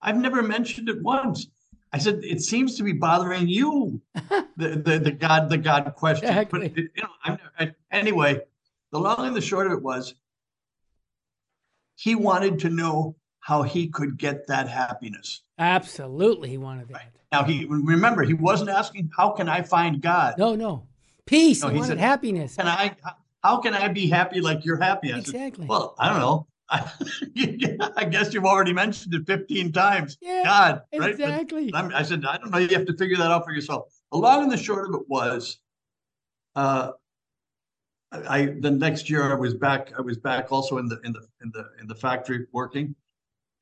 I've 0.00 0.16
never 0.16 0.42
mentioned 0.42 0.88
it 0.88 1.02
once. 1.02 1.48
I 1.94 1.98
said, 1.98 2.24
it 2.24 2.42
seems 2.42 2.76
to 2.78 2.82
be 2.82 2.92
bothering 2.92 3.46
you, 3.46 4.00
the, 4.56 4.82
the, 4.84 4.98
the 4.98 5.12
God 5.12 5.48
the 5.48 5.56
God 5.56 5.94
question. 5.94 6.28
Exactly. 6.28 6.68
But 6.68 6.76
you 6.76 6.90
know, 6.96 7.08
I'm, 7.22 7.38
I, 7.56 7.72
anyway, 7.92 8.40
the 8.90 8.98
long 8.98 9.24
and 9.24 9.36
the 9.36 9.40
short 9.40 9.68
of 9.68 9.74
it 9.74 9.80
was, 9.80 10.16
he 11.94 12.16
wanted 12.16 12.58
to 12.58 12.68
know 12.68 13.14
how 13.38 13.62
he 13.62 13.86
could 13.86 14.18
get 14.18 14.48
that 14.48 14.68
happiness. 14.68 15.42
Absolutely, 15.56 16.48
he 16.48 16.58
wanted 16.58 16.88
that. 16.88 16.94
Right. 16.94 17.06
Now 17.30 17.44
he 17.44 17.64
remember 17.66 18.24
he 18.24 18.34
wasn't 18.34 18.70
asking 18.70 19.12
how 19.16 19.30
can 19.30 19.48
I 19.48 19.62
find 19.62 20.02
God. 20.02 20.34
No, 20.36 20.56
no, 20.56 20.88
peace. 21.26 21.62
No, 21.62 21.68
he, 21.68 21.74
he 21.74 21.78
wanted 21.78 21.92
said, 21.92 21.98
happiness. 21.98 22.56
Can 22.56 22.66
I? 22.66 22.96
How 23.44 23.58
can 23.58 23.72
I 23.72 23.86
be 23.86 24.08
happy 24.08 24.40
like 24.40 24.64
you're 24.64 24.80
happy? 24.80 25.12
I 25.12 25.18
exactly. 25.18 25.62
Said, 25.62 25.68
well, 25.68 25.94
I 25.96 26.08
don't 26.08 26.18
know. 26.18 26.48
I 26.70 28.06
guess 28.10 28.32
you've 28.32 28.46
already 28.46 28.72
mentioned 28.72 29.14
it 29.14 29.26
15 29.26 29.72
times. 29.72 30.16
Yeah, 30.20 30.42
God, 30.44 30.82
right? 30.98 31.10
Exactly. 31.10 31.72
I 31.74 32.02
said, 32.02 32.24
I 32.24 32.38
don't 32.38 32.50
know. 32.50 32.58
You 32.58 32.74
have 32.76 32.86
to 32.86 32.96
figure 32.96 33.16
that 33.18 33.30
out 33.30 33.44
for 33.44 33.52
yourself. 33.52 33.92
The 34.12 34.18
long 34.18 34.44
and 34.44 34.52
the 34.52 34.56
short 34.56 34.88
of 34.88 34.94
it 34.94 35.08
was, 35.08 35.58
uh, 36.56 36.92
I 38.12 38.54
the 38.60 38.70
next 38.70 39.10
year 39.10 39.30
I 39.30 39.34
was 39.34 39.54
back. 39.54 39.92
I 39.98 40.00
was 40.00 40.16
back 40.16 40.52
also 40.52 40.78
in 40.78 40.88
the 40.88 41.00
in 41.04 41.12
the 41.12 41.26
in 41.42 41.50
the 41.52 41.68
in 41.80 41.86
the 41.86 41.94
factory 41.94 42.46
working, 42.52 42.94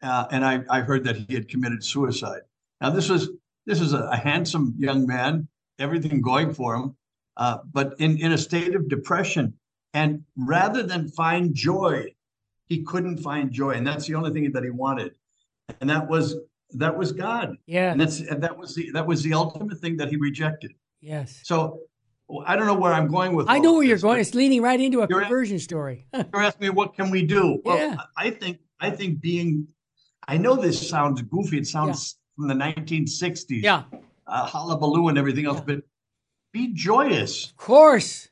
uh, 0.03 0.27
and 0.31 0.45
I 0.45 0.63
I 0.69 0.81
heard 0.81 1.05
that 1.05 1.17
he 1.17 1.35
had 1.35 1.49
committed 1.49 1.83
suicide. 1.83 2.43
Now 2.81 2.91
this 2.91 3.09
was 3.09 3.31
this 3.67 3.81
is 3.81 3.95
a, 3.95 4.03
a 4.05 4.17
handsome 4.17 4.75
young 4.79 5.07
man, 5.07 5.49
everything 5.79 6.21
going 6.21 6.53
for 6.53 6.75
him, 6.75 6.97
uh, 7.39 7.59
but 7.73 7.95
in 7.99 8.19
in 8.19 8.33
a 8.33 8.39
state 8.39 8.75
of 8.75 8.89
depression. 8.89 9.55
And 9.95 10.25
rather 10.37 10.83
than 10.83 11.09
find 11.09 11.55
joy 11.55 12.15
he 12.69 12.83
couldn't 12.83 13.19
find 13.19 13.51
joy, 13.51 13.71
and 13.71 13.87
that's 13.87 14.07
the 14.07 14.15
only 14.15 14.33
thing 14.33 14.51
that 14.53 14.65
he 14.65 14.71
wanted, 14.71 15.15
and 15.81 15.91
that 15.91 16.09
was 16.09 16.37
that 16.75 16.97
was 16.97 17.13
God. 17.13 17.57
Yeah, 17.67 17.93
and 17.93 18.01
that's 18.01 18.21
and 18.21 18.43
that 18.43 18.57
was 18.57 18.75
the 18.75 18.91
that 18.93 19.07
was 19.07 19.23
the 19.23 19.35
ultimate 19.35 19.79
thing 19.79 19.97
that 19.99 20.09
he 20.09 20.17
rejected. 20.17 20.73
Yes. 21.01 21.41
So 21.43 21.81
I 22.47 22.57
don't 22.57 22.67
know 22.67 22.75
where 22.75 22.93
I'm 22.93 23.09
going 23.09 23.35
with. 23.35 23.49
I 23.49 23.59
know 23.59 23.75
where 23.75 23.85
you're 23.85 23.99
going. 23.99 24.21
It's 24.21 24.35
leading 24.35 24.63
right 24.63 24.81
into 24.81 25.03
a 25.03 25.09
conversion 25.09 25.59
story. 25.59 26.07
you're 26.15 26.43
asking 26.43 26.69
me 26.69 26.71
what 26.71 26.95
can 26.95 27.11
we 27.11 27.25
do? 27.25 27.61
Well, 27.65 27.77
yeah. 27.77 27.97
I 28.17 28.31
think 28.31 28.59
I 28.81 28.91
think 28.91 29.21
being. 29.21 29.69
I 30.29 30.39
know 30.39 30.55
this 30.55 30.89
sounds 30.89 31.21
goofy. 31.23 31.59
It 31.59 31.67
sounds 31.67 32.17
yeah. 32.39 32.49
from 32.49 32.59
the 32.59 32.65
1960s. 32.65 33.63
Yeah. 33.63 33.83
Uh, 34.25 34.47
hullabaloo 34.47 35.09
and 35.09 35.19
everything 35.19 35.47
else, 35.47 35.59
yeah. 35.59 35.75
but 35.75 35.83
be 36.53 36.73
joyous. 36.73 37.51
Of 37.51 37.57
course. 37.57 38.29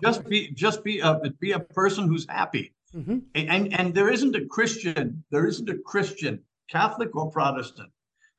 Just 0.00 0.24
be 0.28 0.52
just 0.52 0.84
be 0.84 1.00
a 1.00 1.20
be 1.40 1.52
a 1.52 1.58
person 1.58 2.06
who's 2.06 2.26
happy. 2.28 2.72
Mm-hmm. 2.94 3.18
And 3.34 3.72
and 3.72 3.94
there 3.94 4.10
isn't 4.10 4.36
a 4.36 4.44
Christian, 4.46 5.24
there 5.30 5.46
isn't 5.46 5.68
a 5.68 5.78
Christian, 5.78 6.40
Catholic 6.68 7.14
or 7.16 7.30
Protestant, 7.30 7.90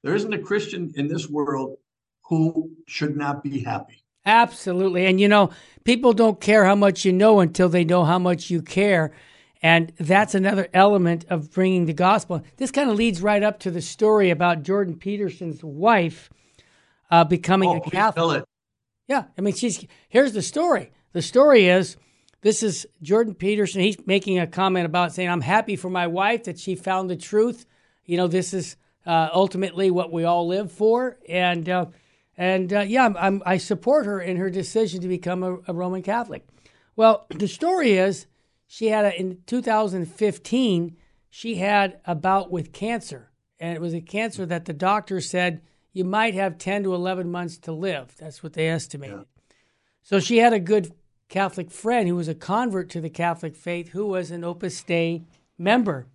there 0.04 0.16
isn't 0.16 0.34
a 0.34 0.40
Christian 0.40 0.94
in 0.96 1.08
this 1.08 1.28
world 1.28 1.78
who 2.24 2.72
should 2.88 3.18
not 3.18 3.44
be 3.44 3.60
happy. 3.64 4.04
Absolutely. 4.26 5.06
And 5.06 5.20
you 5.20 5.28
know, 5.28 5.50
people 5.84 6.14
don't 6.14 6.40
care 6.40 6.66
how 6.66 6.76
much 6.76 7.04
you 7.04 7.12
know 7.12 7.40
until 7.40 7.70
they 7.70 7.84
know 7.84 8.06
how 8.06 8.20
much 8.20 8.50
you 8.50 8.62
care. 8.62 9.12
And 9.62 9.94
that's 9.98 10.36
another 10.36 10.68
element 10.74 11.26
of 11.30 11.52
bringing 11.52 11.86
the 11.86 11.94
gospel. 11.94 12.44
This 12.58 12.70
kind 12.70 12.90
of 12.90 12.98
leads 12.98 13.22
right 13.22 13.42
up 13.42 13.60
to 13.60 13.72
the 13.72 13.82
story 13.82 14.30
about 14.30 14.64
Jordan 14.64 14.98
Peterson's 14.98 15.64
wife 15.64 16.30
uh, 17.10 17.24
becoming 17.24 17.70
oh, 17.70 17.78
a 17.78 17.90
Catholic. 17.90 18.44
Yeah, 19.08 19.26
I 19.38 19.42
mean, 19.42 19.54
she's 19.54 19.86
here's 20.10 20.34
the 20.34 20.42
story. 20.42 20.92
The 21.14 21.22
story 21.22 21.68
is 21.68 21.98
this 22.44 22.62
is 22.62 22.86
Jordan 23.02 23.34
Peterson. 23.34 23.82
He's 23.82 24.06
making 24.06 24.38
a 24.38 24.46
comment 24.46 24.86
about 24.86 25.14
saying, 25.14 25.30
I'm 25.30 25.42
happy 25.42 25.78
for 25.78 25.90
my 25.90 26.08
wife 26.08 26.44
that 26.44 26.60
she 26.60 26.76
found 26.76 27.10
the 27.10 27.16
truth. 27.16 27.66
You 28.06 28.18
know, 28.18 28.28
this 28.28 28.54
is 28.54 28.76
uh, 29.06 29.30
ultimately 29.34 29.90
what 29.90 30.12
we 30.12 30.26
all 30.26 30.46
live 30.46 30.70
for. 30.70 31.18
And, 31.28 31.68
uh, 31.70 31.86
and 32.38 32.72
uh, 32.74 32.82
yeah, 32.82 33.06
I'm, 33.06 33.18
I'm, 33.18 33.44
i 33.46 33.58
support 33.58 34.06
her 34.06 34.20
in 34.20 34.36
her 34.38 34.50
decision 34.50 35.00
to 35.02 35.08
become 35.08 35.42
a, 35.42 35.58
a, 35.68 35.74
Roman 35.74 36.02
Catholic. 36.02 36.46
Well, 36.98 37.26
the 37.30 37.48
story 37.48 37.94
is 37.94 38.28
she 38.68 38.88
had 38.88 39.06
a, 39.06 39.18
in 39.18 39.40
2015, 39.48 40.98
she 41.30 41.56
had 41.56 42.02
a 42.06 42.14
bout 42.14 42.52
with 42.52 42.74
cancer. 42.74 43.32
And 43.58 43.74
it 43.74 43.82
was 43.82 43.94
a 43.94 44.02
cancer 44.02 44.46
that 44.46 44.66
the 44.66 44.74
doctor 44.74 45.22
said 45.22 45.62
you 45.94 46.04
might 46.04 46.34
have 46.34 46.58
10 46.58 46.84
to 46.84 46.94
11 46.94 47.32
months 47.32 47.58
to 47.60 47.72
live. 47.72 48.14
That's 48.18 48.44
what 48.44 48.52
they 48.52 48.68
estimated. 48.68 49.20
Yeah. 49.20 49.54
So 50.02 50.20
she 50.20 50.40
had 50.40 50.52
a 50.52 50.60
good 50.60 50.92
Catholic 51.34 51.72
friend 51.72 52.08
who 52.08 52.16
was 52.16 52.28
a 52.28 52.36
convert 52.36 52.92
to 52.92 53.02
the 53.02 53.10
Catholic 53.10 53.56
faith 53.56 53.90
who 53.90 54.06
was 54.06 54.30
an 54.30 54.44
Opus 54.44 54.84
Dei 54.84 55.24
member. 55.58 56.06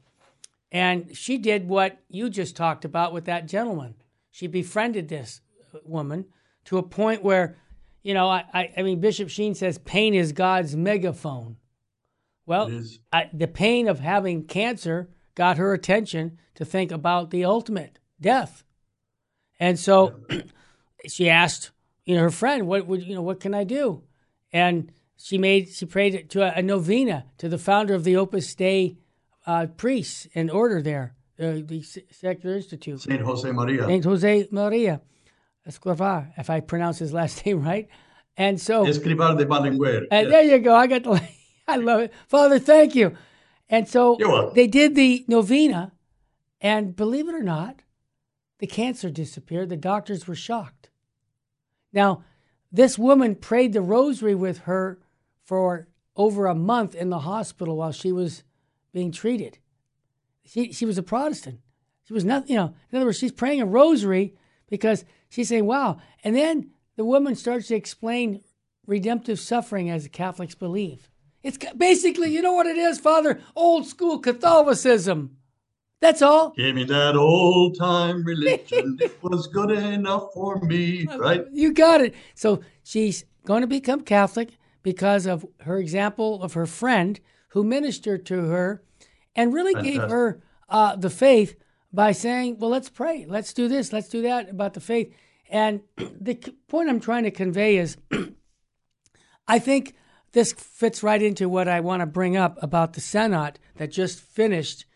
And 0.70 1.16
she 1.16 1.38
did 1.38 1.68
what 1.68 1.98
you 2.09 2.31
just 2.31 2.54
talked 2.54 2.85
about 2.85 3.12
with 3.12 3.24
that 3.24 3.48
gentleman. 3.48 3.96
She 4.31 4.46
befriended 4.46 5.09
this 5.09 5.40
woman 5.83 6.26
to 6.66 6.78
a 6.78 6.85
point 6.85 7.24
where, 7.24 7.57
you 8.04 8.14
know, 8.14 8.28
I, 8.28 8.72
I, 8.76 8.83
mean, 8.83 9.00
Bishop 9.00 9.28
Sheen 9.28 9.57
says 9.57 9.76
pain 9.78 10.14
is 10.14 10.31
God's 10.31 10.76
megaphone. 10.76 11.57
Well, 12.46 12.70
I, 13.12 13.28
the 13.33 13.48
pain 13.48 13.88
of 13.88 13.98
having 13.98 14.44
cancer 14.44 15.09
got 15.35 15.57
her 15.57 15.74
attention 15.74 16.38
to 16.54 16.64
think 16.64 16.92
about 16.92 17.31
the 17.31 17.44
ultimate 17.44 17.98
death. 18.20 18.62
And 19.59 19.81
so 19.81 20.20
she 21.09 21.28
asked, 21.28 21.72
you 22.04 22.14
know, 22.14 22.22
her 22.22 22.31
friend, 22.31 22.68
what 22.68 22.87
would, 22.87 23.02
you 23.02 23.16
know, 23.16 23.22
what 23.22 23.40
can 23.40 23.52
I 23.52 23.64
do? 23.64 24.04
And 24.52 24.92
she 25.18 25.37
made 25.37 25.68
she 25.68 25.85
prayed 25.85 26.31
to 26.31 26.42
a, 26.42 26.59
a 26.59 26.62
novena 26.62 27.26
to 27.38 27.48
the 27.48 27.59
founder 27.59 27.94
of 27.94 28.04
the 28.04 28.16
Opus 28.16 28.54
Dei 28.54 28.96
uh, 29.46 29.66
priests 29.76 30.28
and 30.35 30.50
order 30.50 30.81
there, 30.81 31.14
uh, 31.38 31.59
the 31.64 31.83
Secular 32.11 32.57
Institute. 32.57 33.00
Saint 33.00 33.20
Jose 33.20 33.50
Maria. 33.50 33.87
Saint 33.87 34.04
Jose 34.04 34.48
Maria 34.50 35.00
Escrivá, 35.68 36.33
if 36.38 36.48
I 36.48 36.61
pronounce 36.61 36.98
his 36.98 37.12
last 37.12 37.44
name 37.46 37.62
right. 37.62 37.88
And 38.37 38.61
so 38.61 38.87
Escrivá 38.87 39.37
de 39.37 39.44
Balaguer. 39.44 40.07
And 40.11 40.28
yes. 40.28 40.31
there 40.31 40.42
you 40.44 40.59
go. 40.61 40.74
I 40.74 40.87
got 40.87 41.02
the 41.02 41.20
I 41.68 41.76
love 41.76 42.00
it. 42.00 42.12
Father, 42.28 42.59
thank 42.59 42.94
you. 42.94 43.16
And 43.68 43.87
so 43.87 44.50
they 44.54 44.66
did 44.66 44.94
the 44.94 45.26
novena, 45.28 45.92
and 46.61 46.96
believe 46.96 47.28
it 47.28 47.35
or 47.35 47.42
not, 47.42 47.83
the 48.61 48.66
cancer 48.66 49.11
disappeared. 49.11 49.68
The 49.68 49.76
doctors 49.76 50.26
were 50.26 50.35
shocked. 50.35 50.88
Now, 51.92 52.24
this 52.72 52.98
woman 52.98 53.35
prayed 53.35 53.74
the 53.74 53.83
rosary 53.83 54.35
with 54.35 54.61
her 54.61 54.98
for 55.48 55.88
over 56.14 56.46
a 56.46 56.54
month 56.54 56.94
in 56.94 57.08
the 57.08 57.20
hospital 57.20 57.78
while 57.78 57.90
she 57.90 58.12
was 58.12 58.42
being 58.92 59.11
treated. 59.11 59.56
She, 60.44 60.72
she 60.74 60.84
was 60.84 60.98
a 60.98 61.02
Protestant. 61.02 61.61
She 62.04 62.12
was 62.12 62.22
not, 62.22 62.50
you 62.50 62.56
know, 62.56 62.74
in 62.90 62.96
other 62.98 63.06
words, 63.06 63.18
she's 63.18 63.32
praying 63.32 63.62
a 63.62 63.66
rosary 63.66 64.34
because 64.68 65.06
she's 65.30 65.48
saying, 65.48 65.64
wow. 65.64 66.00
And 66.22 66.37
then 66.37 66.72
the 66.96 67.04
woman 67.06 67.34
starts 67.34 67.68
to 67.68 67.76
explain 67.76 68.42
redemptive 68.87 69.40
suffering 69.40 69.88
as 69.88 70.02
the 70.02 70.11
Catholics 70.11 70.54
believe. 70.54 71.08
It's 71.42 71.56
basically, 71.74 72.30
you 72.30 72.42
know 72.42 72.52
what 72.52 72.66
it 72.66 72.76
is, 72.76 73.00
Father? 73.00 73.40
Old 73.56 73.87
school 73.87 74.18
Catholicism. 74.18 75.38
That's 76.00 76.20
all. 76.20 76.50
Give 76.50 76.74
me 76.74 76.84
that 76.84 77.16
old 77.16 77.78
time 77.78 78.22
religion. 78.22 78.98
it 79.00 79.16
was 79.22 79.46
good 79.46 79.70
enough 79.70 80.34
for 80.34 80.61
me, 80.61 81.06
right? 81.16 81.46
You 81.52 81.72
got 81.72 82.02
it. 82.02 82.14
So 82.34 82.61
she's 82.82 83.24
going 83.46 83.62
to 83.62 83.66
become 83.66 84.02
Catholic 84.02 84.58
because 84.92 85.27
of 85.27 85.44
her 85.61 85.77
example 85.77 86.42
of 86.42 86.55
her 86.55 86.64
friend 86.64 87.20
who 87.51 87.62
ministered 87.62 88.24
to 88.24 88.46
her 88.46 88.83
and 89.37 89.53
really 89.53 89.74
Fantastic. 89.74 90.01
gave 90.01 90.11
her 90.11 90.42
uh, 90.70 90.96
the 90.96 91.11
faith 91.11 91.57
by 91.92 92.11
saying, 92.12 92.59
Well, 92.59 92.70
let's 92.70 92.88
pray. 92.88 93.27
Let's 93.29 93.53
do 93.53 93.68
this. 93.68 93.92
Let's 93.92 94.09
do 94.09 94.22
that 94.22 94.48
about 94.48 94.72
the 94.72 94.81
faith. 94.81 95.14
And 95.51 95.83
the 95.96 96.37
point 96.68 96.88
I'm 96.88 97.01
trying 97.01 97.24
to 97.24 97.31
convey 97.31 97.77
is 97.77 97.98
I 99.46 99.59
think 99.59 99.94
this 100.33 100.55
fits 100.55 101.03
right 101.03 101.20
into 101.20 101.51
what 101.51 101.68
I 101.68 101.81
want 101.81 102.01
to 102.01 102.07
bring 102.07 102.35
up 102.35 102.57
about 102.62 102.94
the 102.94 103.03
Synod 103.03 103.59
that 103.77 103.90
just 103.90 104.20
finished 104.20 104.87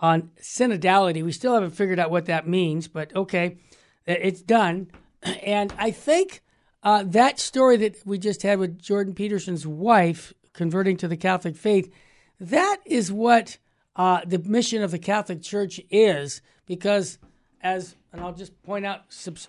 on 0.00 0.32
synodality. 0.38 1.24
We 1.24 1.32
still 1.32 1.54
haven't 1.54 1.70
figured 1.70 1.98
out 1.98 2.10
what 2.10 2.26
that 2.26 2.46
means, 2.46 2.88
but 2.88 3.16
okay, 3.16 3.56
it's 4.04 4.42
done. 4.42 4.90
And 5.22 5.70
I 5.78 5.90
think 5.90 6.42
uh, 6.82 7.04
that 7.06 7.38
story 7.38 7.76
that 7.78 8.06
we 8.06 8.18
just 8.18 8.42
had 8.42 8.58
with 8.58 8.80
Jordan 8.80 9.14
Peterson's 9.14 9.66
wife 9.66 10.32
converting 10.52 10.96
to 10.98 11.08
the 11.08 11.16
Catholic 11.16 11.56
faith, 11.56 11.92
that 12.38 12.78
is 12.84 13.12
what 13.12 13.58
uh, 13.96 14.20
the 14.26 14.38
mission 14.38 14.82
of 14.82 14.90
the 14.90 14.98
Catholic 14.98 15.42
Church 15.42 15.80
is. 15.90 16.42
Because, 16.66 17.18
as 17.62 17.96
and 18.12 18.20
I'll 18.20 18.32
just 18.32 18.60
point 18.62 18.86
out, 18.86 19.02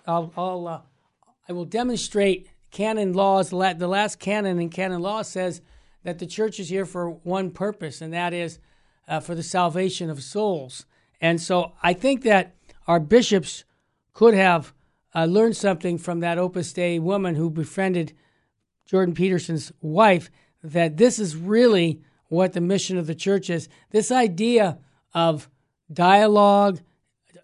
I'll, 0.06 0.32
I'll 0.36 0.68
uh, 0.68 0.80
I 1.48 1.52
will 1.52 1.64
demonstrate 1.64 2.48
canon 2.70 3.12
laws. 3.12 3.50
The 3.50 3.88
last 3.88 4.18
canon 4.18 4.60
in 4.60 4.68
canon 4.68 5.00
law 5.00 5.22
says 5.22 5.60
that 6.04 6.18
the 6.18 6.26
church 6.26 6.58
is 6.60 6.68
here 6.68 6.86
for 6.86 7.10
one 7.10 7.50
purpose, 7.50 8.00
and 8.00 8.12
that 8.12 8.32
is 8.32 8.58
uh, 9.08 9.20
for 9.20 9.34
the 9.34 9.42
salvation 9.42 10.10
of 10.10 10.22
souls. 10.22 10.86
And 11.20 11.40
so 11.40 11.72
I 11.82 11.92
think 11.92 12.22
that 12.22 12.54
our 12.86 13.00
bishops 13.00 13.64
could 14.12 14.34
have 14.34 14.74
uh, 15.14 15.24
learned 15.24 15.56
something 15.56 15.98
from 15.98 16.20
that 16.20 16.38
Opus 16.38 16.72
Dei 16.72 16.98
woman 16.98 17.34
who 17.34 17.50
befriended 17.50 18.12
Jordan 18.86 19.14
Peterson's 19.14 19.72
wife 19.80 20.30
that 20.62 20.96
this 20.96 21.18
is 21.18 21.36
really 21.36 22.02
what 22.28 22.52
the 22.52 22.60
mission 22.60 22.96
of 22.96 23.06
the 23.06 23.14
church 23.14 23.50
is. 23.50 23.68
This 23.90 24.10
idea 24.10 24.78
of 25.14 25.50
dialogue, 25.92 26.80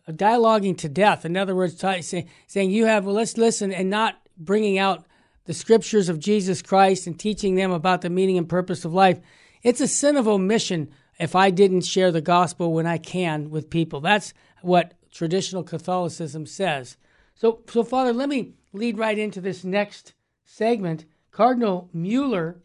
dialoguing 0.09 0.77
to 0.79 0.89
death. 0.89 1.25
In 1.25 1.37
other 1.37 1.55
words, 1.55 1.75
t- 1.75 2.03
say, 2.03 2.27
saying 2.47 2.71
you 2.71 2.87
have, 2.87 3.05
well, 3.05 3.15
let's 3.15 3.37
listen 3.37 3.73
and 3.73 3.91
not 3.91 4.17
bringing 4.39 4.79
out 4.79 5.05
the 5.45 5.55
scriptures 5.55 6.09
of 6.09 6.19
Jesus 6.19 6.63
Christ 6.63 7.07
and 7.07 7.19
teaching 7.19 7.55
them 7.55 7.71
about 7.71 8.03
the 8.03 8.11
meaning 8.11 8.39
and 8.39 8.49
purpose 8.49 8.85
of 8.85 8.95
life. 8.95 9.21
It's 9.63 9.81
a 9.81 9.89
sin 9.89 10.17
of 10.17 10.29
omission 10.29 10.91
if 11.19 11.35
I 11.35 11.51
didn't 11.51 11.83
share 11.83 12.13
the 12.13 12.21
gospel 12.21 12.73
when 12.73 12.87
I 12.87 12.99
can 12.99 13.51
with 13.51 13.71
people. 13.71 14.01
That's 14.01 14.33
what 14.63 14.95
traditional 15.11 15.65
Catholicism 15.65 16.47
says. 16.47 16.97
So, 17.38 17.61
so 17.68 17.85
Father, 17.85 18.12
let 18.12 18.29
me 18.29 18.55
lead 18.72 18.98
right 18.98 19.16
into 19.16 19.40
this 19.40 19.62
next 19.62 20.12
segment. 20.44 21.05
Cardinal 21.31 21.88
Mueller, 21.92 22.61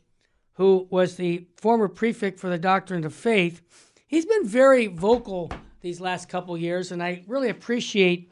who 0.54 0.88
was 0.90 1.16
the 1.16 1.46
former 1.56 1.88
prefect 1.88 2.40
for 2.40 2.50
the 2.50 2.58
Doctrine 2.58 3.06
of 3.06 3.14
Faith, 3.14 3.62
he's 4.08 4.26
been 4.26 4.48
very 4.48 4.88
vocal 4.88 5.52
these 5.82 6.02
last 6.02 6.28
couple 6.28 6.58
years, 6.58 6.92
and 6.92 7.04
I 7.04 7.24
really 7.28 7.50
appreciate 7.50 8.32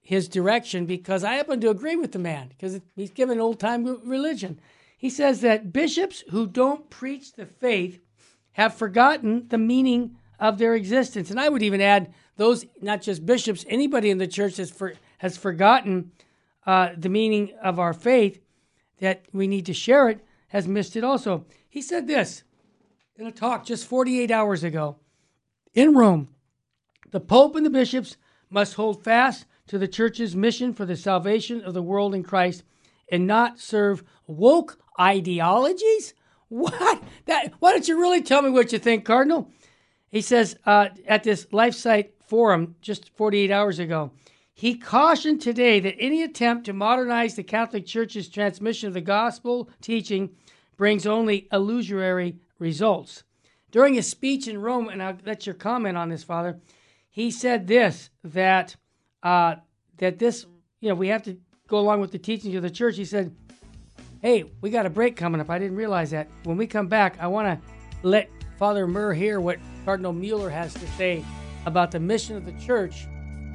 his 0.00 0.26
direction 0.26 0.86
because 0.86 1.22
I 1.22 1.34
happen 1.34 1.60
to 1.60 1.70
agree 1.70 1.96
with 1.96 2.12
the 2.12 2.18
man 2.18 2.48
because 2.48 2.80
he's 2.96 3.10
given 3.10 3.38
old 3.38 3.60
time 3.60 3.84
religion. 4.04 4.58
He 4.96 5.10
says 5.10 5.42
that 5.42 5.70
bishops 5.70 6.24
who 6.30 6.46
don't 6.46 6.88
preach 6.88 7.34
the 7.34 7.44
faith 7.44 8.00
have 8.52 8.74
forgotten 8.74 9.48
the 9.48 9.58
meaning 9.58 10.16
of 10.40 10.56
their 10.56 10.74
existence. 10.74 11.30
And 11.30 11.38
I 11.38 11.50
would 11.50 11.62
even 11.62 11.82
add 11.82 12.14
those, 12.36 12.64
not 12.80 13.02
just 13.02 13.26
bishops, 13.26 13.66
anybody 13.68 14.10
in 14.10 14.18
the 14.18 14.26
church 14.26 14.56
has, 14.56 14.70
for, 14.70 14.94
has 15.24 15.38
forgotten 15.38 16.12
uh, 16.66 16.90
the 16.98 17.08
meaning 17.08 17.50
of 17.62 17.78
our 17.78 17.94
faith, 17.94 18.42
that 18.98 19.24
we 19.32 19.46
need 19.46 19.64
to 19.64 19.72
share 19.72 20.10
it, 20.10 20.20
has 20.48 20.68
missed 20.68 20.96
it 20.96 21.02
also. 21.02 21.46
He 21.66 21.80
said 21.80 22.06
this 22.06 22.42
in 23.16 23.26
a 23.26 23.32
talk 23.32 23.64
just 23.64 23.86
48 23.86 24.30
hours 24.30 24.62
ago 24.62 24.96
in 25.72 25.94
Rome 25.94 26.28
The 27.10 27.20
Pope 27.20 27.56
and 27.56 27.64
the 27.64 27.70
bishops 27.70 28.18
must 28.50 28.74
hold 28.74 29.02
fast 29.02 29.46
to 29.68 29.78
the 29.78 29.88
church's 29.88 30.36
mission 30.36 30.74
for 30.74 30.84
the 30.84 30.94
salvation 30.94 31.62
of 31.62 31.72
the 31.72 31.82
world 31.82 32.14
in 32.14 32.22
Christ 32.22 32.62
and 33.10 33.26
not 33.26 33.58
serve 33.58 34.04
woke 34.26 34.78
ideologies 35.00 36.12
what? 36.50 37.02
That? 37.24 37.54
Why 37.60 37.72
don't 37.72 37.88
you 37.88 37.98
really 37.98 38.20
tell 38.20 38.42
me 38.42 38.50
what 38.50 38.74
you 38.74 38.78
think, 38.78 39.06
Cardinal? 39.06 39.50
He 40.10 40.20
says 40.20 40.58
uh, 40.66 40.90
at 41.08 41.24
this 41.24 41.46
LifeSite 41.46 42.10
forum 42.26 42.76
just 42.82 43.08
48 43.16 43.50
hours 43.50 43.78
ago, 43.78 44.12
he 44.54 44.76
cautioned 44.76 45.42
today 45.42 45.80
that 45.80 45.96
any 45.98 46.22
attempt 46.22 46.64
to 46.66 46.72
modernize 46.72 47.34
the 47.34 47.42
Catholic 47.42 47.84
Church's 47.84 48.28
transmission 48.28 48.86
of 48.86 48.94
the 48.94 49.00
gospel 49.00 49.68
teaching 49.80 50.30
brings 50.76 51.06
only 51.06 51.48
illusory 51.52 52.38
results. 52.58 53.24
During 53.72 53.94
his 53.94 54.08
speech 54.08 54.46
in 54.46 54.58
Rome, 54.58 54.88
and 54.88 55.02
I'll 55.02 55.18
let 55.26 55.44
your 55.44 55.56
comment 55.56 55.96
on 55.96 56.08
this, 56.08 56.22
Father, 56.22 56.60
he 57.10 57.30
said 57.30 57.66
this 57.66 58.10
that 58.22 58.76
uh, 59.22 59.56
that 59.98 60.18
this 60.18 60.46
you 60.80 60.88
know 60.88 60.94
we 60.94 61.08
have 61.08 61.24
to 61.24 61.36
go 61.66 61.78
along 61.78 62.00
with 62.00 62.12
the 62.12 62.18
teachings 62.18 62.54
of 62.54 62.62
the 62.62 62.70
church. 62.70 62.96
He 62.96 63.04
said 63.04 63.34
Hey, 64.24 64.44
we 64.62 64.70
got 64.70 64.86
a 64.86 64.90
break 64.90 65.16
coming 65.16 65.38
up. 65.38 65.50
I 65.50 65.58
didn't 65.58 65.76
realize 65.76 66.10
that. 66.12 66.28
When 66.44 66.56
we 66.56 66.66
come 66.66 66.86
back, 66.86 67.18
I 67.20 67.26
want 67.26 67.46
to 67.46 68.08
let 68.08 68.30
Father 68.58 68.86
Murr 68.86 69.12
hear 69.12 69.38
what 69.38 69.58
Cardinal 69.84 70.14
Mueller 70.14 70.48
has 70.48 70.72
to 70.72 70.86
say 70.92 71.22
about 71.66 71.90
the 71.90 72.00
mission 72.00 72.34
of 72.34 72.46
the 72.46 72.52
church 72.52 73.06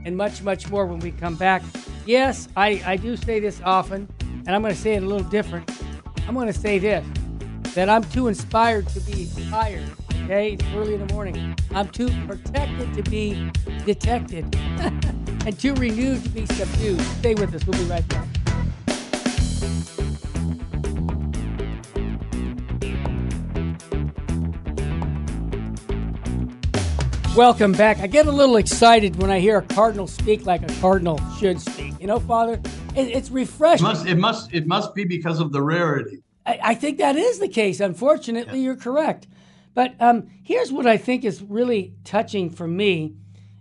and 0.06 0.16
much, 0.16 0.42
much 0.42 0.70
more 0.70 0.86
when 0.86 1.00
we 1.00 1.12
come 1.12 1.36
back. 1.36 1.62
Yes, 2.06 2.48
I, 2.56 2.82
I 2.86 2.98
do 2.98 3.16
say 3.16 3.40
this 3.40 3.62
often, 3.64 4.08
and 4.22 4.50
I'm 4.50 4.62
going 4.62 4.74
to 4.74 4.80
say 4.80 4.96
it 4.96 5.04
a 5.04 5.06
little 5.06 5.28
different. 5.30 5.70
I'm 6.28 6.34
going 6.34 6.48
to 6.48 6.54
say 6.54 6.80
this 6.80 7.06
that 7.76 7.88
I'm 7.88 8.04
too 8.06 8.28
inspired 8.28 8.88
to 8.90 9.00
be 9.02 9.30
tired. 9.50 9.84
Okay, 10.24 10.54
it's 10.54 10.66
early 10.76 10.96
in 10.96 11.06
the 11.06 11.14
morning. 11.14 11.56
I'm 11.72 11.88
too 11.88 12.10
protected 12.28 12.94
to 12.94 13.04
be 13.04 13.52
detected, 13.86 14.56
and 15.46 15.58
too 15.60 15.74
renewed 15.76 16.24
to 16.24 16.30
be 16.30 16.46
subdued. 16.46 17.02
Stay 17.02 17.36
with 17.36 17.54
us. 17.54 17.66
We'll 17.66 17.78
be 17.78 17.86
right 17.86 18.08
back. 18.08 18.39
Welcome 27.36 27.74
back. 27.74 28.00
I 28.00 28.08
get 28.08 28.26
a 28.26 28.32
little 28.32 28.58
excited 28.58 29.22
when 29.22 29.30
I 29.30 29.40
hear 29.40 29.60
a 29.60 29.62
cardinal 29.62 30.08
speak 30.08 30.48
like 30.48 30.64
a 30.64 30.82
cardinal 30.82 31.20
should 31.38 31.62
speak. 31.62 31.94
You 32.00 32.08
know, 32.08 32.20
Father, 32.20 32.54
it, 32.96 33.08
it's 33.08 33.30
refreshing. 33.30 33.86
It 33.86 33.90
must, 33.90 34.08
it 34.08 34.18
must, 34.18 34.54
it 34.54 34.68
must 34.68 34.96
be 34.96 35.06
because 35.06 35.40
of 35.40 35.52
the 35.52 35.62
rarity. 35.62 36.24
I, 36.46 36.60
I 36.64 36.76
think 36.76 36.98
that 36.98 37.16
is 37.16 37.38
the 37.38 37.48
case. 37.48 37.80
Unfortunately, 37.80 38.60
yeah. 38.60 38.66
you're 38.66 38.76
correct. 38.76 39.28
But 39.76 39.94
um, 40.00 40.28
here's 40.44 40.72
what 40.72 40.88
I 40.88 40.98
think 40.98 41.24
is 41.24 41.42
really 41.42 41.94
touching 42.04 42.50
for 42.50 42.68
me: 42.68 43.16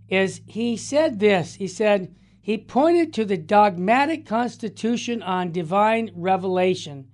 is 0.09 0.41
he 0.47 0.77
said 0.77 1.21
this? 1.21 1.55
He 1.55 1.69
said 1.69 2.17
he 2.41 2.57
pointed 2.57 3.13
to 3.15 3.27
the 3.27 3.37
dogmatic 3.37 4.25
constitution 4.25 5.23
on 5.23 5.53
divine 5.53 6.11
revelation. 6.15 7.09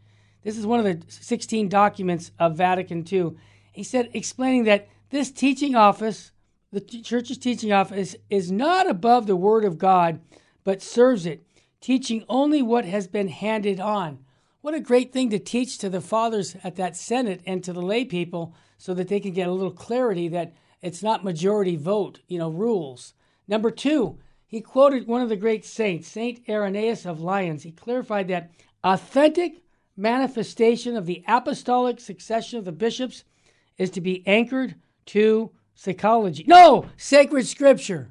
This 0.44 0.56
is 0.56 0.64
one 0.64 0.78
of 0.78 0.84
the 0.84 1.04
16 1.08 1.68
documents 1.68 2.30
of 2.38 2.56
Vatican 2.56 3.04
II. 3.10 3.32
He 3.72 3.82
said, 3.82 4.10
explaining 4.14 4.64
that 4.64 4.88
this 5.10 5.32
teaching 5.32 5.74
office 5.74 6.30
the 6.74 6.80
church's 6.80 7.38
teaching 7.38 7.72
office 7.72 8.16
is 8.28 8.50
not 8.50 8.90
above 8.90 9.28
the 9.28 9.37
Word 9.37 9.64
of 9.64 9.78
God, 9.78 10.20
but 10.64 10.82
serves 10.82 11.24
it, 11.24 11.46
teaching 11.80 12.24
only 12.28 12.62
what 12.62 12.84
has 12.84 13.06
been 13.06 13.28
handed 13.28 13.78
on. 13.78 14.18
What 14.60 14.74
a 14.74 14.80
great 14.80 15.12
thing 15.12 15.30
to 15.30 15.38
teach 15.38 15.78
to 15.78 15.88
the 15.88 16.00
fathers 16.00 16.56
at 16.64 16.74
that 16.74 16.96
Synod 16.96 17.42
and 17.46 17.62
to 17.62 17.72
the 17.72 17.80
lay 17.80 18.04
people 18.04 18.56
so 18.76 18.92
that 18.94 19.06
they 19.06 19.20
can 19.20 19.32
get 19.32 19.46
a 19.46 19.52
little 19.52 19.70
clarity 19.70 20.26
that 20.28 20.52
it's 20.82 21.00
not 21.00 21.22
majority 21.22 21.76
vote, 21.76 22.18
you 22.26 22.38
know, 22.38 22.50
rules. 22.50 23.14
Number 23.46 23.70
two, 23.70 24.18
he 24.44 24.60
quoted 24.60 25.06
one 25.06 25.22
of 25.22 25.28
the 25.28 25.37
great 25.37 25.64
saints, 25.64 26.08
Saint 26.08 26.40
Irenaeus 26.48 27.06
of 27.06 27.20
Lyons. 27.20 27.62
He 27.62 27.70
clarified 27.70 28.26
that 28.28 28.50
authentic 28.82 29.62
manifestation 29.96 30.96
of 30.96 31.06
the 31.06 31.22
apostolic 31.28 32.00
succession 32.00 32.58
of 32.58 32.64
the 32.64 32.72
bishops 32.72 33.22
is 33.78 33.90
to 33.90 34.00
be 34.00 34.26
anchored 34.26 34.74
to 35.06 35.52
psychology. 35.74 36.44
No, 36.46 36.87
sacred 36.96 37.46
scripture. 37.46 38.10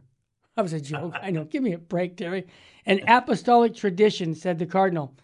That 0.56 0.62
was 0.62 0.74
a 0.74 0.82
joke. 0.82 1.16
I 1.22 1.32
know. 1.32 1.46
Give 1.46 1.64
me 1.64 1.74
a 1.74 1.78
break, 1.78 2.18
Terry. 2.18 2.46
An 2.86 3.02
apostolic 3.08 3.76
tradition, 3.76 4.36
said 4.36 4.60
the 4.60 4.66
cardinal. 4.66 5.16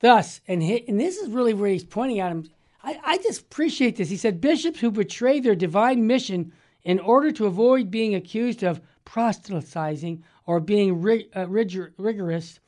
Thus, 0.00 0.40
and, 0.46 0.62
he, 0.62 0.86
and 0.88 1.00
this 1.00 1.16
is 1.16 1.30
really 1.30 1.54
where 1.54 1.70
he's 1.70 1.84
pointing 1.84 2.20
at 2.20 2.32
him. 2.32 2.48
I, 2.82 3.00
I 3.04 3.18
just 3.18 3.42
appreciate 3.42 3.96
this. 3.96 4.08
He 4.08 4.16
said, 4.16 4.40
bishops 4.40 4.80
who 4.80 4.90
betray 4.90 5.40
their 5.40 5.54
divine 5.54 6.06
mission 6.06 6.52
in 6.84 7.00
order 7.00 7.32
to 7.32 7.46
avoid 7.46 7.90
being 7.90 8.14
accused 8.14 8.62
of 8.62 8.80
proselytizing 9.04 10.22
or 10.46 10.60
being 10.60 11.00
rig, 11.00 11.26
uh, 11.34 11.48
rigor, 11.48 11.92
rigorous, 11.98 12.60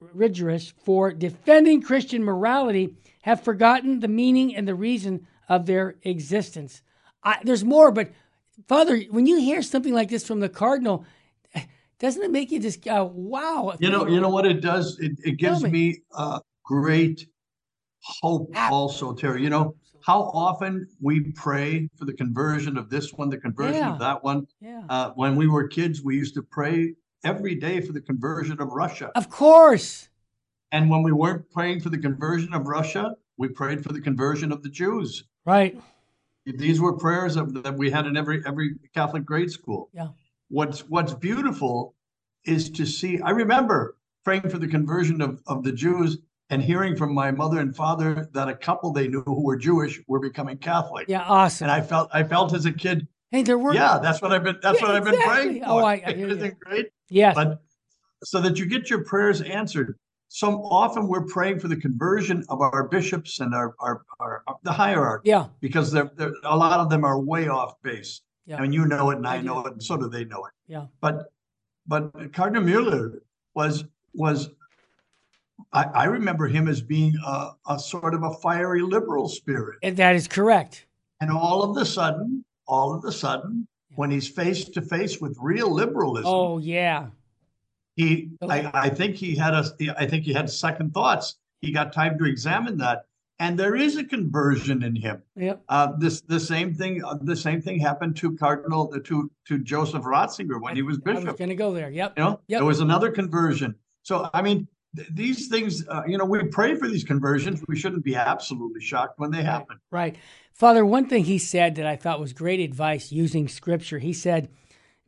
rigorous 0.00 0.72
for 0.84 1.12
defending 1.12 1.82
Christian 1.82 2.24
morality 2.24 2.96
have 3.22 3.42
forgotten 3.42 4.00
the 4.00 4.08
meaning 4.08 4.56
and 4.56 4.66
the 4.66 4.74
reason 4.74 5.26
of 5.48 5.66
their 5.66 5.96
existence. 6.02 6.82
I, 7.22 7.38
there's 7.42 7.64
more, 7.64 7.90
but 7.90 8.10
Father, 8.66 9.00
when 9.10 9.26
you 9.26 9.38
hear 9.38 9.62
something 9.62 9.94
like 9.94 10.08
this 10.08 10.26
from 10.26 10.40
the 10.40 10.48
Cardinal, 10.48 11.04
doesn't 11.98 12.22
it 12.22 12.30
make 12.30 12.50
you 12.50 12.60
just 12.60 12.84
go, 12.84 13.04
wow? 13.14 13.74
You 13.78 13.90
know, 13.90 14.06
you 14.06 14.20
know 14.20 14.28
what 14.28 14.46
it 14.46 14.60
does? 14.60 14.98
It, 14.98 15.12
it 15.24 15.36
gives 15.36 15.62
me, 15.62 15.70
me 15.70 15.98
uh, 16.14 16.40
great 16.64 17.26
hope 18.00 18.50
also, 18.54 19.12
Terry. 19.12 19.42
You 19.42 19.50
know, 19.50 19.74
how 20.04 20.22
often 20.34 20.88
we 21.00 21.32
pray 21.32 21.88
for 21.96 22.04
the 22.04 22.12
conversion 22.12 22.76
of 22.76 22.88
this 22.88 23.12
one, 23.12 23.28
the 23.28 23.38
conversion 23.38 23.76
yeah. 23.76 23.92
of 23.92 23.98
that 23.98 24.22
one. 24.22 24.46
Yeah. 24.60 24.82
Uh, 24.88 25.10
when 25.14 25.36
we 25.36 25.48
were 25.48 25.66
kids, 25.68 26.02
we 26.02 26.16
used 26.16 26.34
to 26.34 26.42
pray 26.42 26.94
every 27.24 27.54
day 27.56 27.80
for 27.80 27.92
the 27.92 28.00
conversion 28.00 28.60
of 28.60 28.68
Russia. 28.68 29.10
Of 29.14 29.28
course. 29.28 30.08
And 30.70 30.88
when 30.90 31.02
we 31.02 31.12
weren't 31.12 31.50
praying 31.50 31.80
for 31.80 31.88
the 31.88 31.98
conversion 31.98 32.54
of 32.54 32.66
Russia, 32.66 33.14
we 33.38 33.48
prayed 33.48 33.82
for 33.82 33.92
the 33.92 34.00
conversion 34.00 34.52
of 34.52 34.62
the 34.62 34.68
Jews. 34.68 35.24
Right. 35.44 35.80
These 36.56 36.80
were 36.80 36.96
prayers 36.96 37.36
of, 37.36 37.62
that 37.62 37.76
we 37.76 37.90
had 37.90 38.06
in 38.06 38.16
every 38.16 38.42
every 38.46 38.76
Catholic 38.94 39.24
grade 39.24 39.50
school. 39.50 39.90
Yeah. 39.92 40.08
What's 40.48 40.80
What's 40.88 41.14
beautiful 41.14 41.94
is 42.44 42.70
to 42.70 42.86
see. 42.86 43.20
I 43.20 43.30
remember 43.30 43.96
praying 44.24 44.48
for 44.48 44.58
the 44.58 44.68
conversion 44.68 45.20
of, 45.20 45.42
of 45.46 45.62
the 45.62 45.72
Jews 45.72 46.18
and 46.50 46.62
hearing 46.62 46.96
from 46.96 47.12
my 47.12 47.30
mother 47.30 47.60
and 47.60 47.74
father 47.74 48.28
that 48.32 48.48
a 48.48 48.54
couple 48.54 48.92
they 48.92 49.08
knew 49.08 49.22
who 49.22 49.44
were 49.44 49.56
Jewish 49.56 50.00
were 50.06 50.20
becoming 50.20 50.56
Catholic. 50.56 51.06
Yeah, 51.08 51.22
awesome. 51.22 51.66
And 51.66 51.72
I 51.72 51.80
felt 51.80 52.08
I 52.12 52.24
felt 52.24 52.54
as 52.54 52.66
a 52.66 52.72
kid. 52.72 53.06
Hey, 53.30 53.42
there 53.42 53.58
were. 53.58 53.74
Yeah, 53.74 53.98
that's 54.02 54.22
what 54.22 54.32
I've 54.32 54.44
been. 54.44 54.58
That's 54.62 54.80
yeah, 54.80 54.86
what 54.86 54.96
I've 54.96 55.04
been 55.04 55.20
praying 55.20 55.62
oh, 55.64 55.66
for. 55.66 55.82
Oh, 55.82 55.84
I, 55.84 56.02
I 56.06 56.10
Isn't 56.16 56.44
it 56.44 56.58
great? 56.60 56.86
Yes. 57.10 57.34
But 57.34 57.60
so 58.24 58.40
that 58.40 58.58
you 58.58 58.66
get 58.66 58.90
your 58.90 59.04
prayers 59.04 59.42
answered 59.42 59.98
so 60.28 60.62
often 60.64 61.08
we're 61.08 61.24
praying 61.24 61.58
for 61.58 61.68
the 61.68 61.76
conversion 61.76 62.44
of 62.48 62.60
our 62.60 62.86
bishops 62.88 63.40
and 63.40 63.54
our, 63.54 63.74
our, 63.80 64.02
our 64.20 64.42
the 64.62 64.72
hierarchy. 64.72 65.30
Yeah. 65.30 65.46
Because 65.60 65.90
they're, 65.90 66.10
they're, 66.16 66.34
a 66.44 66.56
lot 66.56 66.80
of 66.80 66.90
them 66.90 67.04
are 67.04 67.18
way 67.18 67.48
off 67.48 67.80
base. 67.82 68.20
Yeah. 68.46 68.58
I 68.58 68.62
mean, 68.62 68.72
you 68.72 68.86
know 68.86 69.10
it 69.10 69.16
and 69.16 69.26
I, 69.26 69.36
I 69.36 69.40
know 69.40 69.64
it, 69.66 69.72
and 69.72 69.82
so 69.82 69.96
do 69.96 70.08
they 70.08 70.24
know 70.24 70.44
it. 70.44 70.52
Yeah. 70.66 70.86
But 71.00 71.32
but 71.86 72.32
Cardinal 72.32 72.62
Mueller 72.62 73.22
was 73.54 73.84
was 74.14 74.50
I, 75.72 75.84
I 75.84 76.04
remember 76.04 76.46
him 76.46 76.68
as 76.68 76.80
being 76.80 77.14
a, 77.26 77.50
a 77.68 77.78
sort 77.78 78.14
of 78.14 78.22
a 78.22 78.34
fiery 78.34 78.82
liberal 78.82 79.28
spirit. 79.28 79.78
And 79.82 79.96
that 79.96 80.14
is 80.14 80.28
correct. 80.28 80.86
And 81.20 81.30
all 81.30 81.62
of 81.62 81.74
the 81.74 81.84
sudden, 81.84 82.44
all 82.66 82.94
of 82.94 83.02
the 83.02 83.12
sudden, 83.12 83.66
when 83.96 84.10
he's 84.10 84.28
face 84.28 84.64
to 84.66 84.82
face 84.82 85.20
with 85.20 85.36
real 85.40 85.72
liberalism, 85.72 86.30
oh 86.30 86.58
yeah, 86.58 87.06
he 87.98 88.30
I, 88.48 88.70
I 88.72 88.88
think 88.88 89.16
he 89.16 89.34
had 89.34 89.54
a 89.54 89.64
I 89.98 90.06
think 90.06 90.24
he 90.24 90.32
had 90.32 90.48
second 90.48 90.94
thoughts. 90.94 91.36
He 91.60 91.72
got 91.72 91.92
time 91.92 92.16
to 92.18 92.24
examine 92.24 92.78
that, 92.78 93.06
and 93.40 93.58
there 93.58 93.74
is 93.74 93.96
a 93.96 94.04
conversion 94.04 94.84
in 94.84 94.94
him. 94.94 95.20
Yep. 95.34 95.64
Uh, 95.68 95.92
this 95.98 96.20
the 96.20 96.38
same 96.38 96.72
thing 96.72 97.04
uh, 97.04 97.18
the 97.20 97.34
same 97.34 97.60
thing 97.60 97.80
happened 97.80 98.16
to 98.18 98.36
Cardinal 98.36 98.86
to 98.86 99.30
to 99.48 99.58
Joseph 99.58 100.04
Ratzinger 100.04 100.62
when 100.62 100.72
I, 100.72 100.76
he 100.76 100.82
was 100.82 100.98
bishop. 100.98 101.24
I 101.24 101.30
was 101.32 101.38
going 101.38 101.48
to 101.48 101.56
go 101.56 101.72
there. 101.72 101.90
Yep. 101.90 102.14
You 102.16 102.22
know, 102.22 102.40
yep. 102.46 102.60
there 102.60 102.66
was 102.66 102.80
another 102.80 103.10
conversion. 103.10 103.74
So 104.04 104.30
I 104.32 104.42
mean, 104.42 104.68
th- 104.94 105.08
these 105.12 105.48
things. 105.48 105.84
Uh, 105.88 106.02
you 106.06 106.18
know, 106.18 106.24
we 106.24 106.44
pray 106.44 106.76
for 106.76 106.86
these 106.86 107.02
conversions. 107.02 107.64
We 107.66 107.76
shouldn't 107.76 108.04
be 108.04 108.14
absolutely 108.14 108.80
shocked 108.80 109.18
when 109.18 109.32
they 109.32 109.42
happen. 109.42 109.80
Right. 109.90 110.14
Father, 110.52 110.86
one 110.86 111.08
thing 111.08 111.24
he 111.24 111.38
said 111.38 111.74
that 111.74 111.86
I 111.86 111.96
thought 111.96 112.20
was 112.20 112.32
great 112.32 112.60
advice 112.60 113.10
using 113.10 113.48
Scripture. 113.48 113.98
He 113.98 114.12
said 114.12 114.48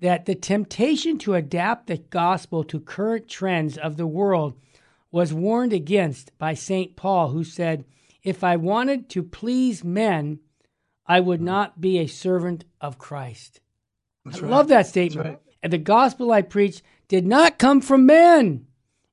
that 0.01 0.27
the 0.27 0.35
temptation 0.35 1.19
to 1.19 1.35
adapt 1.35 1.87
the 1.87 1.99
gospel 1.99 2.65
to 2.65 2.81
current 2.81 3.29
trends 3.29 3.77
of 3.77 3.97
the 3.97 4.07
world 4.07 4.55
was 5.13 5.33
warned 5.35 5.73
against 5.73 6.37
by 6.39 6.55
St. 6.55 6.97
Paul, 6.97 7.31
who 7.31 7.45
said, 7.45 7.85
If 8.23 8.43
I 8.45 8.57
wanted 8.57 9.09
to 9.11 9.23
please 9.23 9.85
men, 9.85 10.39
I 11.07 11.21
would 11.21 11.39
mm-hmm. 11.39 11.47
not 11.47 11.81
be 11.81 11.99
a 11.99 12.07
servant 12.07 12.65
of 12.81 12.99
Christ. 12.99 13.61
That's 14.25 14.39
I 14.39 14.43
right. 14.43 14.51
love 14.51 14.69
that 14.69 14.87
statement. 14.87 15.29
Right. 15.29 15.39
And 15.63 15.73
the 15.73 15.79
gospel 15.79 16.33
I 16.33 16.43
preach 16.43 16.83
did 17.09 17.27
not 17.27 17.59
come 17.59 17.81
from 17.81 18.07
men. 18.07 18.67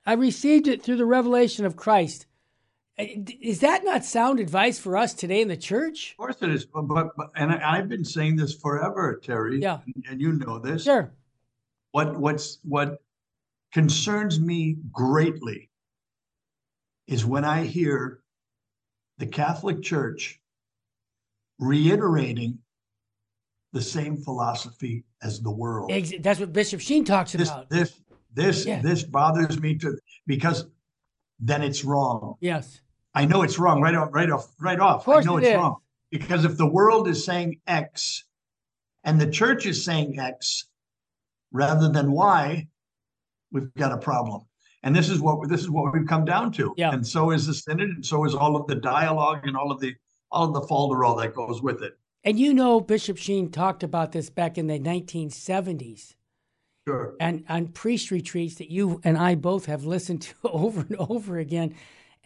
I 0.05 0.13
received 0.13 0.67
it 0.67 0.83
through 0.83 0.97
the 0.97 1.05
revelation 1.05 1.65
of 1.65 1.75
Christ. 1.75 2.26
Is 2.97 3.59
that 3.59 3.83
not 3.83 4.03
sound 4.03 4.39
advice 4.39 4.79
for 4.79 4.97
us 4.97 5.13
today 5.13 5.41
in 5.41 5.47
the 5.47 5.57
church? 5.57 6.11
Of 6.11 6.17
course 6.17 6.41
it 6.41 6.49
is. 6.49 6.65
But, 6.65 6.83
but, 6.83 7.15
but 7.15 7.29
and 7.35 7.51
I, 7.51 7.77
have 7.77 7.89
been 7.89 8.05
saying 8.05 8.37
this 8.37 8.55
forever, 8.55 9.19
Terry. 9.23 9.59
Yeah. 9.61 9.79
And, 9.85 10.05
and 10.09 10.21
you 10.21 10.33
know 10.33 10.57
this. 10.57 10.83
Sure. 10.83 11.11
What 11.91 12.17
what's 12.17 12.57
what 12.63 13.01
concerns 13.71 14.39
me 14.39 14.77
greatly 14.91 15.69
is 17.07 17.25
when 17.25 17.45
I 17.45 17.65
hear 17.65 18.21
the 19.19 19.27
Catholic 19.27 19.83
Church 19.83 20.41
reiterating 21.59 22.57
the 23.73 23.81
same 23.81 24.17
philosophy 24.17 25.03
as 25.21 25.41
the 25.41 25.51
world. 25.51 25.91
That's 26.21 26.39
what 26.39 26.51
Bishop 26.51 26.81
Sheen 26.81 27.05
talks 27.05 27.35
about. 27.35 27.69
This 27.69 27.91
this 27.91 28.01
this, 28.33 28.65
yeah. 28.65 28.81
this 28.81 29.03
bothers 29.03 29.59
me 29.59 29.77
to 29.79 29.97
because 30.25 30.65
then 31.39 31.61
it's 31.61 31.83
wrong. 31.83 32.35
Yes. 32.39 32.81
I 33.17 33.25
know 33.25 33.41
it's 33.41 33.57
wrong 33.57 33.81
right 33.81 33.95
off, 33.95 34.13
right 34.13 34.29
off, 34.29 34.53
right 34.59 34.79
off. 34.79 34.99
Of 34.99 35.05
course 35.05 35.25
I 35.25 35.27
know 35.27 35.37
it's 35.37 35.47
is. 35.47 35.55
wrong 35.55 35.77
because 36.11 36.45
if 36.45 36.55
the 36.55 36.67
world 36.67 37.07
is 37.07 37.25
saying 37.25 37.59
X 37.65 38.25
and 39.03 39.19
the 39.19 39.25
church 39.25 39.65
is 39.65 39.83
saying 39.83 40.19
X 40.19 40.65
rather 41.51 41.89
than 41.89 42.11
Y, 42.11 42.67
we've 43.51 43.73
got 43.73 43.91
a 43.91 43.97
problem. 43.97 44.43
And 44.83 44.95
this 44.95 45.09
is 45.09 45.19
what 45.19 45.49
this 45.49 45.61
is 45.61 45.69
what 45.71 45.91
we've 45.91 46.05
come 46.05 46.25
down 46.25 46.51
to. 46.53 46.75
Yeah. 46.77 46.91
And 46.91 47.05
so 47.05 47.31
is 47.31 47.47
the 47.47 47.55
synod, 47.55 47.89
and 47.89 48.05
so 48.05 48.23
is 48.23 48.35
all 48.35 48.55
of 48.55 48.67
the 48.67 48.75
dialogue 48.75 49.47
and 49.47 49.57
all 49.57 49.71
of 49.71 49.79
the 49.79 49.95
all 50.31 50.45
of 50.45 50.53
the 50.53 50.61
falderall 50.61 51.19
that 51.19 51.33
goes 51.33 51.59
with 51.59 51.81
it. 51.81 51.97
And 52.23 52.39
you 52.39 52.53
know, 52.53 52.79
Bishop 52.79 53.17
Sheen 53.17 53.49
talked 53.49 53.81
about 53.81 54.11
this 54.11 54.29
back 54.29 54.59
in 54.59 54.67
the 54.67 54.79
1970s. 54.79 56.13
Sure. 56.87 57.15
And 57.19 57.45
on 57.49 57.69
priest 57.69 58.11
retreats 58.11 58.55
that 58.55 58.69
you 58.69 59.01
and 59.03 59.17
I 59.17 59.33
both 59.33 59.65
have 59.65 59.85
listened 59.85 60.21
to 60.21 60.35
over 60.43 60.81
and 60.81 60.95
over 60.97 61.39
again 61.39 61.73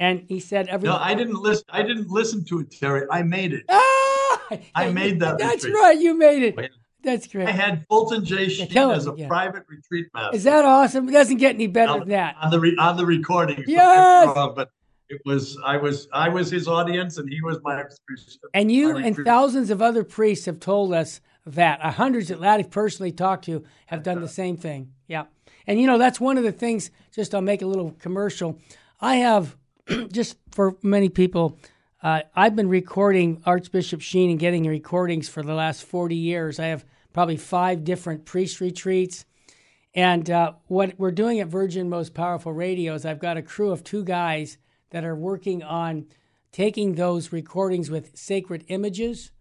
and 0.01 0.25
he 0.27 0.39
said 0.39 0.67
every. 0.67 0.89
No, 0.89 0.97
I 0.97 1.13
didn't 1.13 1.39
listen. 1.39 1.65
I 1.69 1.83
didn't 1.83 2.09
listen 2.09 2.43
to 2.45 2.59
it, 2.59 2.71
Terry. 2.71 3.05
I 3.11 3.21
made 3.21 3.53
it. 3.53 3.63
Ah, 3.69 4.57
I 4.75 4.89
made 4.91 5.19
that. 5.19 5.37
That's 5.37 5.63
retreat. 5.63 5.75
right. 5.75 5.97
You 5.97 6.17
made 6.17 6.43
it. 6.43 6.71
That's 7.03 7.27
great. 7.27 7.47
I 7.47 7.51
had 7.51 7.85
Fulton 7.87 8.25
J. 8.25 8.49
Sheen 8.49 8.67
yeah, 8.71 8.91
as 8.91 9.07
a 9.07 9.13
yeah. 9.15 9.27
private 9.27 9.63
retreat 9.67 10.07
master. 10.13 10.35
Is 10.35 10.43
that 10.43 10.65
awesome? 10.65 11.07
It 11.07 11.11
doesn't 11.11 11.37
get 11.37 11.55
any 11.55 11.67
better 11.67 11.93
on, 11.93 11.99
than 11.99 12.09
that. 12.09 12.35
On 12.41 12.49
the 12.49 12.59
re, 12.59 12.75
on 12.79 12.97
the 12.97 13.05
recording. 13.05 13.63
Yes. 13.67 14.33
but 14.35 14.71
it 15.09 15.21
was 15.23 15.57
I 15.63 15.77
was 15.77 16.07
I 16.11 16.29
was 16.29 16.49
his 16.49 16.67
audience 16.67 17.17
and 17.17 17.29
he 17.31 17.41
was 17.41 17.59
my. 17.63 17.83
Priest. 18.07 18.39
And 18.55 18.71
you 18.71 18.97
and 18.97 19.15
thousands 19.23 19.69
of 19.69 19.83
other 19.83 20.03
priests 20.03 20.47
have 20.47 20.59
told 20.59 20.93
us 20.93 21.21
that. 21.45 21.79
Uh, 21.83 21.91
hundreds 21.91 22.29
that 22.29 22.41
I've 22.41 22.71
personally 22.71 23.11
talked 23.11 23.45
to 23.45 23.63
have 23.85 24.01
done 24.01 24.19
the 24.19 24.27
same 24.27 24.57
thing. 24.57 24.93
Yeah. 25.07 25.25
And 25.67 25.79
you 25.79 25.85
know 25.85 25.99
that's 25.99 26.19
one 26.19 26.39
of 26.39 26.43
the 26.43 26.51
things. 26.51 26.89
Just 27.11 27.35
I'll 27.35 27.41
make 27.41 27.61
a 27.61 27.67
little 27.67 27.91
commercial. 27.99 28.59
I 28.99 29.17
have 29.17 29.55
just 30.11 30.37
for 30.51 30.75
many 30.81 31.09
people 31.09 31.57
uh, 32.03 32.21
I've 32.35 32.55
been 32.55 32.67
recording 32.67 33.43
Archbishop 33.45 34.01
Sheen 34.01 34.31
and 34.31 34.39
getting 34.39 34.65
recordings 34.65 35.29
for 35.29 35.43
the 35.43 35.53
last 35.53 35.83
40 35.83 36.15
years. 36.15 36.59
I 36.59 36.65
have 36.67 36.83
probably 37.13 37.37
five 37.37 37.83
different 37.83 38.25
priest 38.25 38.59
retreats. 38.59 39.25
And 39.93 40.27
uh, 40.29 40.53
what 40.65 40.97
we're 40.97 41.11
doing 41.11 41.39
at 41.41 41.47
Virgin 41.47 41.89
Most 41.89 42.15
Powerful 42.15 42.53
Radio 42.53 42.95
is 42.95 43.05
I've 43.05 43.19
got 43.19 43.37
a 43.37 43.43
crew 43.43 43.71
of 43.71 43.83
two 43.83 44.03
guys 44.03 44.57
that 44.89 45.03
are 45.03 45.15
working 45.15 45.61
on 45.61 46.07
taking 46.51 46.95
those 46.95 47.31
recordings 47.31 47.91
with 47.91 48.17
sacred 48.17 48.65
images 48.67 49.31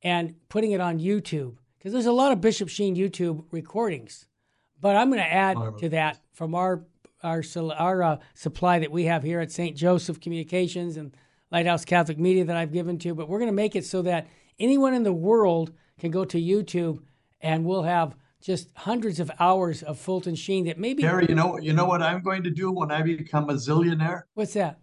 and 0.00 0.36
putting 0.48 0.70
it 0.70 0.80
on 0.80 1.00
YouTube. 1.00 1.56
Because 1.76 1.92
there's 1.92 2.06
a 2.06 2.12
lot 2.12 2.30
of 2.30 2.40
Bishop 2.40 2.68
Sheen 2.68 2.94
YouTube 2.94 3.46
recordings. 3.50 4.26
But 4.80 4.94
I'm 4.94 5.08
going 5.10 5.22
to 5.22 5.32
add 5.32 5.56
to 5.78 5.88
that 5.88 6.20
from 6.34 6.54
our 6.54 6.84
our, 7.22 7.42
our 7.76 8.02
uh, 8.02 8.16
supply 8.34 8.78
that 8.78 8.90
we 8.90 9.04
have 9.04 9.22
here 9.22 9.40
at 9.40 9.50
St. 9.50 9.76
Joseph 9.76 10.20
Communications 10.20 10.96
and 10.96 11.16
Lighthouse 11.50 11.84
Catholic 11.84 12.18
Media 12.18 12.44
that 12.44 12.56
I've 12.56 12.72
given 12.72 12.98
to, 13.00 13.14
but 13.14 13.28
we're 13.28 13.38
going 13.38 13.50
to 13.50 13.54
make 13.54 13.76
it 13.76 13.84
so 13.84 14.02
that 14.02 14.26
anyone 14.58 14.94
in 14.94 15.02
the 15.02 15.12
world 15.12 15.72
can 15.98 16.10
go 16.10 16.24
to 16.24 16.38
YouTube 16.38 17.00
and 17.40 17.64
we'll 17.64 17.84
have 17.84 18.16
just 18.40 18.68
hundreds 18.76 19.20
of 19.20 19.30
hours 19.40 19.82
of 19.82 19.98
Fulton 19.98 20.34
Sheen 20.34 20.66
that 20.66 20.78
maybe. 20.78 21.02
Harry, 21.02 21.26
you 21.28 21.34
know, 21.34 21.58
you 21.58 21.72
know 21.72 21.86
what 21.86 22.02
I'm 22.02 22.22
going 22.22 22.42
to 22.44 22.50
do 22.50 22.70
when 22.70 22.90
I 22.90 23.02
become 23.02 23.50
a 23.50 23.54
zillionaire? 23.54 24.22
What's 24.34 24.54
that? 24.54 24.78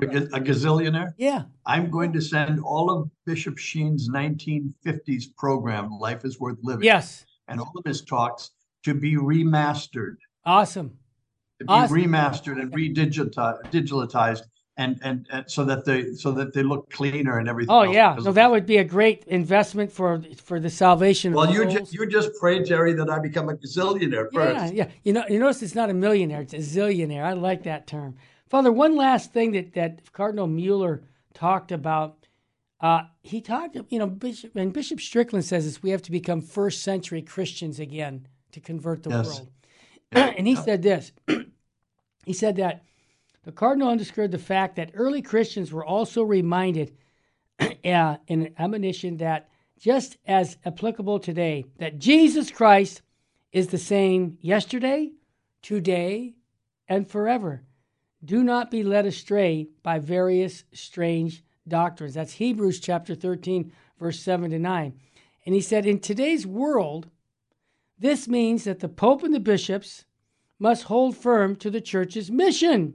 A, 0.00 0.06
a 0.06 0.40
gazillionaire? 0.40 1.12
Yeah. 1.18 1.42
I'm 1.66 1.90
going 1.90 2.12
to 2.14 2.20
send 2.20 2.60
all 2.60 2.90
of 2.90 3.10
Bishop 3.26 3.58
Sheen's 3.58 4.08
1950s 4.08 5.34
program, 5.36 5.90
Life 5.98 6.24
is 6.24 6.40
Worth 6.40 6.58
Living. 6.62 6.84
Yes. 6.84 7.26
And 7.48 7.60
all 7.60 7.72
of 7.76 7.84
his 7.84 8.02
talks 8.02 8.52
to 8.84 8.94
be 8.94 9.16
remastered. 9.16 10.16
Awesome. 10.44 10.98
To 11.62 11.66
be 11.66 11.72
awesome. 11.72 11.96
remastered 11.96 12.60
and 12.60 12.72
redigitized 12.72 14.42
and, 14.76 14.98
and 15.02 15.26
and 15.30 15.50
so 15.50 15.64
that 15.64 15.84
they 15.84 16.14
so 16.14 16.32
that 16.32 16.54
they 16.54 16.62
look 16.62 16.90
cleaner 16.90 17.38
and 17.38 17.48
everything. 17.48 17.74
Oh 17.74 17.82
yeah, 17.82 18.16
so 18.18 18.32
that 18.32 18.50
would 18.50 18.64
be 18.64 18.78
a 18.78 18.84
great 18.84 19.24
investment 19.26 19.92
for 19.92 20.22
for 20.42 20.58
the 20.58 20.70
salvation. 20.70 21.34
Well, 21.34 21.52
you 21.52 21.66
just 21.66 21.92
you 21.92 22.06
just 22.06 22.30
pray, 22.40 22.62
Jerry, 22.62 22.94
that 22.94 23.10
I 23.10 23.18
become 23.18 23.48
a 23.50 23.54
gazillionaire 23.54 24.32
first. 24.32 24.74
Yeah, 24.74 24.86
yeah. 24.86 24.90
You 25.04 25.12
know, 25.12 25.24
you 25.28 25.38
notice 25.38 25.62
it's 25.62 25.74
not 25.74 25.90
a 25.90 25.94
millionaire; 25.94 26.40
it's 26.40 26.54
a 26.54 26.58
zillionaire. 26.58 27.22
I 27.22 27.34
like 27.34 27.64
that 27.64 27.86
term, 27.86 28.16
Father. 28.48 28.72
One 28.72 28.96
last 28.96 29.32
thing 29.32 29.52
that 29.52 29.74
that 29.74 30.12
Cardinal 30.12 30.46
Mueller 30.46 31.02
talked 31.34 31.72
about. 31.72 32.18
Uh, 32.80 33.02
he 33.22 33.40
talked, 33.40 33.76
you 33.90 33.98
know, 34.00 34.08
Bishop 34.08 34.56
and 34.56 34.72
Bishop 34.72 35.00
Strickland 35.00 35.44
says 35.44 35.64
this: 35.64 35.82
we 35.84 35.90
have 35.90 36.02
to 36.02 36.10
become 36.10 36.40
first 36.40 36.82
century 36.82 37.22
Christians 37.22 37.78
again 37.78 38.26
to 38.50 38.60
convert 38.60 39.04
the 39.04 39.10
yes. 39.10 39.26
world. 39.26 39.50
and 40.12 40.48
he 40.48 40.56
said 40.56 40.82
this. 40.82 41.12
he 42.24 42.32
said 42.32 42.56
that 42.56 42.82
the 43.44 43.52
cardinal 43.52 43.88
underscored 43.88 44.30
the 44.30 44.38
fact 44.38 44.76
that 44.76 44.92
early 44.94 45.22
Christians 45.22 45.72
were 45.72 45.84
also 45.84 46.22
reminded 46.22 46.92
uh, 47.60 47.68
in 47.84 48.16
an 48.28 48.54
admonition 48.58 49.16
that 49.18 49.48
just 49.78 50.16
as 50.26 50.56
applicable 50.64 51.18
today, 51.18 51.64
that 51.78 51.98
Jesus 51.98 52.50
Christ 52.50 53.02
is 53.50 53.66
the 53.66 53.78
same 53.78 54.38
yesterday, 54.40 55.10
today, 55.60 56.34
and 56.88 57.08
forever. 57.08 57.62
Do 58.24 58.44
not 58.44 58.70
be 58.70 58.84
led 58.84 59.06
astray 59.06 59.68
by 59.82 59.98
various 59.98 60.62
strange 60.72 61.42
doctrines. 61.66 62.14
That's 62.14 62.34
Hebrews 62.34 62.78
chapter 62.78 63.16
13, 63.16 63.72
verse 63.98 64.20
7 64.20 64.50
to 64.52 64.58
9. 64.58 64.92
And 65.44 65.54
he 65.54 65.60
said, 65.60 65.84
In 65.84 65.98
today's 65.98 66.46
world, 66.46 67.08
this 67.98 68.28
means 68.28 68.64
that 68.64 68.78
the 68.78 68.88
Pope 68.88 69.24
and 69.24 69.34
the 69.34 69.40
bishops 69.40 70.04
must 70.62 70.84
hold 70.84 71.16
firm 71.16 71.56
to 71.56 71.68
the 71.70 71.80
church's 71.80 72.30
mission 72.30 72.94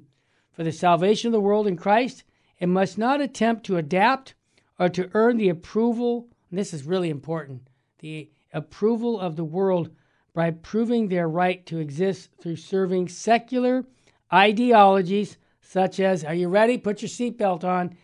for 0.53 0.63
the 0.63 0.71
salvation 0.71 1.27
of 1.27 1.33
the 1.33 1.41
world 1.41 1.67
in 1.67 1.75
Christ 1.75 2.23
and 2.61 2.71
must 2.71 2.97
not 2.97 3.19
attempt 3.19 3.65
to 3.65 3.75
adapt 3.75 4.35
or 4.79 4.87
to 4.87 5.09
earn 5.13 5.35
the 5.35 5.49
approval, 5.49 6.29
this 6.49 6.73
is 6.73 6.83
really 6.83 7.09
important, 7.09 7.67
the 7.99 8.29
approval 8.53 9.19
of 9.19 9.35
the 9.35 9.43
world 9.43 9.89
by 10.33 10.49
proving 10.49 11.09
their 11.09 11.27
right 11.27 11.65
to 11.65 11.79
exist 11.79 12.29
through 12.41 12.55
serving 12.55 13.09
secular 13.09 13.83
ideologies 14.31 15.35
such 15.59 15.99
as, 15.99 16.23
are 16.23 16.33
you 16.33 16.47
ready? 16.47 16.77
Put 16.77 17.01
your 17.01 17.09
seatbelt 17.09 17.65
on. 17.65 17.97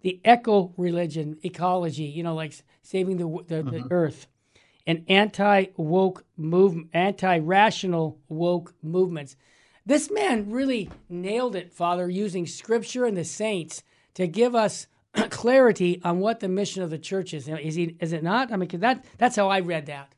The 0.00 0.18
eco 0.24 0.72
religion, 0.78 1.36
ecology, 1.42 2.04
you 2.04 2.22
know, 2.22 2.34
like 2.34 2.54
saving 2.82 3.18
the, 3.18 3.26
the, 3.48 3.62
the 3.62 3.70
mm-hmm. 3.70 3.86
earth, 3.90 4.26
and 4.86 5.04
anti 5.08 5.66
woke 5.76 6.24
movement, 6.36 6.88
anti 6.92 7.38
rational 7.38 8.18
woke 8.28 8.74
movements. 8.82 9.36
This 9.86 10.10
man 10.10 10.50
really 10.50 10.90
nailed 11.08 11.56
it, 11.56 11.72
Father, 11.72 12.08
using 12.08 12.46
scripture 12.46 13.04
and 13.04 13.16
the 13.16 13.24
saints 13.24 13.82
to 14.14 14.26
give 14.26 14.54
us 14.54 14.86
clarity 15.30 16.00
on 16.02 16.20
what 16.20 16.40
the 16.40 16.48
mission 16.48 16.82
of 16.82 16.90
the 16.90 16.98
church 16.98 17.34
is. 17.34 17.48
Is 17.48 17.74
he? 17.74 17.96
Is 18.00 18.12
it 18.12 18.22
not? 18.22 18.52
I 18.52 18.56
mean, 18.56 18.68
that 18.74 19.04
that's 19.18 19.36
how 19.36 19.48
I 19.48 19.60
read 19.60 19.86
that. 19.86 20.14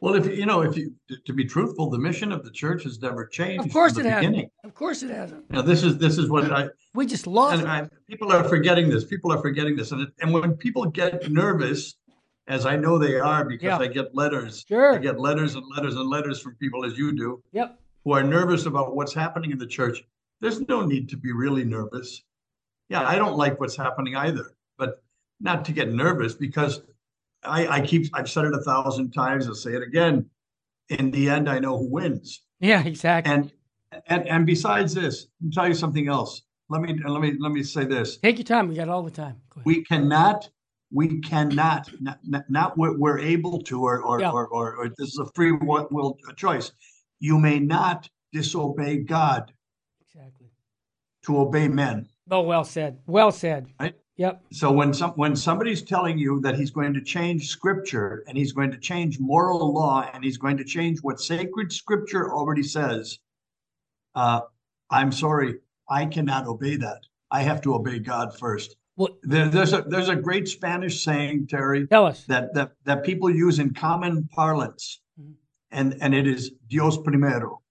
Well, 0.00 0.14
if 0.14 0.26
you 0.26 0.46
know, 0.46 0.62
if 0.62 0.76
you 0.76 0.94
to 1.26 1.32
be 1.32 1.44
truthful, 1.44 1.90
the 1.90 1.98
mission 1.98 2.30
of 2.30 2.44
the 2.44 2.50
church 2.50 2.84
has 2.84 3.00
never 3.00 3.26
changed. 3.26 3.66
Of 3.66 3.72
course, 3.72 3.96
it 3.98 4.06
hasn't. 4.06 4.50
Of 4.62 4.74
course, 4.74 5.02
it 5.02 5.10
hasn't. 5.10 5.50
Now, 5.50 5.62
this 5.62 5.82
is 5.82 5.98
this 5.98 6.18
is 6.18 6.30
what 6.30 6.52
I. 6.52 6.68
We 6.94 7.06
just 7.06 7.26
lost. 7.26 7.60
And 7.60 7.68
I, 7.68 7.88
people 8.08 8.32
are 8.32 8.44
forgetting 8.44 8.88
this. 8.88 9.04
People 9.04 9.32
are 9.32 9.40
forgetting 9.40 9.74
this, 9.74 9.90
and 9.90 10.02
it, 10.02 10.10
and 10.20 10.32
when 10.32 10.56
people 10.56 10.86
get 10.86 11.30
nervous, 11.30 11.96
as 12.48 12.66
I 12.66 12.76
know 12.76 12.98
they 12.98 13.20
are, 13.20 13.44
because 13.44 13.64
yeah. 13.64 13.78
I 13.78 13.86
get 13.86 14.14
letters. 14.14 14.64
Sure. 14.66 14.94
I 14.94 14.98
get 14.98 15.20
letters 15.20 15.54
and 15.54 15.64
letters 15.76 15.94
and 15.94 16.08
letters 16.08 16.40
from 16.40 16.54
people 16.56 16.84
as 16.84 16.98
you 16.98 17.12
do. 17.12 17.42
Yep 17.52 17.78
who 18.08 18.14
are 18.14 18.22
nervous 18.22 18.64
about 18.64 18.96
what's 18.96 19.12
happening 19.12 19.50
in 19.50 19.58
the 19.58 19.66
church, 19.66 20.02
there's 20.40 20.66
no 20.66 20.84
need 20.84 21.10
to 21.10 21.16
be 21.16 21.30
really 21.30 21.62
nervous. 21.62 22.24
Yeah, 22.88 23.06
I 23.06 23.16
don't 23.16 23.36
like 23.36 23.60
what's 23.60 23.76
happening 23.76 24.16
either, 24.16 24.54
but 24.78 25.02
not 25.40 25.62
to 25.66 25.72
get 25.72 25.92
nervous 25.92 26.32
because 26.34 26.80
I, 27.44 27.66
I 27.66 27.80
keep 27.86 28.06
I've 28.14 28.30
said 28.30 28.46
it 28.46 28.54
a 28.54 28.62
thousand 28.62 29.10
times. 29.10 29.46
I'll 29.46 29.54
say 29.54 29.72
it 29.72 29.82
again. 29.82 30.24
In 30.88 31.10
the 31.10 31.28
end, 31.28 31.50
I 31.50 31.58
know 31.58 31.76
who 31.76 31.90
wins. 31.90 32.44
Yeah, 32.60 32.82
exactly. 32.82 33.30
And 33.30 33.52
and 34.06 34.26
and 34.26 34.46
besides 34.46 34.94
this, 34.94 35.26
I'll 35.44 35.50
tell 35.50 35.68
you 35.68 35.74
something 35.74 36.08
else. 36.08 36.42
Let 36.70 36.80
me 36.80 36.98
let 37.04 37.20
me 37.20 37.34
let 37.38 37.52
me 37.52 37.62
say 37.62 37.84
this. 37.84 38.16
Take 38.16 38.38
your 38.38 38.44
time. 38.44 38.68
We 38.68 38.74
got 38.74 38.88
all 38.88 39.02
the 39.02 39.10
time. 39.10 39.36
We 39.64 39.84
cannot 39.84 40.48
we 40.92 41.20
cannot 41.20 41.90
not, 42.00 42.18
not, 42.24 42.44
not 42.48 42.78
we're 42.78 43.18
able 43.18 43.60
to 43.62 43.82
or 43.82 44.02
or, 44.02 44.20
yeah. 44.20 44.30
or, 44.30 44.46
or, 44.48 44.76
or 44.76 44.88
this 44.96 45.08
is 45.08 45.18
a 45.18 45.26
free 45.34 45.52
will 45.52 46.16
choice 46.36 46.72
you 47.20 47.38
may 47.38 47.58
not 47.58 48.08
disobey 48.32 48.98
God. 48.98 49.52
Exactly. 50.00 50.48
To 51.24 51.38
obey 51.38 51.68
men. 51.68 52.08
Oh, 52.30 52.42
well 52.42 52.64
said. 52.64 52.98
Well 53.06 53.32
said. 53.32 53.66
Right. 53.80 53.94
Yep. 54.16 54.42
So 54.52 54.72
when 54.72 54.92
some 54.92 55.12
when 55.12 55.36
somebody's 55.36 55.82
telling 55.82 56.18
you 56.18 56.40
that 56.40 56.56
he's 56.56 56.72
going 56.72 56.92
to 56.94 57.00
change 57.00 57.48
scripture 57.48 58.24
and 58.26 58.36
he's 58.36 58.52
going 58.52 58.72
to 58.72 58.78
change 58.78 59.20
moral 59.20 59.72
law 59.72 60.10
and 60.12 60.24
he's 60.24 60.38
going 60.38 60.56
to 60.56 60.64
change 60.64 60.98
what 61.02 61.20
sacred 61.20 61.72
scripture 61.72 62.34
already 62.34 62.64
says, 62.64 63.18
uh, 64.16 64.40
I'm 64.90 65.12
sorry, 65.12 65.60
I 65.88 66.06
cannot 66.06 66.46
obey 66.46 66.76
that. 66.76 67.02
I 67.30 67.42
have 67.42 67.60
to 67.62 67.74
obey 67.74 68.00
God 68.00 68.36
first. 68.36 68.74
Well, 68.98 69.16
there, 69.22 69.48
there's 69.48 69.72
a 69.72 69.82
there's 69.82 70.08
a 70.08 70.16
great 70.16 70.48
Spanish 70.48 71.04
saying, 71.04 71.46
Terry. 71.46 71.86
Tell 71.86 72.04
us 72.04 72.24
that 72.24 72.52
that 72.54 72.72
that 72.84 73.04
people 73.04 73.30
use 73.30 73.60
in 73.60 73.72
common 73.72 74.28
parlance 74.34 75.00
mm-hmm. 75.18 75.34
and 75.70 75.96
and 76.00 76.12
it 76.16 76.26
is 76.26 76.50
Dios 76.68 76.98
primero, 76.98 77.62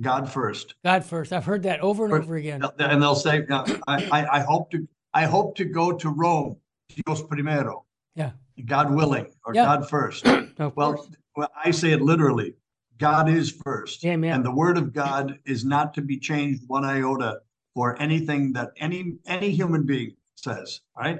God 0.00 0.28
first. 0.28 0.74
God 0.84 1.04
first. 1.04 1.32
I've 1.32 1.44
heard 1.44 1.62
that 1.62 1.78
over 1.78 2.06
and 2.06 2.12
over 2.12 2.34
again. 2.34 2.64
And 2.80 3.00
they'll 3.00 3.14
say, 3.14 3.46
I, 3.48 3.78
I, 3.86 4.26
I 4.32 4.40
hope 4.40 4.72
to 4.72 4.88
I 5.14 5.26
hope 5.26 5.54
to 5.58 5.64
go 5.64 5.92
to 5.92 6.08
Rome, 6.08 6.56
Dios 6.88 7.22
primero. 7.22 7.84
Yeah. 8.16 8.32
God 8.64 8.92
willing, 8.92 9.32
or 9.46 9.54
yeah. 9.54 9.64
God 9.64 9.88
first. 9.88 10.26
well, 10.74 11.08
well, 11.36 11.52
I 11.64 11.70
say 11.70 11.92
it 11.92 12.02
literally. 12.02 12.54
God 12.98 13.30
is 13.30 13.52
first. 13.64 14.04
Amen. 14.04 14.32
And 14.32 14.44
the 14.44 14.50
word 14.50 14.76
of 14.76 14.92
God 14.92 15.38
is 15.46 15.64
not 15.64 15.94
to 15.94 16.02
be 16.02 16.18
changed 16.18 16.64
one 16.66 16.84
iota 16.84 17.42
for 17.74 17.96
anything 18.02 18.52
that 18.54 18.70
any 18.78 19.18
any 19.24 19.52
human 19.52 19.86
being 19.86 20.16
says. 20.42 20.80
Right? 20.96 21.18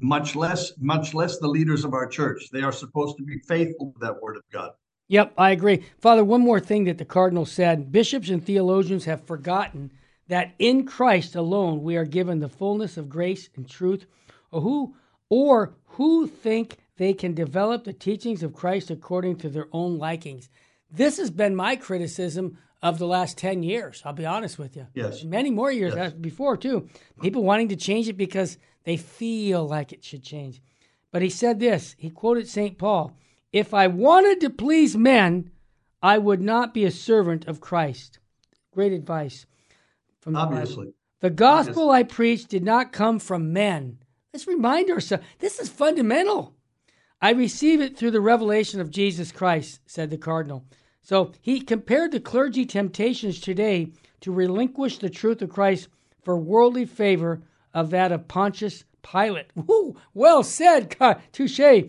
Much 0.00 0.36
less, 0.36 0.72
much 0.78 1.14
less 1.14 1.38
the 1.38 1.48
leaders 1.48 1.84
of 1.84 1.94
our 1.94 2.06
church. 2.06 2.48
They 2.52 2.62
are 2.62 2.72
supposed 2.72 3.16
to 3.18 3.24
be 3.24 3.38
faithful 3.40 3.92
to 3.92 3.98
that 4.06 4.20
word 4.22 4.36
of 4.36 4.42
God. 4.52 4.70
Yep, 5.08 5.32
I 5.36 5.50
agree. 5.50 5.84
Father, 5.98 6.22
one 6.22 6.40
more 6.40 6.60
thing 6.60 6.84
that 6.84 6.98
the 6.98 7.04
Cardinal 7.04 7.44
said 7.44 7.90
bishops 7.90 8.28
and 8.28 8.44
theologians 8.44 9.06
have 9.06 9.26
forgotten 9.26 9.90
that 10.28 10.54
in 10.60 10.86
Christ 10.86 11.34
alone 11.34 11.82
we 11.82 11.96
are 11.96 12.04
given 12.04 12.38
the 12.38 12.48
fullness 12.48 12.96
of 12.96 13.08
grace 13.08 13.50
and 13.56 13.68
truth, 13.68 14.06
or 14.52 14.60
who 14.60 14.94
or 15.28 15.74
who 15.86 16.28
think 16.28 16.78
they 16.96 17.12
can 17.12 17.34
develop 17.34 17.82
the 17.82 17.92
teachings 17.92 18.44
of 18.44 18.54
Christ 18.54 18.90
according 18.90 19.36
to 19.38 19.48
their 19.48 19.66
own 19.72 19.98
likings. 19.98 20.48
This 20.88 21.16
has 21.16 21.30
been 21.30 21.56
my 21.56 21.74
criticism 21.74 22.58
of 22.82 22.98
the 22.98 23.06
last 23.06 23.36
10 23.38 23.62
years, 23.62 24.02
I'll 24.04 24.12
be 24.12 24.26
honest 24.26 24.58
with 24.58 24.76
you. 24.76 24.86
Yes. 24.94 25.22
Many 25.22 25.50
more 25.50 25.70
years 25.70 25.94
Yes. 25.94 26.12
Uh, 26.12 26.16
before, 26.16 26.56
too. 26.56 26.88
People 27.20 27.42
wanting 27.42 27.68
to 27.68 27.76
change 27.76 28.08
it 28.08 28.16
because 28.16 28.58
they 28.84 28.96
feel 28.96 29.66
like 29.66 29.92
it 29.92 30.02
should 30.02 30.22
change. 30.22 30.62
But 31.12 31.22
he 31.22 31.30
said 31.30 31.60
this 31.60 31.94
he 31.98 32.10
quoted 32.10 32.48
St. 32.48 32.78
Paul 32.78 33.16
If 33.52 33.74
I 33.74 33.86
wanted 33.86 34.40
to 34.40 34.50
please 34.50 34.96
men, 34.96 35.50
I 36.02 36.18
would 36.18 36.40
not 36.40 36.72
be 36.72 36.84
a 36.84 36.90
servant 36.90 37.46
of 37.46 37.60
Christ. 37.60 38.18
Great 38.72 38.92
advice 38.92 39.46
from 40.20 40.32
the 40.32 40.40
Bible. 40.40 40.58
Obviously. 40.58 40.94
The 41.20 41.30
gospel 41.30 41.90
I 41.90 42.02
preach 42.02 42.46
did 42.46 42.64
not 42.64 42.92
come 42.92 43.18
from 43.18 43.52
men. 43.52 43.98
Let's 44.32 44.46
remind 44.46 44.90
ourselves 44.90 45.24
this 45.38 45.58
is 45.58 45.68
fundamental. 45.68 46.54
I 47.20 47.32
receive 47.32 47.82
it 47.82 47.98
through 47.98 48.12
the 48.12 48.20
revelation 48.22 48.80
of 48.80 48.90
Jesus 48.90 49.30
Christ, 49.30 49.80
said 49.84 50.08
the 50.08 50.16
cardinal. 50.16 50.64
So 51.02 51.32
he 51.40 51.60
compared 51.60 52.12
the 52.12 52.20
clergy 52.20 52.66
temptations 52.66 53.40
today 53.40 53.88
to 54.20 54.32
relinquish 54.32 54.98
the 54.98 55.10
truth 55.10 55.42
of 55.42 55.50
Christ 55.50 55.88
for 56.22 56.36
worldly 56.36 56.84
favor 56.84 57.42
of 57.72 57.90
that 57.90 58.12
of 58.12 58.28
Pontius 58.28 58.84
Pilate. 59.02 59.46
Woo, 59.54 59.96
well 60.14 60.42
said, 60.42 60.94
touche. 61.32 61.88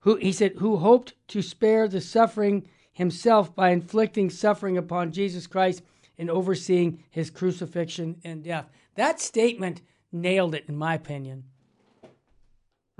Who 0.00 0.16
he 0.16 0.32
said, 0.32 0.54
who 0.58 0.78
hoped 0.78 1.14
to 1.28 1.42
spare 1.42 1.86
the 1.88 2.00
suffering 2.00 2.66
himself 2.92 3.54
by 3.54 3.70
inflicting 3.70 4.30
suffering 4.30 4.76
upon 4.78 5.12
Jesus 5.12 5.46
Christ 5.46 5.82
and 6.18 6.30
overseeing 6.30 7.02
his 7.10 7.30
crucifixion 7.30 8.20
and 8.24 8.42
death. 8.44 8.70
That 8.94 9.20
statement 9.20 9.82
nailed 10.12 10.54
it, 10.54 10.64
in 10.68 10.76
my 10.76 10.94
opinion. 10.94 11.44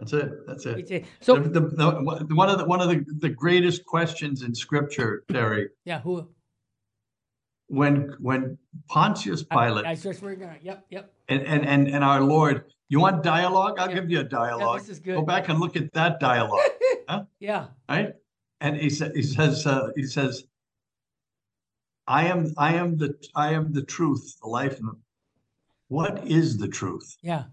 That's 0.00 0.12
it. 0.14 0.46
That's 0.46 0.64
it. 0.64 1.04
So 1.20 1.36
the, 1.36 1.60
the, 1.60 1.60
the, 1.60 2.34
one 2.34 2.48
of 2.48 2.58
the 2.58 2.64
one 2.64 2.80
of 2.80 2.88
the, 2.88 3.04
the 3.18 3.28
greatest 3.28 3.84
questions 3.84 4.42
in 4.42 4.54
Scripture, 4.54 5.24
Terry. 5.30 5.68
Yeah, 5.84 6.00
who? 6.00 6.28
When 7.66 8.14
when 8.18 8.56
Pontius 8.88 9.42
Pilate. 9.42 9.84
I, 9.84 9.90
I 9.90 9.94
just 9.94 10.22
we're 10.22 10.36
gonna. 10.36 10.56
Yep, 10.62 10.86
yep. 10.90 11.12
And 11.28 11.42
and 11.42 11.66
and 11.66 11.88
and 11.88 12.02
our 12.02 12.22
Lord. 12.22 12.64
You 12.88 12.98
want 12.98 13.22
dialogue? 13.22 13.78
I'll 13.78 13.92
give 13.92 14.10
you 14.10 14.20
a 14.20 14.24
dialogue. 14.24 14.76
Yeah, 14.76 14.80
this 14.80 14.88
is 14.88 15.00
good. 15.00 15.16
Go 15.16 15.22
back 15.22 15.48
and 15.48 15.60
look 15.60 15.76
at 15.76 15.92
that 15.92 16.18
dialogue. 16.18 16.60
huh? 17.08 17.24
Yeah. 17.38 17.66
Right. 17.88 18.14
And 18.62 18.76
he 18.76 18.88
said 18.88 19.12
he 19.14 19.22
says 19.22 19.66
uh, 19.66 19.88
he 19.96 20.04
says. 20.04 20.44
I 22.06 22.24
am 22.26 22.52
I 22.56 22.74
am 22.74 22.96
the 22.96 23.14
I 23.36 23.52
am 23.52 23.72
the 23.72 23.82
truth, 23.82 24.38
the 24.42 24.48
life. 24.48 24.80
What 25.88 26.26
is 26.26 26.56
the 26.58 26.66
truth? 26.66 27.16
Yeah. 27.22 27.44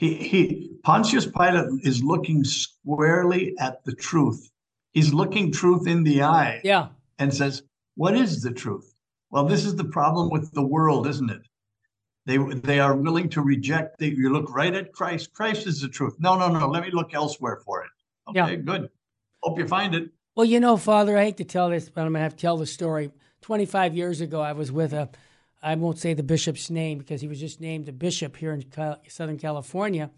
He, 0.00 0.14
he 0.14 0.70
Pontius 0.82 1.26
Pilate 1.26 1.66
is 1.84 2.02
looking 2.02 2.42
squarely 2.42 3.54
at 3.58 3.84
the 3.84 3.92
truth. 3.92 4.50
He's 4.92 5.12
looking 5.12 5.52
truth 5.52 5.86
in 5.86 6.04
the 6.04 6.22
eye. 6.22 6.62
Yeah. 6.64 6.88
And 7.18 7.32
says, 7.34 7.62
"What 7.96 8.16
is 8.16 8.42
the 8.42 8.50
truth?" 8.50 8.94
Well, 9.30 9.44
this 9.44 9.66
is 9.66 9.76
the 9.76 9.84
problem 9.84 10.30
with 10.30 10.50
the 10.52 10.66
world, 10.66 11.06
isn't 11.06 11.28
it? 11.30 11.42
They 12.24 12.38
they 12.38 12.80
are 12.80 12.96
willing 12.96 13.28
to 13.28 13.42
reject. 13.42 14.00
You 14.00 14.32
look 14.32 14.54
right 14.54 14.74
at 14.74 14.94
Christ. 14.94 15.34
Christ 15.34 15.66
is 15.66 15.82
the 15.82 15.88
truth. 15.88 16.16
No, 16.18 16.38
no, 16.38 16.48
no. 16.48 16.66
Let 16.66 16.82
me 16.82 16.90
look 16.92 17.12
elsewhere 17.12 17.58
for 17.62 17.84
it. 17.84 17.90
Okay, 18.30 18.52
Yeah. 18.52 18.56
good. 18.56 18.88
Hope 19.42 19.58
you 19.58 19.68
find 19.68 19.94
it. 19.94 20.08
Well, 20.34 20.46
you 20.46 20.60
know, 20.60 20.78
Father, 20.78 21.18
I 21.18 21.24
hate 21.24 21.36
to 21.38 21.44
tell 21.44 21.68
this, 21.68 21.90
but 21.90 22.00
I'm 22.00 22.12
going 22.12 22.20
to 22.20 22.20
have 22.20 22.36
to 22.36 22.40
tell 22.40 22.56
the 22.56 22.66
story. 22.66 23.10
25 23.42 23.94
years 23.94 24.22
ago, 24.22 24.40
I 24.40 24.52
was 24.52 24.72
with 24.72 24.94
a, 24.94 25.10
I 25.62 25.74
won't 25.74 25.98
say 25.98 26.14
the 26.14 26.22
bishop's 26.22 26.70
name 26.70 26.98
because 26.98 27.20
he 27.20 27.28
was 27.28 27.40
just 27.40 27.60
named 27.60 27.88
a 27.88 27.92
bishop 27.92 28.36
here 28.36 28.52
in 28.52 28.64
Southern 29.08 29.38
California. 29.38 30.10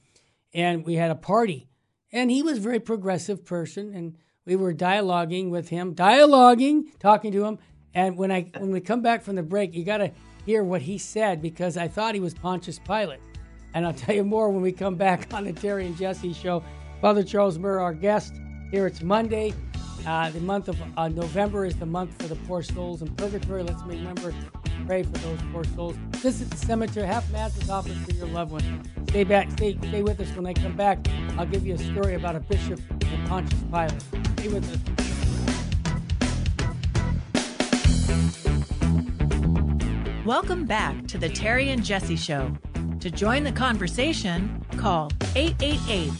And 0.54 0.84
we 0.84 0.94
had 0.94 1.10
a 1.10 1.16
party. 1.16 1.68
And 2.12 2.30
he 2.30 2.42
was 2.42 2.58
a 2.58 2.60
very 2.60 2.78
progressive 2.78 3.44
person. 3.44 3.94
And 3.94 4.16
we 4.44 4.56
were 4.56 4.74
dialoguing 4.74 5.50
with 5.50 5.68
him, 5.68 5.94
dialoguing, 5.94 6.84
talking 7.00 7.32
to 7.32 7.44
him. 7.44 7.58
And 7.94 8.16
when 8.16 8.30
I 8.30 8.50
when 8.56 8.70
we 8.70 8.80
come 8.80 9.02
back 9.02 9.22
from 9.22 9.36
the 9.36 9.42
break, 9.42 9.74
you 9.74 9.84
got 9.84 9.98
to 9.98 10.12
hear 10.46 10.64
what 10.64 10.82
he 10.82 10.98
said 10.98 11.42
because 11.42 11.76
I 11.76 11.88
thought 11.88 12.14
he 12.14 12.20
was 12.20 12.34
Pontius 12.34 12.78
Pilate. 12.78 13.20
And 13.74 13.86
I'll 13.86 13.94
tell 13.94 14.14
you 14.14 14.24
more 14.24 14.50
when 14.50 14.62
we 14.62 14.72
come 14.72 14.96
back 14.96 15.32
on 15.32 15.44
the 15.44 15.52
Terry 15.52 15.86
and 15.86 15.96
Jesse 15.96 16.32
show. 16.32 16.62
Father 17.00 17.22
Charles 17.22 17.58
Murr, 17.58 17.80
our 17.80 17.94
guest. 17.94 18.34
Here 18.70 18.86
it's 18.86 19.02
Monday. 19.02 19.54
Uh, 20.06 20.30
the 20.30 20.40
month 20.40 20.68
of 20.68 20.76
uh, 20.96 21.08
November 21.08 21.64
is 21.64 21.76
the 21.76 21.86
month 21.86 22.20
for 22.20 22.26
the 22.28 22.34
poor 22.46 22.62
souls 22.62 23.02
in 23.02 23.08
purgatory. 23.14 23.62
Let's 23.62 23.82
remember 23.84 24.34
pray 24.86 25.04
for 25.04 25.18
those 25.18 25.38
poor 25.52 25.64
souls. 25.64 25.94
Visit 26.16 26.50
the 26.50 26.56
cemetery. 26.56 27.06
Have 27.06 27.30
masses 27.30 27.70
offered 27.70 27.96
for 27.98 28.12
your 28.12 28.26
loved 28.26 28.50
one. 28.52 28.82
Stay 29.08 29.22
back. 29.22 29.50
Stay, 29.52 29.78
stay 29.78 30.02
with 30.02 30.18
us. 30.20 30.28
When 30.34 30.46
I 30.46 30.54
come 30.54 30.76
back, 30.76 30.98
I'll 31.38 31.46
give 31.46 31.64
you 31.64 31.74
a 31.74 31.78
story 31.78 32.14
about 32.14 32.34
a 32.34 32.40
bishop 32.40 32.80
and 32.90 33.28
Pontius 33.28 33.62
Pilate. 33.70 34.02
Stay 34.38 34.48
with 34.48 34.68
us. 34.72 34.80
Welcome 40.24 40.66
back 40.66 41.06
to 41.08 41.18
the 41.18 41.28
Terry 41.28 41.70
and 41.70 41.84
Jesse 41.84 42.16
Show. 42.16 42.52
To 43.00 43.10
join 43.10 43.44
the 43.44 43.52
conversation, 43.52 44.64
call 44.76 45.10
888 45.34 46.10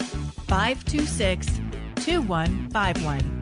526 0.46 1.46
2151. 1.96 3.41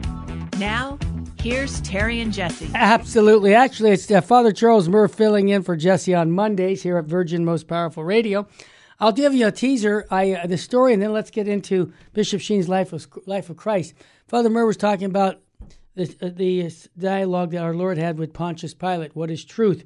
Now, 0.61 0.99
here's 1.41 1.81
Terry 1.81 2.19
and 2.19 2.31
Jesse. 2.31 2.69
Absolutely. 2.75 3.55
Actually, 3.55 3.93
it's 3.93 4.11
uh, 4.11 4.21
Father 4.21 4.51
Charles 4.51 4.87
Murr 4.87 5.07
filling 5.07 5.49
in 5.49 5.63
for 5.63 5.75
Jesse 5.75 6.13
on 6.13 6.31
Mondays 6.31 6.83
here 6.83 6.99
at 6.99 7.05
Virgin 7.05 7.43
Most 7.43 7.67
Powerful 7.67 8.03
Radio. 8.03 8.47
I'll 8.99 9.11
give 9.11 9.33
you 9.33 9.47
a 9.47 9.51
teaser, 9.51 10.05
I, 10.11 10.33
uh, 10.33 10.45
the 10.45 10.59
story, 10.59 10.93
and 10.93 11.01
then 11.01 11.13
let's 11.13 11.31
get 11.31 11.47
into 11.47 11.91
Bishop 12.13 12.41
Sheen's 12.41 12.69
life 12.69 12.93
of 12.93 13.07
life 13.25 13.49
of 13.49 13.57
Christ. 13.57 13.95
Father 14.27 14.51
Murr 14.51 14.67
was 14.67 14.77
talking 14.77 15.07
about 15.07 15.41
the, 15.95 16.15
uh, 16.21 16.29
the 16.31 16.71
dialogue 16.95 17.49
that 17.53 17.63
our 17.63 17.73
Lord 17.73 17.97
had 17.97 18.19
with 18.19 18.31
Pontius 18.31 18.75
Pilate. 18.75 19.15
What 19.15 19.31
is 19.31 19.43
truth? 19.43 19.83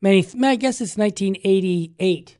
Many, 0.00 0.26
I 0.42 0.56
guess 0.56 0.80
it's 0.80 0.96
1988. 0.96 2.38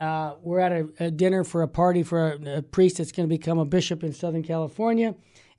Uh, 0.00 0.34
we're 0.42 0.58
at 0.58 0.72
a, 0.72 0.88
a 0.98 1.10
dinner 1.12 1.44
for 1.44 1.62
a 1.62 1.68
party 1.68 2.02
for 2.02 2.32
a, 2.32 2.56
a 2.56 2.62
priest 2.62 2.96
that's 2.96 3.12
going 3.12 3.28
to 3.28 3.32
become 3.32 3.60
a 3.60 3.64
bishop 3.64 4.02
in 4.02 4.12
Southern 4.12 4.42
California, 4.42 5.14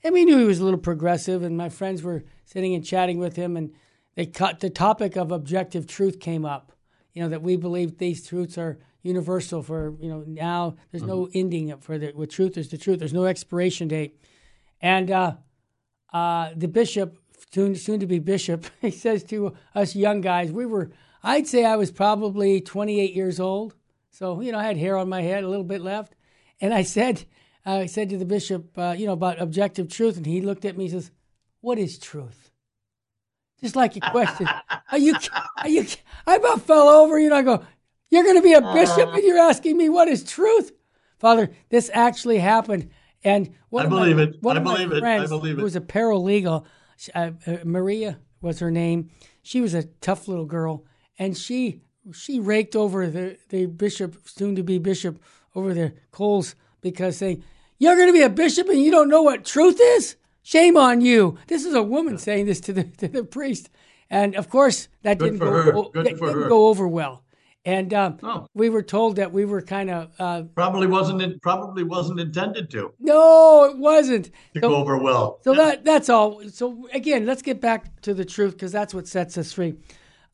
and 0.06 0.14
we 0.14 0.24
knew 0.24 0.38
he 0.38 0.46
was 0.46 0.60
a 0.60 0.64
little 0.64 0.80
progressive. 0.80 1.42
And 1.42 1.58
my 1.58 1.68
friends 1.68 2.04
were 2.04 2.24
sitting 2.46 2.76
and 2.76 2.86
chatting 2.86 3.18
with 3.18 3.36
him, 3.36 3.58
and 3.58 3.74
they 4.14 4.28
cut 4.28 4.60
the 4.60 4.70
topic 4.70 5.18
of 5.18 5.32
objective 5.32 5.88
truth 5.88 6.20
came 6.20 6.46
up. 6.46 6.72
You 7.14 7.24
know 7.24 7.30
that 7.30 7.42
we 7.42 7.56
believe 7.56 7.98
these 7.98 8.26
truths 8.28 8.58
are 8.58 8.78
universal 9.02 9.64
for 9.64 9.96
you 10.00 10.10
know 10.10 10.24
now. 10.28 10.76
There's 10.92 11.04
no 11.04 11.28
ending 11.34 11.76
for 11.80 11.98
the 11.98 12.12
with 12.14 12.30
truth 12.30 12.56
is 12.56 12.70
the 12.70 12.78
truth. 12.78 13.00
There's 13.00 13.14
no 13.14 13.26
expiration 13.26 13.88
date, 13.88 14.22
and 14.80 15.10
uh, 15.10 15.36
uh, 16.14 16.52
the 16.56 16.68
bishop, 16.68 17.18
soon 17.52 17.76
soon 17.76 18.00
to 18.00 18.06
be 18.06 18.20
bishop, 18.20 18.68
he 18.82 18.92
says 18.92 19.24
to 19.26 19.56
us 19.74 19.96
young 19.96 20.22
guys, 20.22 20.52
we 20.52 20.66
were. 20.68 20.92
I'd 21.24 21.48
say 21.48 21.66
I 21.66 21.76
was 21.76 21.92
probably 21.92 22.62
28 22.62 23.16
years 23.16 23.40
old. 23.40 23.74
So, 24.12 24.42
you 24.42 24.52
know, 24.52 24.60
I 24.60 24.64
had 24.66 24.78
hair 24.78 24.96
on 24.96 25.10
my 25.10 25.24
head, 25.24 25.44
a 25.44 25.50
little 25.50 25.64
bit 25.64 25.82
left. 25.82 26.14
And 26.62 26.72
I 26.72 26.84
said, 26.84 27.26
I 27.66 27.88
said 27.88 28.10
to 28.10 28.18
the 28.18 28.26
bishop, 28.26 28.78
uh, 28.78 28.96
you 28.98 29.08
know, 29.08 29.14
about 29.14 29.42
objective 29.42 29.90
truth. 29.90 30.18
And 30.18 30.26
he 30.26 30.42
looked 30.42 30.66
at 30.66 30.78
me 30.78 30.86
and 30.86 30.94
says, 30.94 31.12
What 31.62 31.80
is 31.80 31.98
truth? 31.98 32.52
Just 33.62 33.76
like 33.76 33.96
a 33.96 34.02
question. 34.12 34.48
are 34.92 34.98
you, 34.98 35.16
are 35.58 35.70
you, 35.70 35.86
I 36.28 36.36
about 36.36 36.62
fell 36.62 36.88
over. 36.88 37.20
You 37.20 37.30
know, 37.30 37.38
I 37.38 37.42
go, 37.42 37.66
You're 38.10 38.24
going 38.24 38.36
to 38.36 38.42
be 38.42 38.54
a 38.54 38.62
bishop 38.74 39.14
and 39.14 39.24
you're 39.24 39.40
asking 39.40 39.78
me 39.78 39.90
what 39.90 40.08
is 40.08 40.24
truth? 40.24 40.72
Father, 41.18 41.50
this 41.70 41.90
actually 41.94 42.38
happened. 42.38 42.92
And 43.24 43.56
one 43.70 43.88
I 43.88 43.90
believe 43.90 44.18
my, 44.18 44.24
it. 44.24 44.44
One 44.44 44.58
I 44.58 44.60
of 44.60 44.66
my 44.66 44.74
believe 44.74 44.92
it. 44.92 44.98
I 44.98 45.00
friends 45.00 45.30
believe 45.30 45.54
it. 45.54 45.58
who 45.58 45.64
was 45.64 45.76
a 45.76 45.82
paralegal, 45.82 46.66
uh, 47.16 47.32
uh, 47.48 47.58
Maria 47.64 48.20
was 48.42 48.60
her 48.60 48.70
name. 48.70 49.10
She 49.42 49.62
was 49.62 49.74
a 49.74 49.84
tough 49.84 50.28
little 50.28 50.46
girl, 50.46 50.86
and 51.18 51.36
she 51.36 51.82
she 52.14 52.40
raked 52.40 52.76
over 52.76 53.10
the, 53.10 53.38
the 53.50 53.66
bishop, 53.66 54.28
soon 54.28 54.56
to 54.56 54.64
be 54.64 54.78
bishop, 54.78 55.20
over 55.56 55.74
the 55.74 55.94
coals 56.12 56.56
because 56.82 57.18
saying, 57.18 57.44
You're 57.78 57.96
going 57.96 58.08
to 58.08 58.14
be 58.14 58.22
a 58.22 58.30
bishop 58.30 58.70
and 58.70 58.80
you 58.82 58.92
don't 58.92 59.10
know 59.10 59.22
what 59.22 59.46
truth 59.46 59.80
is? 59.82 60.16
Shame 60.44 60.78
on 60.78 61.02
you. 61.02 61.38
This 61.48 61.66
is 61.66 61.74
a 61.74 61.84
woman 61.84 62.18
saying 62.18 62.46
this 62.46 62.60
to 62.62 62.74
the, 62.74 62.84
to 62.84 63.08
the 63.08 63.24
priest. 63.24 63.70
And 64.10 64.36
of 64.36 64.50
course, 64.50 64.88
that 65.02 65.18
Good 65.18 65.26
didn't, 65.34 65.40
for 65.40 65.46
go, 65.46 65.52
her. 65.84 65.90
Good 65.92 66.06
that 66.06 66.18
for 66.18 66.28
didn't 66.28 66.44
her. 66.44 66.50
go 66.50 66.68
over 66.68 66.88
well. 66.88 67.24
And 67.66 67.92
um, 67.96 68.20
Oh. 68.22 68.48
we 68.54 68.70
were 68.70 68.84
told 68.84 69.16
that 69.16 69.34
we 69.34 69.44
were 69.44 69.62
kind 69.64 69.90
of, 69.90 70.12
uh, 70.20 70.44
Probably 70.54 70.86
wasn't 70.86 71.24
it 71.24 71.42
probably 71.42 71.84
wasn't 71.84 72.20
intended 72.20 72.70
to 72.72 72.94
no, 73.00 73.64
it 73.64 73.78
wasn't. 73.80 74.26
to 74.54 74.62
So- 74.62 74.70
go 74.70 74.76
over 74.76 75.00
well. 75.00 75.40
so 75.44 75.56
that 75.56 75.84
that's 75.84 76.08
all. 76.08 76.48
So 76.50 76.88
again, 76.94 77.26
let's 77.26 77.42
get 77.42 77.60
back 77.60 78.00
to 78.02 78.14
the 78.14 78.24
truth 78.24 78.54
because 78.54 78.72
that's 78.72 78.94
what 78.94 79.08
sets 79.08 79.36
us 79.40 79.52
free. 79.52 79.74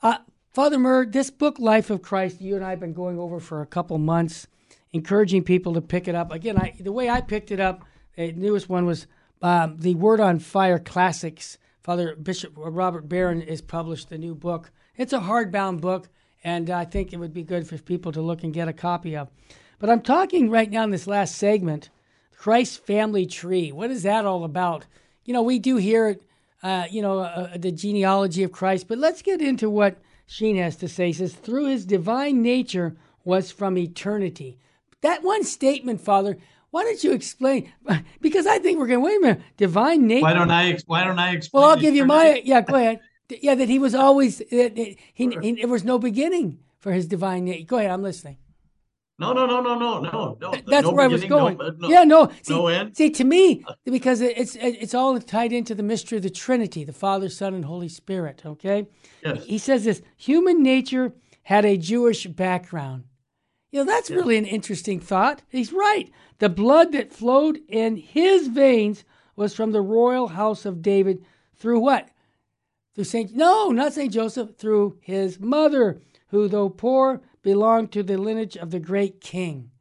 Uh, 0.04 0.18
Father 0.54 0.78
Murr, 0.78 1.06
this 1.06 1.30
book, 1.32 1.58
Life 1.58 1.90
of 1.90 2.02
Christ, 2.02 2.42
you 2.42 2.58
and 2.58 2.66
I 2.66 2.72
have 2.72 2.82
been 2.82 2.92
going 2.94 3.18
over 3.18 3.40
for 3.40 3.62
a 3.62 3.66
couple 3.66 3.98
months, 3.98 4.48
encouraging 4.94 5.44
people 5.44 5.74
to 5.74 5.82
pick 5.82 6.08
it 6.08 6.16
up. 6.16 6.32
Again, 6.32 6.58
I, 6.58 6.76
the 6.80 6.92
way 6.92 7.10
I 7.10 7.22
picked 7.22 7.52
it 7.52 7.60
up, 7.60 7.86
the 8.16 8.32
newest 8.34 8.70
one 8.70 8.86
was 8.86 9.08
um, 9.42 9.78
the 9.78 9.96
Word 9.96 10.20
on 10.20 10.40
Fire 10.40 10.80
Classics. 10.80 11.58
Father 11.82 12.16
Bishop 12.16 12.54
Robert 12.56 13.10
Barron 13.10 13.42
has 13.42 13.62
published 13.62 14.10
the 14.10 14.18
new 14.18 14.36
book. 14.36 14.72
It's 14.98 15.14
a 15.14 15.20
hardbound 15.20 15.82
book, 15.82 16.10
and 16.44 16.70
I 16.70 16.86
think 16.86 17.12
it 17.12 17.18
would 17.18 17.34
be 17.34 17.44
good 17.44 17.68
for 17.68 17.78
people 17.78 18.12
to 18.12 18.22
look 18.22 18.44
and 18.44 18.54
get 18.54 18.68
a 18.68 18.74
copy 18.74 19.16
of. 19.16 19.30
But 19.80 19.90
I'm 19.90 20.02
talking 20.02 20.52
right 20.52 20.70
now 20.70 20.84
in 20.84 20.92
this 20.92 21.08
last 21.08 21.36
segment, 21.36 21.90
Christ's 22.38 22.78
family 22.78 23.26
tree. 23.26 23.72
What 23.72 23.90
is 23.90 24.04
that 24.04 24.26
all 24.26 24.44
about? 24.44 24.86
You 25.26 25.34
know, 25.34 25.42
we 25.42 25.58
do 25.58 25.78
hear, 25.78 26.18
uh, 26.62 26.86
you 26.92 27.02
know, 27.02 27.20
uh, 27.20 27.58
the 27.58 27.72
genealogy 27.72 28.44
of 28.44 28.52
Christ, 28.52 28.88
but 28.88 29.00
let's 29.00 29.24
get 29.24 29.42
into 29.42 29.70
what 29.70 29.98
Sheen 30.28 30.58
has 30.58 30.76
to 30.78 30.88
say. 30.88 31.08
He 31.08 31.14
says, 31.14 31.34
through 31.34 31.66
his 31.66 31.86
divine 31.86 32.44
nature 32.44 32.96
was 33.24 33.52
from 33.52 33.78
eternity. 33.78 34.60
That 35.02 35.24
one 35.24 35.44
statement, 35.44 36.02
Father, 36.02 36.38
why 36.72 36.84
don't 36.84 37.04
you 37.04 37.12
explain? 37.12 37.72
Because 38.22 38.48
I 38.48 38.60
think 38.60 38.80
we're 38.80 38.88
going. 38.88 39.02
Wait 39.02 39.18
a 39.18 39.20
minute, 39.20 39.42
divine 39.58 40.08
nature. 40.08 40.24
Why 40.24 40.34
don't 40.34 40.52
I? 40.52 40.78
Why 40.86 41.04
don't 41.04 41.20
I 41.20 41.32
explain? 41.32 41.62
Well, 41.62 41.72
I'll 41.72 41.78
give 41.78 41.96
you 41.96 42.06
my. 42.06 42.42
Yeah, 42.44 42.62
go 42.62 42.76
ahead. 42.76 43.00
Yeah, 43.42 43.56
that 43.56 43.70
he 43.70 43.80
was 43.80 43.96
always. 43.96 44.40
That 44.40 44.76
he, 44.76 44.98
he, 45.14 45.54
there 45.54 45.70
was 45.70 45.86
no 45.86 45.98
beginning 45.98 46.60
for 46.80 46.92
his 46.92 47.08
divine 47.08 47.46
nature. 47.46 47.66
Go 47.66 47.78
ahead, 47.78 47.90
I'm 47.90 48.04
listening. 48.04 48.36
No, 49.22 49.32
no, 49.32 49.46
no, 49.46 49.62
no, 49.62 49.80
no, 49.80 50.02
no, 50.02 50.38
no. 50.42 50.52
That's 50.68 50.86
no 50.88 50.92
where 50.92 51.06
I 51.06 51.08
was 51.08 51.24
going. 51.24 51.58
No, 51.58 51.70
no, 51.78 51.88
yeah, 51.88 52.04
no. 52.04 52.30
See, 52.42 52.54
no 52.54 52.68
end. 52.68 52.98
see, 52.98 53.10
to 53.12 53.24
me, 53.24 53.64
uh. 53.68 53.76
because 53.86 54.20
it's 54.20 54.58
it's 54.60 54.94
all 54.94 55.18
tied 55.20 55.54
into 55.54 55.76
the 55.76 55.84
mystery 55.84 56.18
of 56.18 56.24
the 56.24 56.30
Trinity, 56.30 56.84
the 56.84 56.92
Father, 56.92 57.30
Son, 57.30 57.54
and 57.54 57.64
Holy 57.64 57.88
Spirit. 57.88 58.42
Okay. 58.46 58.88
Yes. 59.24 59.46
He 59.46 59.58
says 59.60 59.86
this: 59.86 60.02
human 60.18 60.62
nature 60.62 61.14
had 61.44 61.64
a 61.64 61.78
Jewish 61.78 62.26
background. 62.28 63.06
You 63.72 63.80
know, 63.80 63.86
that's 63.86 64.10
Yeah. 64.10 64.18
really 64.18 64.38
an 64.38 64.46
interesting 64.46 65.00
thought. 65.00 65.42
He's 65.50 65.72
right. 65.72 66.12
The 66.40 66.50
blood 66.50 66.92
that 66.92 67.14
flowed 67.14 67.60
in 67.68 67.96
his 67.98 68.48
veins 68.48 69.04
was 69.36 69.56
from 69.56 69.72
the 69.72 69.82
royal 69.82 70.28
house 70.30 70.66
of 70.66 70.82
David 70.82 71.24
through 71.56 71.80
what? 71.80 72.10
Through 72.94 73.06
Saint 73.06 73.34
No, 73.34 73.70
not 73.70 73.94
Saint 73.94 74.12
Joseph, 74.14 74.58
through 74.58 74.98
his 75.00 75.40
mother, 75.40 76.02
who 76.28 76.48
though 76.48 76.70
poor 76.70 77.22
belonged 77.42 77.92
to 77.94 78.04
the 78.04 78.18
lineage 78.18 78.58
of 78.58 78.72
the 78.72 78.80
great 78.80 79.22
king. 79.22 79.72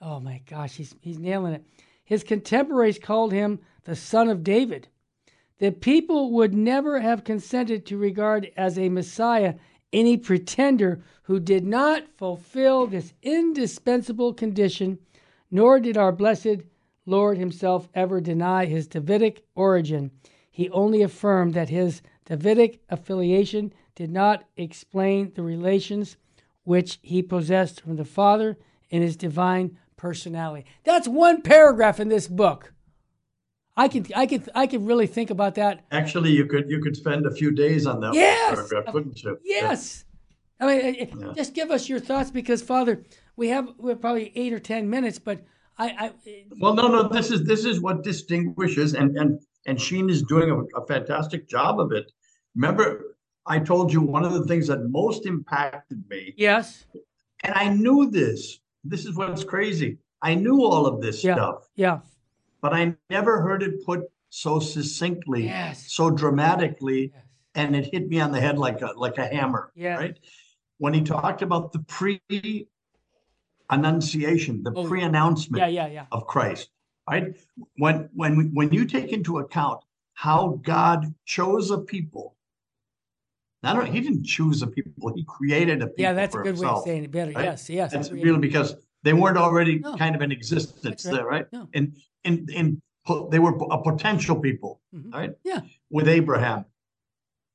Oh 0.00 0.18
my 0.18 0.40
gosh, 0.46 0.76
he's 0.76 0.94
he's 1.00 1.18
nailing 1.18 1.52
it. 1.54 1.64
His 2.04 2.24
contemporaries 2.24 2.98
called 2.98 3.32
him 3.32 3.60
the 3.84 3.94
son 3.94 4.28
of 4.28 4.42
David. 4.42 4.88
The 5.58 5.70
people 5.70 6.32
would 6.32 6.54
never 6.54 7.00
have 7.00 7.22
consented 7.24 7.86
to 7.86 7.96
regard 7.98 8.50
as 8.56 8.78
a 8.78 8.88
Messiah 8.88 9.54
any 9.92 10.16
pretender 10.16 11.02
who 11.24 11.38
did 11.38 11.64
not 11.64 12.04
fulfill 12.16 12.86
this 12.86 13.12
indispensable 13.22 14.32
condition, 14.32 14.98
nor 15.50 15.78
did 15.80 15.96
our 15.96 16.12
blessed 16.12 16.62
Lord 17.06 17.38
himself 17.38 17.88
ever 17.94 18.20
deny 18.20 18.64
his 18.66 18.86
Davidic 18.86 19.44
origin. 19.54 20.10
He 20.50 20.70
only 20.70 21.02
affirmed 21.02 21.54
that 21.54 21.68
his 21.68 22.02
Davidic 22.24 22.80
affiliation 22.88 23.72
did 23.94 24.10
not 24.10 24.44
explain 24.56 25.32
the 25.34 25.42
relations 25.42 26.16
which 26.64 26.98
he 27.02 27.22
possessed 27.22 27.80
from 27.80 27.96
the 27.96 28.04
Father 28.04 28.56
in 28.90 29.02
his 29.02 29.16
divine 29.16 29.78
personality. 29.96 30.66
That's 30.84 31.08
one 31.08 31.42
paragraph 31.42 31.98
in 32.00 32.08
this 32.08 32.28
book. 32.28 32.72
I 33.76 33.88
could, 33.88 34.12
I 34.14 34.26
could, 34.26 34.48
I 34.54 34.66
could 34.66 34.86
really 34.86 35.06
think 35.06 35.30
about 35.30 35.54
that. 35.54 35.80
Actually, 35.90 36.30
you 36.30 36.44
could 36.46 36.70
you 36.70 36.80
could 36.80 36.96
spend 36.96 37.26
a 37.26 37.30
few 37.30 37.50
days 37.50 37.86
on 37.86 38.00
that 38.00 38.14
Yes! 38.14 38.54
paragraph, 38.54 38.92
couldn't 38.92 39.22
you? 39.22 39.38
Yes. 39.44 40.04
I 40.60 40.66
mean, 40.66 40.80
uh, 40.80 41.02
uh, 41.04 41.26
Yeah. 41.26 41.32
just 41.34 41.54
give 41.54 41.70
us 41.70 41.88
your 41.88 41.98
thoughts 41.98 42.30
because, 42.30 42.62
Father, 42.62 43.02
we 43.36 43.48
have 43.48 43.72
we 43.78 43.90
have 43.90 44.00
probably 44.00 44.30
eight 44.34 44.52
or 44.52 44.58
ten 44.60 44.88
minutes, 44.90 45.18
but 45.18 45.42
I, 45.78 45.86
I 45.98 46.12
Well, 46.60 46.74
no, 46.74 46.88
no. 46.88 47.08
This 47.08 47.30
is 47.30 47.44
this 47.44 47.64
is 47.64 47.80
what 47.80 48.04
distinguishes, 48.04 48.94
and 48.94 49.16
and 49.16 49.40
and 49.66 49.80
Sheen 49.80 50.10
is 50.10 50.22
doing 50.22 50.50
a, 50.50 50.80
a 50.80 50.86
fantastic 50.86 51.48
job 51.48 51.80
of 51.80 51.92
it. 51.92 52.12
Remember, 52.54 53.16
I 53.46 53.58
told 53.58 53.90
you 53.92 54.02
one 54.02 54.24
of 54.24 54.34
the 54.34 54.44
things 54.44 54.66
that 54.66 54.80
most 54.90 55.24
impacted 55.24 56.04
me, 56.10 56.34
yes, 56.36 56.84
and 57.42 57.54
I 57.54 57.68
knew 57.72 58.10
this. 58.10 58.60
This 58.84 59.06
is 59.06 59.14
what's 59.16 59.44
crazy. 59.44 59.96
I 60.20 60.34
knew 60.34 60.62
all 60.62 60.86
of 60.86 61.00
this 61.00 61.24
Yeah. 61.24 61.34
stuff, 61.34 61.68
yeah, 61.74 62.00
but 62.62 62.72
I 62.72 62.94
never 63.10 63.42
heard 63.42 63.62
it 63.62 63.84
put 63.84 64.04
so 64.30 64.60
succinctly, 64.60 65.44
yes, 65.44 65.92
so 65.92 66.10
dramatically, 66.10 67.12
yes, 67.14 67.24
and 67.54 67.76
it 67.76 67.86
hit 67.92 68.08
me 68.08 68.20
on 68.20 68.32
the 68.32 68.40
head 68.40 68.56
like 68.58 68.80
a 68.80 68.92
like 68.96 69.18
a 69.18 69.26
hammer. 69.26 69.70
Yeah. 69.74 69.96
Right. 69.96 70.16
When 70.78 70.94
he 70.94 71.02
talked 71.02 71.42
about 71.42 71.72
the 71.72 71.80
pre 71.80 72.20
annunciation, 73.70 74.62
the 74.62 74.72
Oh, 74.74 74.86
pre 74.86 75.02
announcement 75.02 75.60
yeah, 75.60 75.68
yeah, 75.68 75.86
yeah, 75.88 76.06
of 76.12 76.26
Christ, 76.26 76.70
right? 77.10 77.36
When 77.76 78.08
when 78.14 78.50
when 78.54 78.72
you 78.72 78.84
take 78.86 79.12
into 79.12 79.38
account 79.38 79.80
how 80.14 80.60
God 80.62 81.12
chose 81.24 81.70
a 81.70 81.78
people, 81.78 82.36
not 83.62 83.76
only 83.76 83.90
he 83.90 84.00
didn't 84.00 84.24
choose 84.24 84.62
a 84.62 84.66
people, 84.66 85.12
he 85.14 85.24
created 85.24 85.82
a 85.82 85.86
people. 85.88 86.02
yeah. 86.02 86.12
That's 86.12 86.34
a 86.34 86.38
good 86.38 86.44
way 86.44 86.50
of 86.50 86.56
himself, 86.58 86.84
saying 86.84 87.04
it. 87.04 87.10
Better, 87.10 87.32
right? 87.32 87.44
yes, 87.44 87.68
yes. 87.68 87.92
That's 87.92 88.10
really 88.10 88.38
because 88.38 88.76
they 89.02 89.12
weren't 89.12 89.36
already 89.38 89.78
No. 89.80 89.96
kind 89.96 90.14
of 90.14 90.22
in 90.22 90.32
existence 90.32 91.04
right. 91.04 91.14
there, 91.14 91.26
right? 91.26 91.46
No. 91.52 91.68
And 91.74 91.96
in 92.24 92.46
in 92.52 92.82
they 93.30 93.38
were 93.38 93.56
a 93.70 93.82
potential 93.82 94.38
people, 94.40 94.80
Mhm. 94.94 95.12
right? 95.12 95.32
Yeah. 95.44 95.62
With 95.90 96.08
Abraham, 96.08 96.64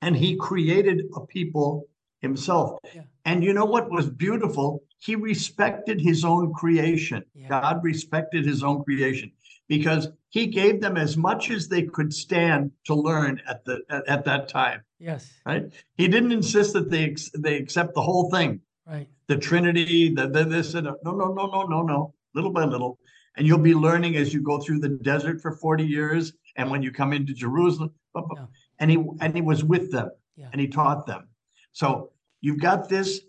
and 0.01 0.15
he 0.15 0.35
created 0.35 1.05
a 1.15 1.21
people 1.25 1.87
himself. 2.19 2.79
Yeah. 2.93 3.03
And 3.25 3.43
you 3.43 3.53
know 3.53 3.65
what 3.65 3.89
was 3.89 4.09
beautiful? 4.09 4.83
He 4.99 5.15
respected 5.15 6.01
his 6.01 6.25
own 6.25 6.53
creation. 6.53 7.23
Yeah. 7.33 7.47
God 7.49 7.83
respected 7.83 8.45
his 8.45 8.61
own 8.63 8.83
creation 8.83 9.31
because 9.69 10.09
he 10.29 10.47
gave 10.47 10.81
them 10.81 10.97
as 10.97 11.15
much 11.15 11.49
as 11.49 11.67
they 11.69 11.83
could 11.83 12.13
stand 12.13 12.71
to 12.85 12.93
learn 12.95 13.41
at 13.47 13.63
the 13.63 13.81
at, 13.89 14.07
at 14.09 14.25
that 14.25 14.49
time. 14.49 14.81
Yes, 14.99 15.31
Right? 15.45 15.71
He 15.95 16.07
didn't 16.07 16.31
insist 16.31 16.73
that 16.73 16.89
they 16.89 17.05
ex- 17.05 17.31
they 17.37 17.55
accept 17.57 17.93
the 17.93 18.01
whole 18.01 18.29
thing, 18.31 18.61
right. 18.85 19.07
the 19.27 19.37
Trinity, 19.37 20.13
the, 20.13 20.27
the 20.27 20.43
this 20.43 20.73
and 20.73 20.87
no, 21.05 21.11
no, 21.11 21.31
no, 21.33 21.45
no, 21.45 21.63
no, 21.67 21.81
no. 21.83 22.13
Little 22.33 22.51
by 22.51 22.65
little, 22.65 22.99
and 23.37 23.45
you'll 23.47 23.59
be 23.59 23.73
learning 23.75 24.17
as 24.17 24.33
you 24.33 24.41
go 24.41 24.59
through 24.59 24.79
the 24.79 24.89
desert 24.89 25.41
for 25.41 25.51
forty 25.51 25.85
years, 25.85 26.33
and 26.57 26.69
when 26.69 26.81
you 26.83 26.91
come 26.91 27.13
into 27.13 27.33
Jerusalem. 27.33 27.91
Yeah. 28.15 28.45
And 28.79 28.91
he 28.91 28.97
and 29.21 29.35
he 29.35 29.41
was 29.41 29.63
with 29.63 29.91
them, 29.91 30.09
Yeah. 30.35 30.49
and 30.51 30.59
he 30.59 30.67
taught 30.67 31.05
them. 31.05 31.27
So 31.71 32.11
you've 32.41 32.59
got 32.59 32.89
this 32.89 33.21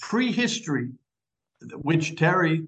prehistory, 0.00 0.90
which 1.82 2.16
Terry, 2.16 2.66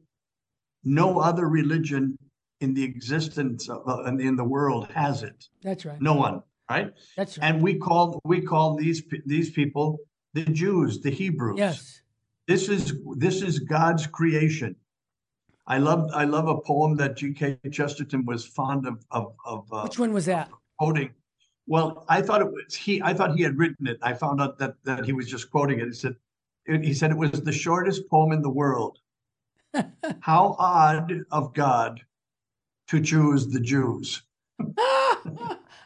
no 0.85 1.21
other 1.21 1.49
religion 1.49 2.19
in 2.61 2.75
the 2.75 2.83
existence 2.83 3.69
of 3.69 3.89
uh, 3.89 4.03
in 4.05 4.21
in 4.21 4.37
the 4.37 4.45
world 4.45 4.89
has 4.93 5.23
it. 5.23 5.45
That's 5.63 5.85
right. 5.87 6.01
No 6.01 6.15
one, 6.15 6.43
right? 6.69 6.93
That's 7.17 7.39
right. 7.39 7.47
And 7.55 7.63
we 7.63 7.75
call 7.79 8.21
we 8.25 8.41
call 8.41 8.77
these 8.77 9.03
these 9.27 9.51
people 9.51 9.99
the 10.35 10.45
Jews, 10.45 11.01
the 11.01 11.11
Hebrews. 11.11 11.59
yes. 11.59 12.03
This 12.49 12.69
is 12.69 12.95
this 13.17 13.43
is 13.43 13.61
God's 13.61 14.07
creation. 14.09 14.75
I 15.67 15.79
love 15.79 16.11
I 16.13 16.25
love 16.25 16.49
a 16.49 16.59
poem 16.61 16.97
that 16.97 17.17
G.K. 17.17 17.59
Chesterton 17.71 18.25
was 18.25 18.45
fond 18.45 18.87
of 18.87 19.05
of, 19.11 19.35
of 19.45 19.73
uh, 19.73 19.83
Which 19.83 19.99
one 19.99 20.13
was 20.13 20.27
that? 20.27 20.51
quoting. 20.79 21.11
Well, 21.67 22.05
I 22.09 22.23
thought 22.23 22.41
it 22.41 22.51
was 22.51 22.75
he. 22.75 23.01
I 23.03 23.15
thought 23.15 23.37
he 23.37 23.43
had 23.43 23.57
written 23.59 23.87
it. 23.87 23.99
I 24.03 24.15
found 24.15 24.41
out 24.41 24.59
that 24.59 24.75
that 24.85 25.05
he 25.05 25.13
was 25.13 25.27
just 25.29 25.51
quoting 25.51 25.79
it. 25.81 25.87
He 25.87 25.93
said, 25.93 26.17
it- 26.67 26.85
he 26.85 26.93
said 26.95 27.11
it 27.11 27.17
was 27.17 27.31
the 27.43 27.53
shortest 27.53 28.09
poem 28.09 28.33
in 28.33 28.43
the 28.43 28.51
world. 28.51 28.99
How 30.21 30.57
odd 30.59 31.13
of 31.31 31.55
God 31.55 32.01
to 32.89 33.01
choose 33.01 33.47
the 33.47 33.61
Jews. 33.61 34.23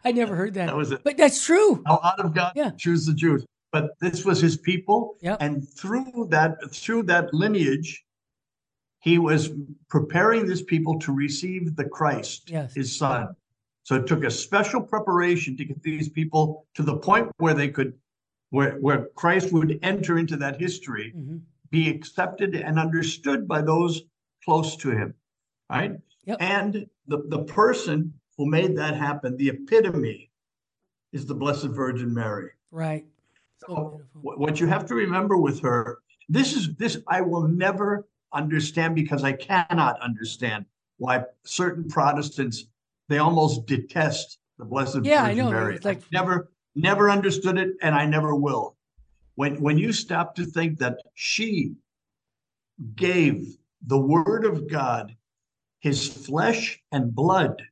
I 0.06 0.12
never 0.12 0.34
heard 0.36 0.54
that. 0.54 0.66
That 0.66 0.76
was 0.76 0.92
it. 0.92 1.02
But 1.04 1.16
that's 1.16 1.44
true. 1.44 1.82
How 1.86 2.00
odd 2.02 2.20
of 2.20 2.34
God 2.34 2.52
Yeah. 2.56 2.70
to 2.70 2.76
choose 2.76 3.04
the 3.06 3.14
Jews. 3.14 3.44
But 3.72 3.90
this 4.00 4.24
was 4.24 4.40
his 4.40 4.56
people, 4.56 5.16
Yep. 5.20 5.38
and 5.40 5.68
through 5.68 6.28
that 6.30 6.56
through 6.72 7.02
that 7.04 7.34
lineage, 7.34 8.04
he 9.04 9.18
was 9.18 9.50
preparing 9.90 10.46
this 10.46 10.62
people 10.62 10.98
to 10.98 11.12
receive 11.12 11.76
the 11.76 11.84
Christ, 11.84 12.48
Yes. 12.50 12.72
his 12.74 12.96
son. 12.96 13.36
So 13.82 13.96
it 13.96 14.06
took 14.06 14.24
a 14.24 14.30
special 14.30 14.80
preparation 14.80 15.58
to 15.58 15.64
get 15.66 15.82
these 15.82 16.08
people 16.08 16.66
to 16.72 16.82
the 16.82 16.96
point 16.96 17.30
where 17.36 17.52
they 17.52 17.68
could, 17.68 17.92
where, 18.48 18.76
where 18.78 19.08
Christ 19.14 19.52
would 19.52 19.78
enter 19.82 20.16
into 20.16 20.38
that 20.38 20.58
history, 20.58 21.12
Mhm. 21.14 21.42
be 21.68 21.90
accepted 21.90 22.54
and 22.54 22.78
understood 22.78 23.46
by 23.46 23.60
those 23.60 24.04
close 24.42 24.74
to 24.76 24.88
him. 24.90 25.12
Right? 25.68 26.00
Yep. 26.24 26.38
And 26.40 26.86
the, 27.06 27.18
the 27.28 27.44
person 27.44 28.14
who 28.38 28.46
made 28.46 28.74
that 28.78 28.96
happen, 28.96 29.36
the 29.36 29.50
epitome, 29.50 30.30
is 31.12 31.26
the 31.26 31.34
Blessed 31.34 31.66
Virgin 31.82 32.14
Mary. 32.14 32.52
Right. 32.70 33.04
So 33.58 34.00
So 34.14 34.20
what 34.22 34.60
you 34.60 34.66
have 34.66 34.86
to 34.86 34.94
remember 34.94 35.36
with 35.36 35.60
her, 35.60 35.98
this 36.30 36.56
is 36.56 36.74
this 36.76 36.96
I 37.06 37.20
will 37.20 37.46
never 37.48 38.06
understand 38.34 38.94
because 38.94 39.24
I 39.24 39.32
cannot 39.32 40.00
understand 40.00 40.66
why 40.98 41.24
certain 41.44 41.88
Protestants 41.88 42.64
they 43.08 43.18
almost 43.18 43.66
detest 43.66 44.38
the 44.58 44.64
Blessed 44.64 45.04
Yeah, 45.04 45.24
I 45.24 45.28
Virgin 45.30 45.44
know. 45.44 45.50
Mary. 45.50 45.74
It's 45.76 45.84
like- 45.84 45.98
I've 45.98 46.12
never 46.12 46.50
never 46.74 47.10
understood 47.10 47.58
it, 47.58 47.76
and 47.82 47.94
I 47.94 48.04
never 48.06 48.34
will. 48.34 48.76
When 49.36 49.60
when 49.60 49.78
you 49.78 49.92
stop 49.92 50.34
to 50.36 50.44
think 50.44 50.78
that 50.78 50.98
she 51.14 51.74
gave 52.96 53.56
the 53.86 53.98
Word 53.98 54.44
of 54.44 54.68
God 54.68 55.16
his 55.80 56.08
flesh 56.08 56.82
and 56.92 57.14
blood, 57.14 57.62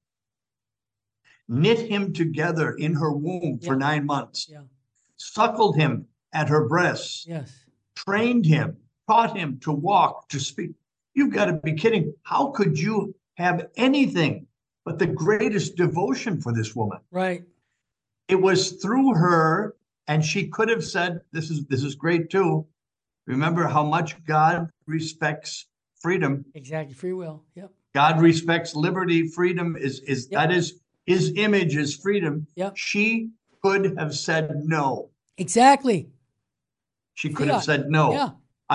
knit 1.48 1.78
him 1.88 2.12
together 2.12 2.74
in 2.74 2.94
her 2.94 3.12
womb 3.12 3.58
for 3.58 3.74
nine 3.74 4.04
months 4.06 4.48
Yeah. 4.50 4.62
suckled 5.16 5.76
him 5.76 6.06
at 6.32 6.48
her 6.48 6.68
breasts, 6.68 7.26
Yes. 7.26 7.64
trained 7.94 8.46
him, 8.46 8.76
taught 9.12 9.36
him 9.36 9.58
to 9.60 9.72
walk, 9.72 10.28
to 10.30 10.40
speak. 10.40 10.70
You've 11.14 11.32
got 11.34 11.44
to 11.46 11.54
be 11.54 11.74
kidding. 11.74 12.14
How 12.22 12.46
could 12.46 12.78
you 12.78 13.14
have 13.34 13.66
anything 13.76 14.46
but 14.86 14.98
the 14.98 15.06
greatest 15.06 15.76
devotion 15.76 16.40
for 16.40 16.52
this 16.52 16.74
woman? 16.74 16.98
Right. 17.10 17.42
It 18.28 18.40
was 18.40 18.72
through 18.82 19.12
her, 19.14 19.76
and 20.08 20.24
she 20.24 20.48
could 20.48 20.70
have 20.70 20.82
said, 20.84 21.20
This 21.32 21.50
is 21.50 21.66
this 21.66 21.82
is 21.84 21.94
great 21.94 22.30
too. 22.30 22.66
Remember 23.26 23.66
how 23.66 23.84
much 23.84 24.10
God 24.24 24.70
respects 24.86 25.66
freedom. 26.00 26.44
Exactly. 26.54 26.94
Free 26.94 27.12
will. 27.12 27.44
Yep. 27.54 27.70
God 27.94 28.20
respects 28.22 28.74
liberty. 28.74 29.28
Freedom 29.28 29.76
is 29.76 30.00
is 30.00 30.28
Yep. 30.30 30.40
that 30.40 30.56
is 30.56 30.80
his 31.04 31.32
image 31.36 31.76
is 31.76 31.94
freedom. 31.96 32.46
Yep. 32.56 32.72
She 32.76 33.30
could 33.62 33.98
have 33.98 34.14
said 34.14 34.50
no. 34.64 35.10
Exactly. 35.36 36.08
She 37.14 37.28
could 37.28 37.48
Yeah. 37.48 37.54
have 37.54 37.64
said 37.64 37.90
no. 37.90 38.12
Yeah. 38.12 38.30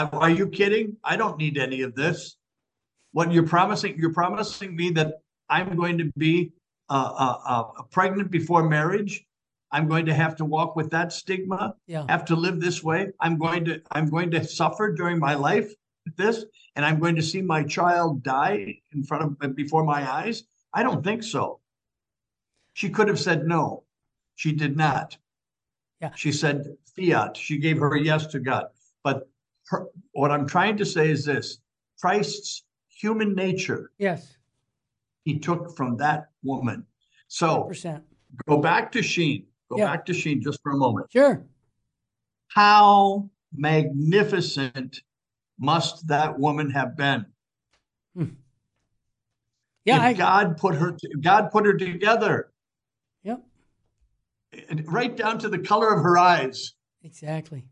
Are 0.06 0.30
you 0.30 0.48
kidding? 0.48 0.98
I 1.04 1.16
don't 1.16 1.38
need 1.38 1.58
any 1.58 1.82
of 1.82 1.96
this. 1.96 2.36
What 3.12 3.32
you're 3.32 3.48
promising? 3.48 3.98
You're 3.98 4.14
promising 4.14 4.76
me 4.76 4.92
that 4.92 5.16
I'm 5.50 5.76
going 5.76 5.98
to 5.98 6.12
be 6.18 6.54
uh, 6.90 7.14
uh, 7.18 7.38
uh, 7.46 7.84
pregnant 7.92 8.32
before 8.32 8.68
marriage. 8.68 9.26
I'm 9.72 9.88
going 9.88 10.06
to 10.06 10.14
have 10.14 10.36
to 10.38 10.46
walk 10.46 10.76
with 10.76 10.90
that 10.92 11.12
stigma. 11.12 11.76
Yeah. 11.88 12.06
Have 12.10 12.26
to 12.26 12.36
live 12.36 12.62
this 12.62 12.84
way. 12.84 13.12
I'm 13.20 13.38
going 13.38 13.66
to. 13.66 13.82
I'm 13.92 14.10
going 14.10 14.32
to 14.32 14.44
suffer 14.44 14.94
during 14.94 15.20
my 15.20 15.36
life 15.36 15.74
with 16.06 16.16
this, 16.16 16.46
and 16.76 16.86
I'm 16.86 17.00
going 17.00 17.16
to 17.16 17.22
see 17.22 17.42
my 17.42 17.64
child 17.64 18.24
die 18.24 18.80
in 18.94 19.04
front 19.04 19.38
of 19.42 19.56
before 19.56 19.84
my 19.84 20.10
eyes. 20.10 20.44
I 20.74 20.84
don't 20.84 21.04
think 21.04 21.24
so. 21.24 21.60
She 22.74 22.90
could 22.90 23.08
have 23.08 23.20
said 23.20 23.46
no. 23.46 23.84
She 24.36 24.54
did 24.54 24.78
not. 24.78 25.18
Yeah. 26.02 26.12
She 26.16 26.32
said 26.32 26.78
fiat. 26.96 27.36
She 27.36 27.58
gave 27.58 27.80
her 27.80 27.96
yes 27.98 28.28
to 28.28 28.40
God. 28.40 28.68
What 30.14 30.32
I'm 30.32 30.48
trying 30.48 30.78
to 30.78 30.86
say 30.86 31.10
is 31.12 31.26
this 31.26 31.60
Christ's 32.00 32.64
human 32.90 33.34
nature, 33.36 33.92
Yes. 33.98 34.38
he 35.26 35.40
took 35.40 35.76
from 35.76 35.98
that 35.98 36.30
woman. 36.44 36.86
So 37.28 37.64
Percent. 37.64 38.04
go 38.48 38.58
back 38.58 38.92
to 38.94 39.02
Sheen. 39.04 39.46
Go 39.70 39.78
Yeah. 39.78 39.86
back 39.92 40.06
to 40.06 40.14
Sheen 40.14 40.42
just 40.42 40.62
for 40.64 40.72
a 40.72 40.78
moment. 40.78 41.12
Sure. 41.12 41.46
How 42.48 43.30
magnificent 43.54 45.02
must 45.60 46.08
that 46.08 46.40
woman 46.40 46.70
have 46.72 46.96
been? 46.96 47.26
Hmm. 48.16 48.26
Yeah. 49.86 49.98
if 49.98 50.02
I, 50.02 50.14
God 50.14 50.58
put 50.58 50.76
her 50.76 50.98
God 51.22 51.52
put 51.52 51.66
her 51.66 51.74
together, 51.78 52.52
yep. 53.24 53.44
right 54.86 55.16
down 55.16 55.40
to 55.40 55.50
the 55.50 55.60
color 55.60 55.94
of 55.94 56.02
her 56.04 56.18
eyes, 56.18 56.74
Exactly. 57.04 57.66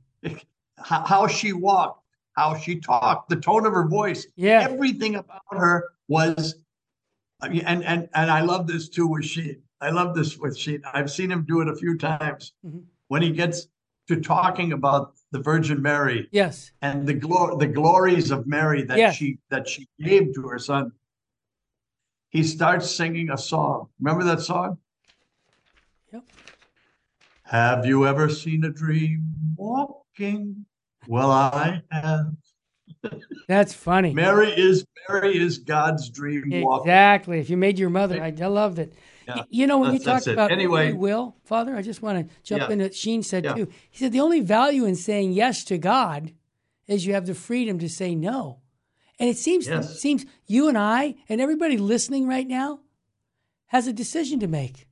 How, 0.77 1.03
how 1.05 1.27
she 1.27 1.53
walked, 1.53 2.01
how 2.33 2.55
she 2.57 2.79
talked, 2.79 3.29
the 3.29 3.35
tone 3.35 3.65
of 3.65 3.73
her 3.73 3.87
voice, 3.87 4.27
Yeah. 4.35 4.61
everything 4.69 5.15
about 5.15 5.41
her 5.51 5.85
was 6.07 6.55
I 7.41 7.49
mean, 7.49 7.61
and 7.65 7.83
and 7.83 8.07
and 8.13 8.31
I 8.31 8.41
love 8.41 8.65
this 8.65 8.87
too 8.89 9.07
with 9.07 9.25
Sheen. 9.25 9.61
I 9.81 9.89
love 9.89 10.15
this 10.15 10.37
with 10.37 10.57
Sheen. 10.57 10.81
I've 10.93 11.11
seen 11.11 11.29
him 11.29 11.43
do 11.45 11.59
it 11.61 11.67
a 11.67 11.75
few 11.75 11.97
times 11.97 12.53
Mhm. 12.65 12.83
when 13.09 13.21
he 13.21 13.31
gets 13.31 13.67
to 14.07 14.21
talking 14.21 14.71
about 14.71 15.15
the 15.31 15.39
Virgin 15.39 15.81
Mary 15.81 16.29
Yes. 16.31 16.71
and 16.81 17.05
the 17.05 17.13
glor- 17.13 17.59
the 17.59 17.67
glories 17.67 18.31
of 18.31 18.47
Mary 18.47 18.83
that 18.83 18.97
Yes. 18.97 19.15
she 19.15 19.39
that 19.49 19.67
she 19.67 19.87
gave 19.99 20.33
to 20.35 20.47
her 20.47 20.57
son. 20.59 20.93
He 22.29 22.41
starts 22.43 22.89
singing 22.89 23.29
a 23.29 23.37
song. 23.37 23.89
Remember 23.99 24.23
that 24.23 24.41
song? 24.41 24.77
Yep. 26.13 26.23
Have 27.43 27.85
you 27.85 28.07
ever 28.07 28.29
seen 28.29 28.63
a 28.63 28.69
dream 28.71 29.55
walking? 30.19 30.65
Well, 31.07 31.31
I 31.31 31.81
have. 31.91 32.27
That's 33.47 33.73
funny. 33.73 34.13
Mary 34.13 34.49
is 34.49 34.85
Mary 35.07 35.37
is 35.37 35.59
God's 35.59 36.09
dream. 36.09 36.51
Exactly. 36.51 37.39
If 37.39 37.49
you 37.49 37.57
made 37.57 37.77
your 37.77 37.89
mother, 37.91 38.21
I, 38.21 38.27
I 38.27 38.47
loved 38.47 38.79
it. 38.79 38.93
Yeah. 39.27 39.43
You 39.49 39.67
know, 39.67 39.79
when 39.79 39.93
you 39.93 39.99
talked 39.99 40.27
about 40.27 40.51
Anyway. 40.51 40.89
free 40.89 40.97
will, 40.97 41.35
Father, 41.43 41.75
I 41.75 41.81
just 41.81 42.01
want 42.01 42.27
to 42.27 42.35
jump 42.43 42.63
Yeah. 42.63 42.71
in. 42.73 42.79
What 42.81 42.95
Sheen 42.95 43.21
said 43.23 43.43
Yeah. 43.43 43.53
too. 43.53 43.67
He 43.89 43.97
said 43.99 44.11
the 44.11 44.19
only 44.19 44.39
value 44.39 44.85
in 44.85 44.95
saying 44.95 45.33
yes 45.33 45.63
to 45.65 45.77
God 45.77 46.33
is 46.87 47.05
you 47.05 47.13
have 47.13 47.25
the 47.27 47.35
freedom 47.35 47.77
to 47.79 47.89
say 47.89 48.15
no. 48.15 48.59
And 49.19 49.29
it 49.29 49.37
seems 49.37 49.67
Yes. 49.67 49.91
it 49.91 49.97
seems 49.97 50.25
you 50.47 50.67
and 50.67 50.77
I 50.77 51.15
and 51.29 51.39
everybody 51.41 51.77
listening 51.77 52.27
right 52.27 52.47
now 52.47 52.79
has 53.67 53.87
a 53.87 53.93
decision 53.93 54.39
to 54.39 54.47
make. 54.47 54.87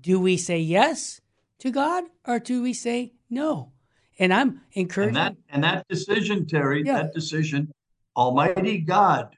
Do 0.00 0.18
we 0.20 0.36
say 0.36 0.58
yes 0.58 1.20
to 1.58 1.70
God 1.70 2.04
or 2.26 2.38
do 2.38 2.62
we 2.62 2.72
say 2.72 3.12
no? 3.30 3.72
And 4.18 4.32
I'm 4.32 4.60
encouraging. 4.72 5.16
And 5.16 5.36
that 5.36 5.36
and 5.50 5.64
that 5.64 5.86
decision, 5.88 6.46
Terry, 6.46 6.82
Yeah. 6.84 7.02
that 7.02 7.12
decision, 7.14 7.70
Almighty 8.16 8.78
God, 8.78 9.36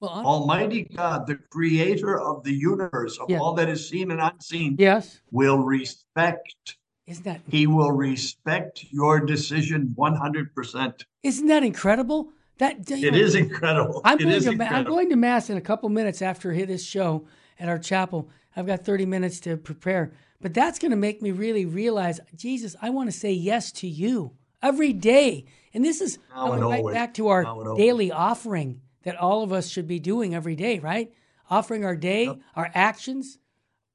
well, 0.00 0.10
Almighty 0.10 0.82
God, 0.94 1.26
the 1.26 1.36
creator 1.50 2.20
of 2.20 2.44
the 2.44 2.52
universe, 2.52 3.18
of 3.18 3.30
Yeah. 3.30 3.38
all 3.38 3.54
that 3.54 3.68
is 3.70 3.88
seen 3.88 4.10
and 4.10 4.20
unseen, 4.20 4.76
yes, 4.78 5.20
will 5.30 5.58
respect. 5.58 6.76
isn't 7.06 7.24
that 7.24 7.40
He 7.48 7.66
will 7.66 7.92
respect 7.92 8.84
your 8.90 9.20
decision 9.20 9.92
100%. 9.96 11.04
isn't 11.22 11.46
that 11.46 11.62
incredible? 11.62 12.30
That 12.58 12.88
It 12.90 13.12
know, 13.12 13.18
is 13.18 13.34
incredible. 13.34 14.00
I'm 14.04 14.18
It 14.18 14.24
going, 14.24 14.34
is 14.36 14.44
to, 14.44 14.56
ma- 14.56 14.64
I'm 14.70 14.84
going 14.84 15.10
to 15.10 15.16
Mass 15.16 15.50
in 15.50 15.56
a 15.56 15.60
couple 15.60 15.88
minutes 15.88 16.22
after 16.22 16.52
hit 16.52 16.68
this 16.68 16.84
show 16.84 17.26
at 17.58 17.68
our 17.68 17.78
chapel. 17.78 18.28
I've 18.56 18.66
got 18.66 18.84
30 18.84 19.06
minutes 19.06 19.40
to 19.40 19.56
prepare. 19.56 20.12
But 20.44 20.52
that's 20.52 20.78
going 20.78 20.90
to 20.90 20.96
make 20.98 21.22
me 21.22 21.30
really 21.30 21.64
realize, 21.64 22.20
Jesus, 22.36 22.76
I 22.82 22.90
want 22.90 23.10
to 23.10 23.16
say 23.16 23.32
yes 23.32 23.72
to 23.72 23.88
you 23.88 24.32
every 24.62 24.92
day. 24.92 25.46
And 25.72 25.82
this 25.82 26.02
is 26.02 26.18
coming 26.34 26.60
right 26.60 26.80
always. 26.80 26.94
back 26.94 27.14
to 27.14 27.28
our 27.28 27.44
Now 27.44 27.60
and 27.60 27.68
always. 27.70 27.82
daily 27.82 28.12
offering 28.12 28.82
that 29.04 29.16
all 29.16 29.42
of 29.42 29.54
us 29.54 29.70
should 29.70 29.88
be 29.88 29.98
doing 29.98 30.34
every 30.34 30.54
day, 30.54 30.80
right? 30.80 31.10
Offering 31.48 31.86
our 31.86 31.96
day, 31.96 32.30
our 32.54 32.70
actions, 32.74 33.38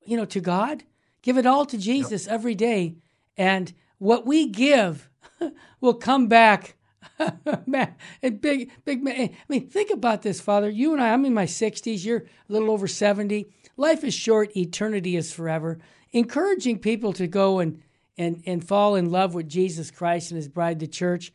you 0.03 0.17
know, 0.17 0.25
to 0.25 0.39
God. 0.39 0.85
Give 1.21 1.37
it 1.37 1.45
all 1.45 1.67
to 1.67 1.77
Jesus 1.77 2.27
every 2.27 2.55
day. 2.55 2.95
And 3.37 3.71
what 3.99 4.25
we 4.25 4.47
give 4.47 5.07
will 5.81 5.93
come 5.93 6.25
back. 6.25 6.77
man, 7.67 7.93
big, 8.41 8.71
big 8.85 9.03
man. 9.03 9.15
I 9.15 9.31
mean, 9.47 9.69
think 9.69 9.91
about 9.91 10.23
this, 10.23 10.41
Father. 10.41 10.67
You 10.67 10.93
and 10.93 11.01
I, 11.03 11.13
I'm 11.13 11.25
in 11.25 11.33
my 11.35 11.45
60s. 11.45 12.03
You're 12.03 12.25
a 12.49 12.51
little 12.51 12.71
over 12.71 12.87
70. 12.87 13.47
Life 13.77 14.03
is 14.03 14.15
short, 14.15 14.57
eternity 14.57 15.15
is 15.15 15.31
forever. 15.31 15.77
Encouraging 16.11 16.79
people 16.79 17.13
to 17.13 17.27
go 17.27 17.59
and, 17.59 17.81
and, 18.17 18.41
and 18.45 18.67
fall 18.67 18.95
in 18.95 19.11
love 19.11 19.33
with 19.33 19.47
Jesus 19.47 19.91
Christ 19.91 20.31
and 20.31 20.37
his 20.37 20.47
bride, 20.47 20.79
the 20.79 20.87
church. 20.87 21.31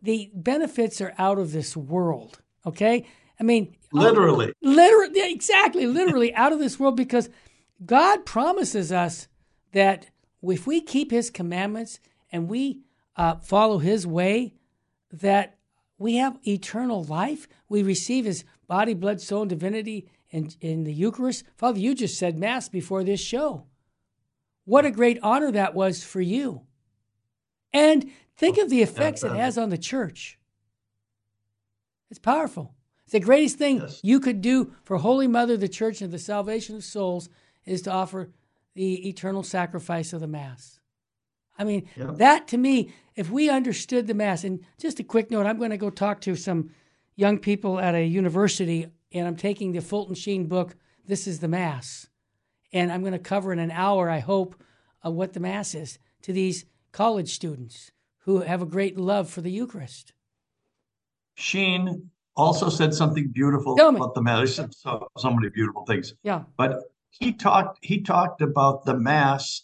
The 0.00 0.30
benefits 0.32 1.00
are 1.00 1.14
out 1.18 1.38
of 1.38 1.52
this 1.52 1.76
world, 1.76 2.40
okay? 2.64 3.06
I 3.40 3.42
mean, 3.42 3.76
Literally. 3.92 4.52
Literally, 4.62 5.32
exactly, 5.32 5.86
literally 5.86 6.34
out 6.34 6.52
of 6.52 6.58
this 6.58 6.78
world 6.78 6.96
because 6.96 7.28
God 7.84 8.26
promises 8.26 8.92
us 8.92 9.28
that 9.72 10.06
if 10.42 10.66
we 10.66 10.80
keep 10.80 11.10
His 11.10 11.30
commandments 11.30 12.00
and 12.30 12.48
we 12.48 12.82
uh, 13.16 13.36
follow 13.36 13.78
His 13.78 14.06
way, 14.06 14.54
that 15.10 15.56
we 15.96 16.16
have 16.16 16.38
eternal 16.46 17.02
life. 17.04 17.48
We 17.68 17.82
receive 17.82 18.24
His 18.24 18.44
body, 18.66 18.94
blood, 18.94 19.20
soul, 19.20 19.42
and 19.42 19.50
divinity 19.50 20.10
in, 20.30 20.50
in 20.60 20.84
the 20.84 20.92
Eucharist. 20.92 21.44
Father, 21.56 21.80
you 21.80 21.94
just 21.94 22.18
said 22.18 22.38
Mass 22.38 22.68
before 22.68 23.02
this 23.02 23.20
show. 23.20 23.64
What 24.68 24.84
a 24.84 24.90
great 24.90 25.18
honor 25.22 25.50
that 25.52 25.74
was 25.74 26.04
for 26.04 26.20
you. 26.20 26.60
And 27.72 28.10
think 28.36 28.58
of 28.58 28.68
the 28.68 28.82
effects 28.82 29.24
it 29.24 29.30
uh, 29.30 29.34
has 29.34 29.56
on 29.56 29.70
the 29.70 29.78
church. 29.78 30.38
It's 32.10 32.18
powerful. 32.18 32.74
It's 33.04 33.12
the 33.12 33.20
greatest 33.20 33.56
thing 33.56 33.78
Yes. 33.78 34.00
you 34.04 34.20
could 34.20 34.42
do 34.42 34.74
for 34.84 34.98
Holy 34.98 35.26
Mother, 35.26 35.56
the 35.56 35.70
Church, 35.70 36.02
and 36.02 36.12
the 36.12 36.18
salvation 36.18 36.76
of 36.76 36.84
souls 36.84 37.30
is 37.64 37.80
to 37.82 37.90
offer 37.90 38.28
the 38.74 39.08
eternal 39.08 39.42
sacrifice 39.42 40.12
of 40.12 40.20
the 40.20 40.26
Mass. 40.26 40.80
I 41.58 41.64
mean, 41.64 41.88
Yeah. 41.96 42.10
that 42.16 42.46
to 42.48 42.58
me, 42.58 42.92
if 43.16 43.30
we 43.30 43.48
understood 43.48 44.06
the 44.06 44.12
Mass, 44.12 44.44
and 44.44 44.60
just 44.76 45.00
a 45.00 45.02
quick 45.02 45.30
note, 45.30 45.46
I'm 45.46 45.56
going 45.56 45.70
to 45.70 45.78
go 45.78 45.88
talk 45.88 46.20
to 46.22 46.36
some 46.36 46.72
young 47.16 47.38
people 47.38 47.80
at 47.80 47.94
a 47.94 48.04
university, 48.04 48.88
and 49.12 49.26
I'm 49.26 49.36
taking 49.36 49.72
the 49.72 49.80
Fulton 49.80 50.14
Sheen 50.14 50.44
book, 50.46 50.76
This 51.06 51.26
is 51.26 51.40
the 51.40 51.48
Mass. 51.48 52.08
And 52.72 52.92
I'm 52.92 53.00
going 53.00 53.12
to 53.12 53.18
cover 53.18 53.52
in 53.52 53.58
an 53.58 53.70
hour, 53.70 54.10
I 54.10 54.18
hope, 54.18 54.54
what 55.02 55.32
the 55.32 55.40
Mass 55.40 55.74
is 55.74 55.98
to 56.22 56.32
these 56.32 56.66
college 56.92 57.34
students 57.34 57.92
who 58.20 58.40
have 58.40 58.60
a 58.60 58.66
great 58.66 58.98
love 58.98 59.30
for 59.30 59.40
the 59.40 59.50
Eucharist. 59.50 60.12
Sheen 61.36 62.10
also 62.36 62.68
said 62.68 62.94
something 62.94 63.28
beautiful 63.28 63.74
about 63.74 64.14
the 64.14 64.22
mass. 64.22 64.40
He 64.40 64.54
said 64.54 64.74
so, 64.74 65.08
so 65.16 65.30
many 65.30 65.48
beautiful 65.48 65.84
things. 65.86 66.14
Yeah. 66.22 66.42
But 66.56 66.82
he 67.10 67.32
talked 67.32 67.78
he 67.82 68.00
talked 68.02 68.42
about 68.42 68.84
the 68.84 68.94
mass 68.94 69.62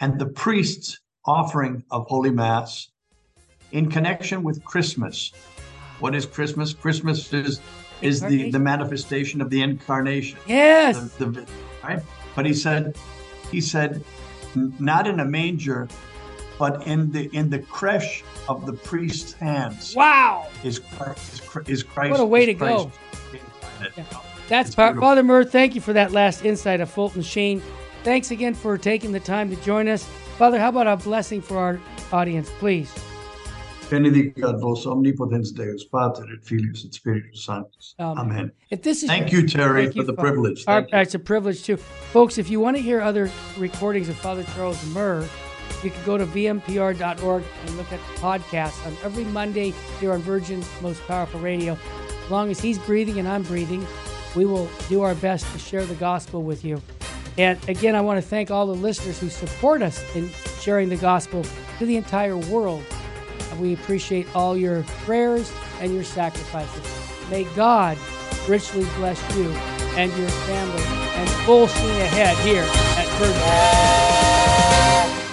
and 0.00 0.18
the 0.18 0.26
priest's 0.26 1.00
offering 1.24 1.82
of 1.90 2.06
holy 2.06 2.30
mass 2.30 2.90
in 3.72 3.90
connection 3.90 4.42
with 4.42 4.64
Christmas. 4.64 5.32
What 6.00 6.14
is 6.14 6.26
Christmas? 6.26 6.72
Christmas 6.72 7.32
is 7.32 7.60
is 8.02 8.20
the, 8.20 8.50
the 8.50 8.58
manifestation 8.58 9.40
of 9.40 9.50
the 9.50 9.62
incarnation. 9.62 10.38
Yes. 10.46 10.98
The, 11.14 11.26
the, 11.26 11.46
right? 11.82 12.02
But 12.34 12.46
he 12.46 12.54
said 12.54 12.96
he 13.50 13.60
said 13.60 14.02
not 14.78 15.06
in 15.06 15.20
a 15.20 15.24
manger, 15.24 15.88
but 16.58 16.86
in 16.86 17.10
the 17.10 17.28
in 17.34 17.50
the 17.50 17.60
creche 17.60 18.24
of 18.48 18.66
the 18.66 18.72
priest's 18.72 19.32
hands. 19.32 19.94
Wow. 19.94 20.48
Is 20.62 20.78
Christ, 20.78 21.34
is, 21.34 21.68
is 21.68 21.82
Christ 21.82 22.12
What 22.12 22.20
a 22.20 22.24
way 22.24 22.46
to 22.46 22.54
Christ 22.54 22.84
go. 22.84 22.92
Yeah. 23.96 24.04
That's 24.48 24.74
pa- 24.74 24.94
Father 24.94 25.22
Murr. 25.22 25.44
Thank 25.44 25.74
you 25.74 25.80
for 25.80 25.92
that 25.92 26.12
last 26.12 26.44
insight 26.44 26.80
of 26.80 26.90
Fulton 26.90 27.22
Sheen. 27.22 27.62
Thanks 28.02 28.30
again 28.30 28.54
for 28.54 28.76
taking 28.76 29.12
the 29.12 29.20
time 29.20 29.48
to 29.50 29.56
join 29.62 29.88
us. 29.88 30.04
Father, 30.36 30.58
how 30.58 30.68
about 30.68 30.86
a 30.86 30.96
blessing 30.96 31.40
for 31.40 31.56
our 31.58 31.80
audience, 32.12 32.50
please? 32.58 32.92
Benedicat 33.90 34.60
vos 34.60 34.86
omnipotens 34.86 35.52
Deus, 35.52 35.84
Pater 35.84 36.24
et 36.32 36.44
Filius 36.44 36.84
et 36.84 36.92
Spiritus 36.94 37.44
Sanctus. 37.44 37.94
Amen. 37.98 38.18
Amen. 38.18 38.52
If 38.70 38.82
this 38.82 39.02
is 39.02 39.08
Thank 39.08 39.32
you, 39.32 39.46
Terry, 39.46 39.84
Thank 39.84 39.92
for 39.92 39.98
you, 40.00 40.04
the 40.04 40.14
Father. 40.14 40.28
privilege. 40.28 40.64
Our, 40.66 40.86
it's 40.92 41.14
a 41.14 41.18
privilege 41.18 41.62
too, 41.62 41.76
folks. 41.76 42.38
If 42.38 42.50
you 42.50 42.60
want 42.60 42.76
to 42.76 42.82
hear 42.82 43.00
other 43.00 43.30
recordings 43.56 44.08
of 44.08 44.16
Father 44.16 44.44
Charles 44.54 44.84
Murr, 44.88 45.28
you 45.82 45.90
can 45.90 46.04
go 46.04 46.16
to 46.16 46.26
vmpr.org 46.26 47.44
and 47.66 47.76
look 47.76 47.92
at 47.92 48.00
the 48.00 48.20
podcast 48.20 48.86
on 48.86 48.96
every 49.02 49.24
Monday 49.24 49.74
here 50.00 50.12
on 50.12 50.20
Virgin's 50.20 50.68
Most 50.80 51.02
Powerful 51.06 51.40
Radio. 51.40 51.76
As 52.24 52.30
long 52.30 52.50
as 52.50 52.60
he's 52.60 52.78
breathing 52.78 53.18
and 53.18 53.28
I'm 53.28 53.42
breathing, 53.42 53.86
we 54.34 54.46
will 54.46 54.68
do 54.88 55.02
our 55.02 55.14
best 55.14 55.50
to 55.52 55.58
share 55.58 55.84
the 55.84 55.94
gospel 55.96 56.42
with 56.42 56.64
you. 56.64 56.80
And 57.36 57.58
again, 57.68 57.94
I 57.94 58.00
want 58.00 58.22
to 58.22 58.26
thank 58.26 58.50
all 58.50 58.66
the 58.66 58.74
listeners 58.74 59.18
who 59.18 59.28
support 59.28 59.82
us 59.82 60.02
in 60.14 60.30
sharing 60.60 60.88
the 60.88 60.96
gospel 60.96 61.44
to 61.78 61.86
the 61.86 61.96
entire 61.96 62.36
world. 62.36 62.84
We 63.58 63.74
appreciate 63.74 64.26
all 64.34 64.56
your 64.56 64.82
prayers 65.04 65.52
and 65.80 65.94
your 65.94 66.04
sacrifices. 66.04 66.82
May 67.30 67.44
God 67.54 67.96
richly 68.48 68.84
bless 68.96 69.20
you 69.36 69.50
and 69.96 70.12
your 70.18 70.28
family 70.28 70.82
and 70.82 71.28
full 71.46 71.68
steam 71.68 71.90
ahead 71.90 72.36
here 72.46 72.66
at 72.68 73.06
Virgin. 73.18 75.23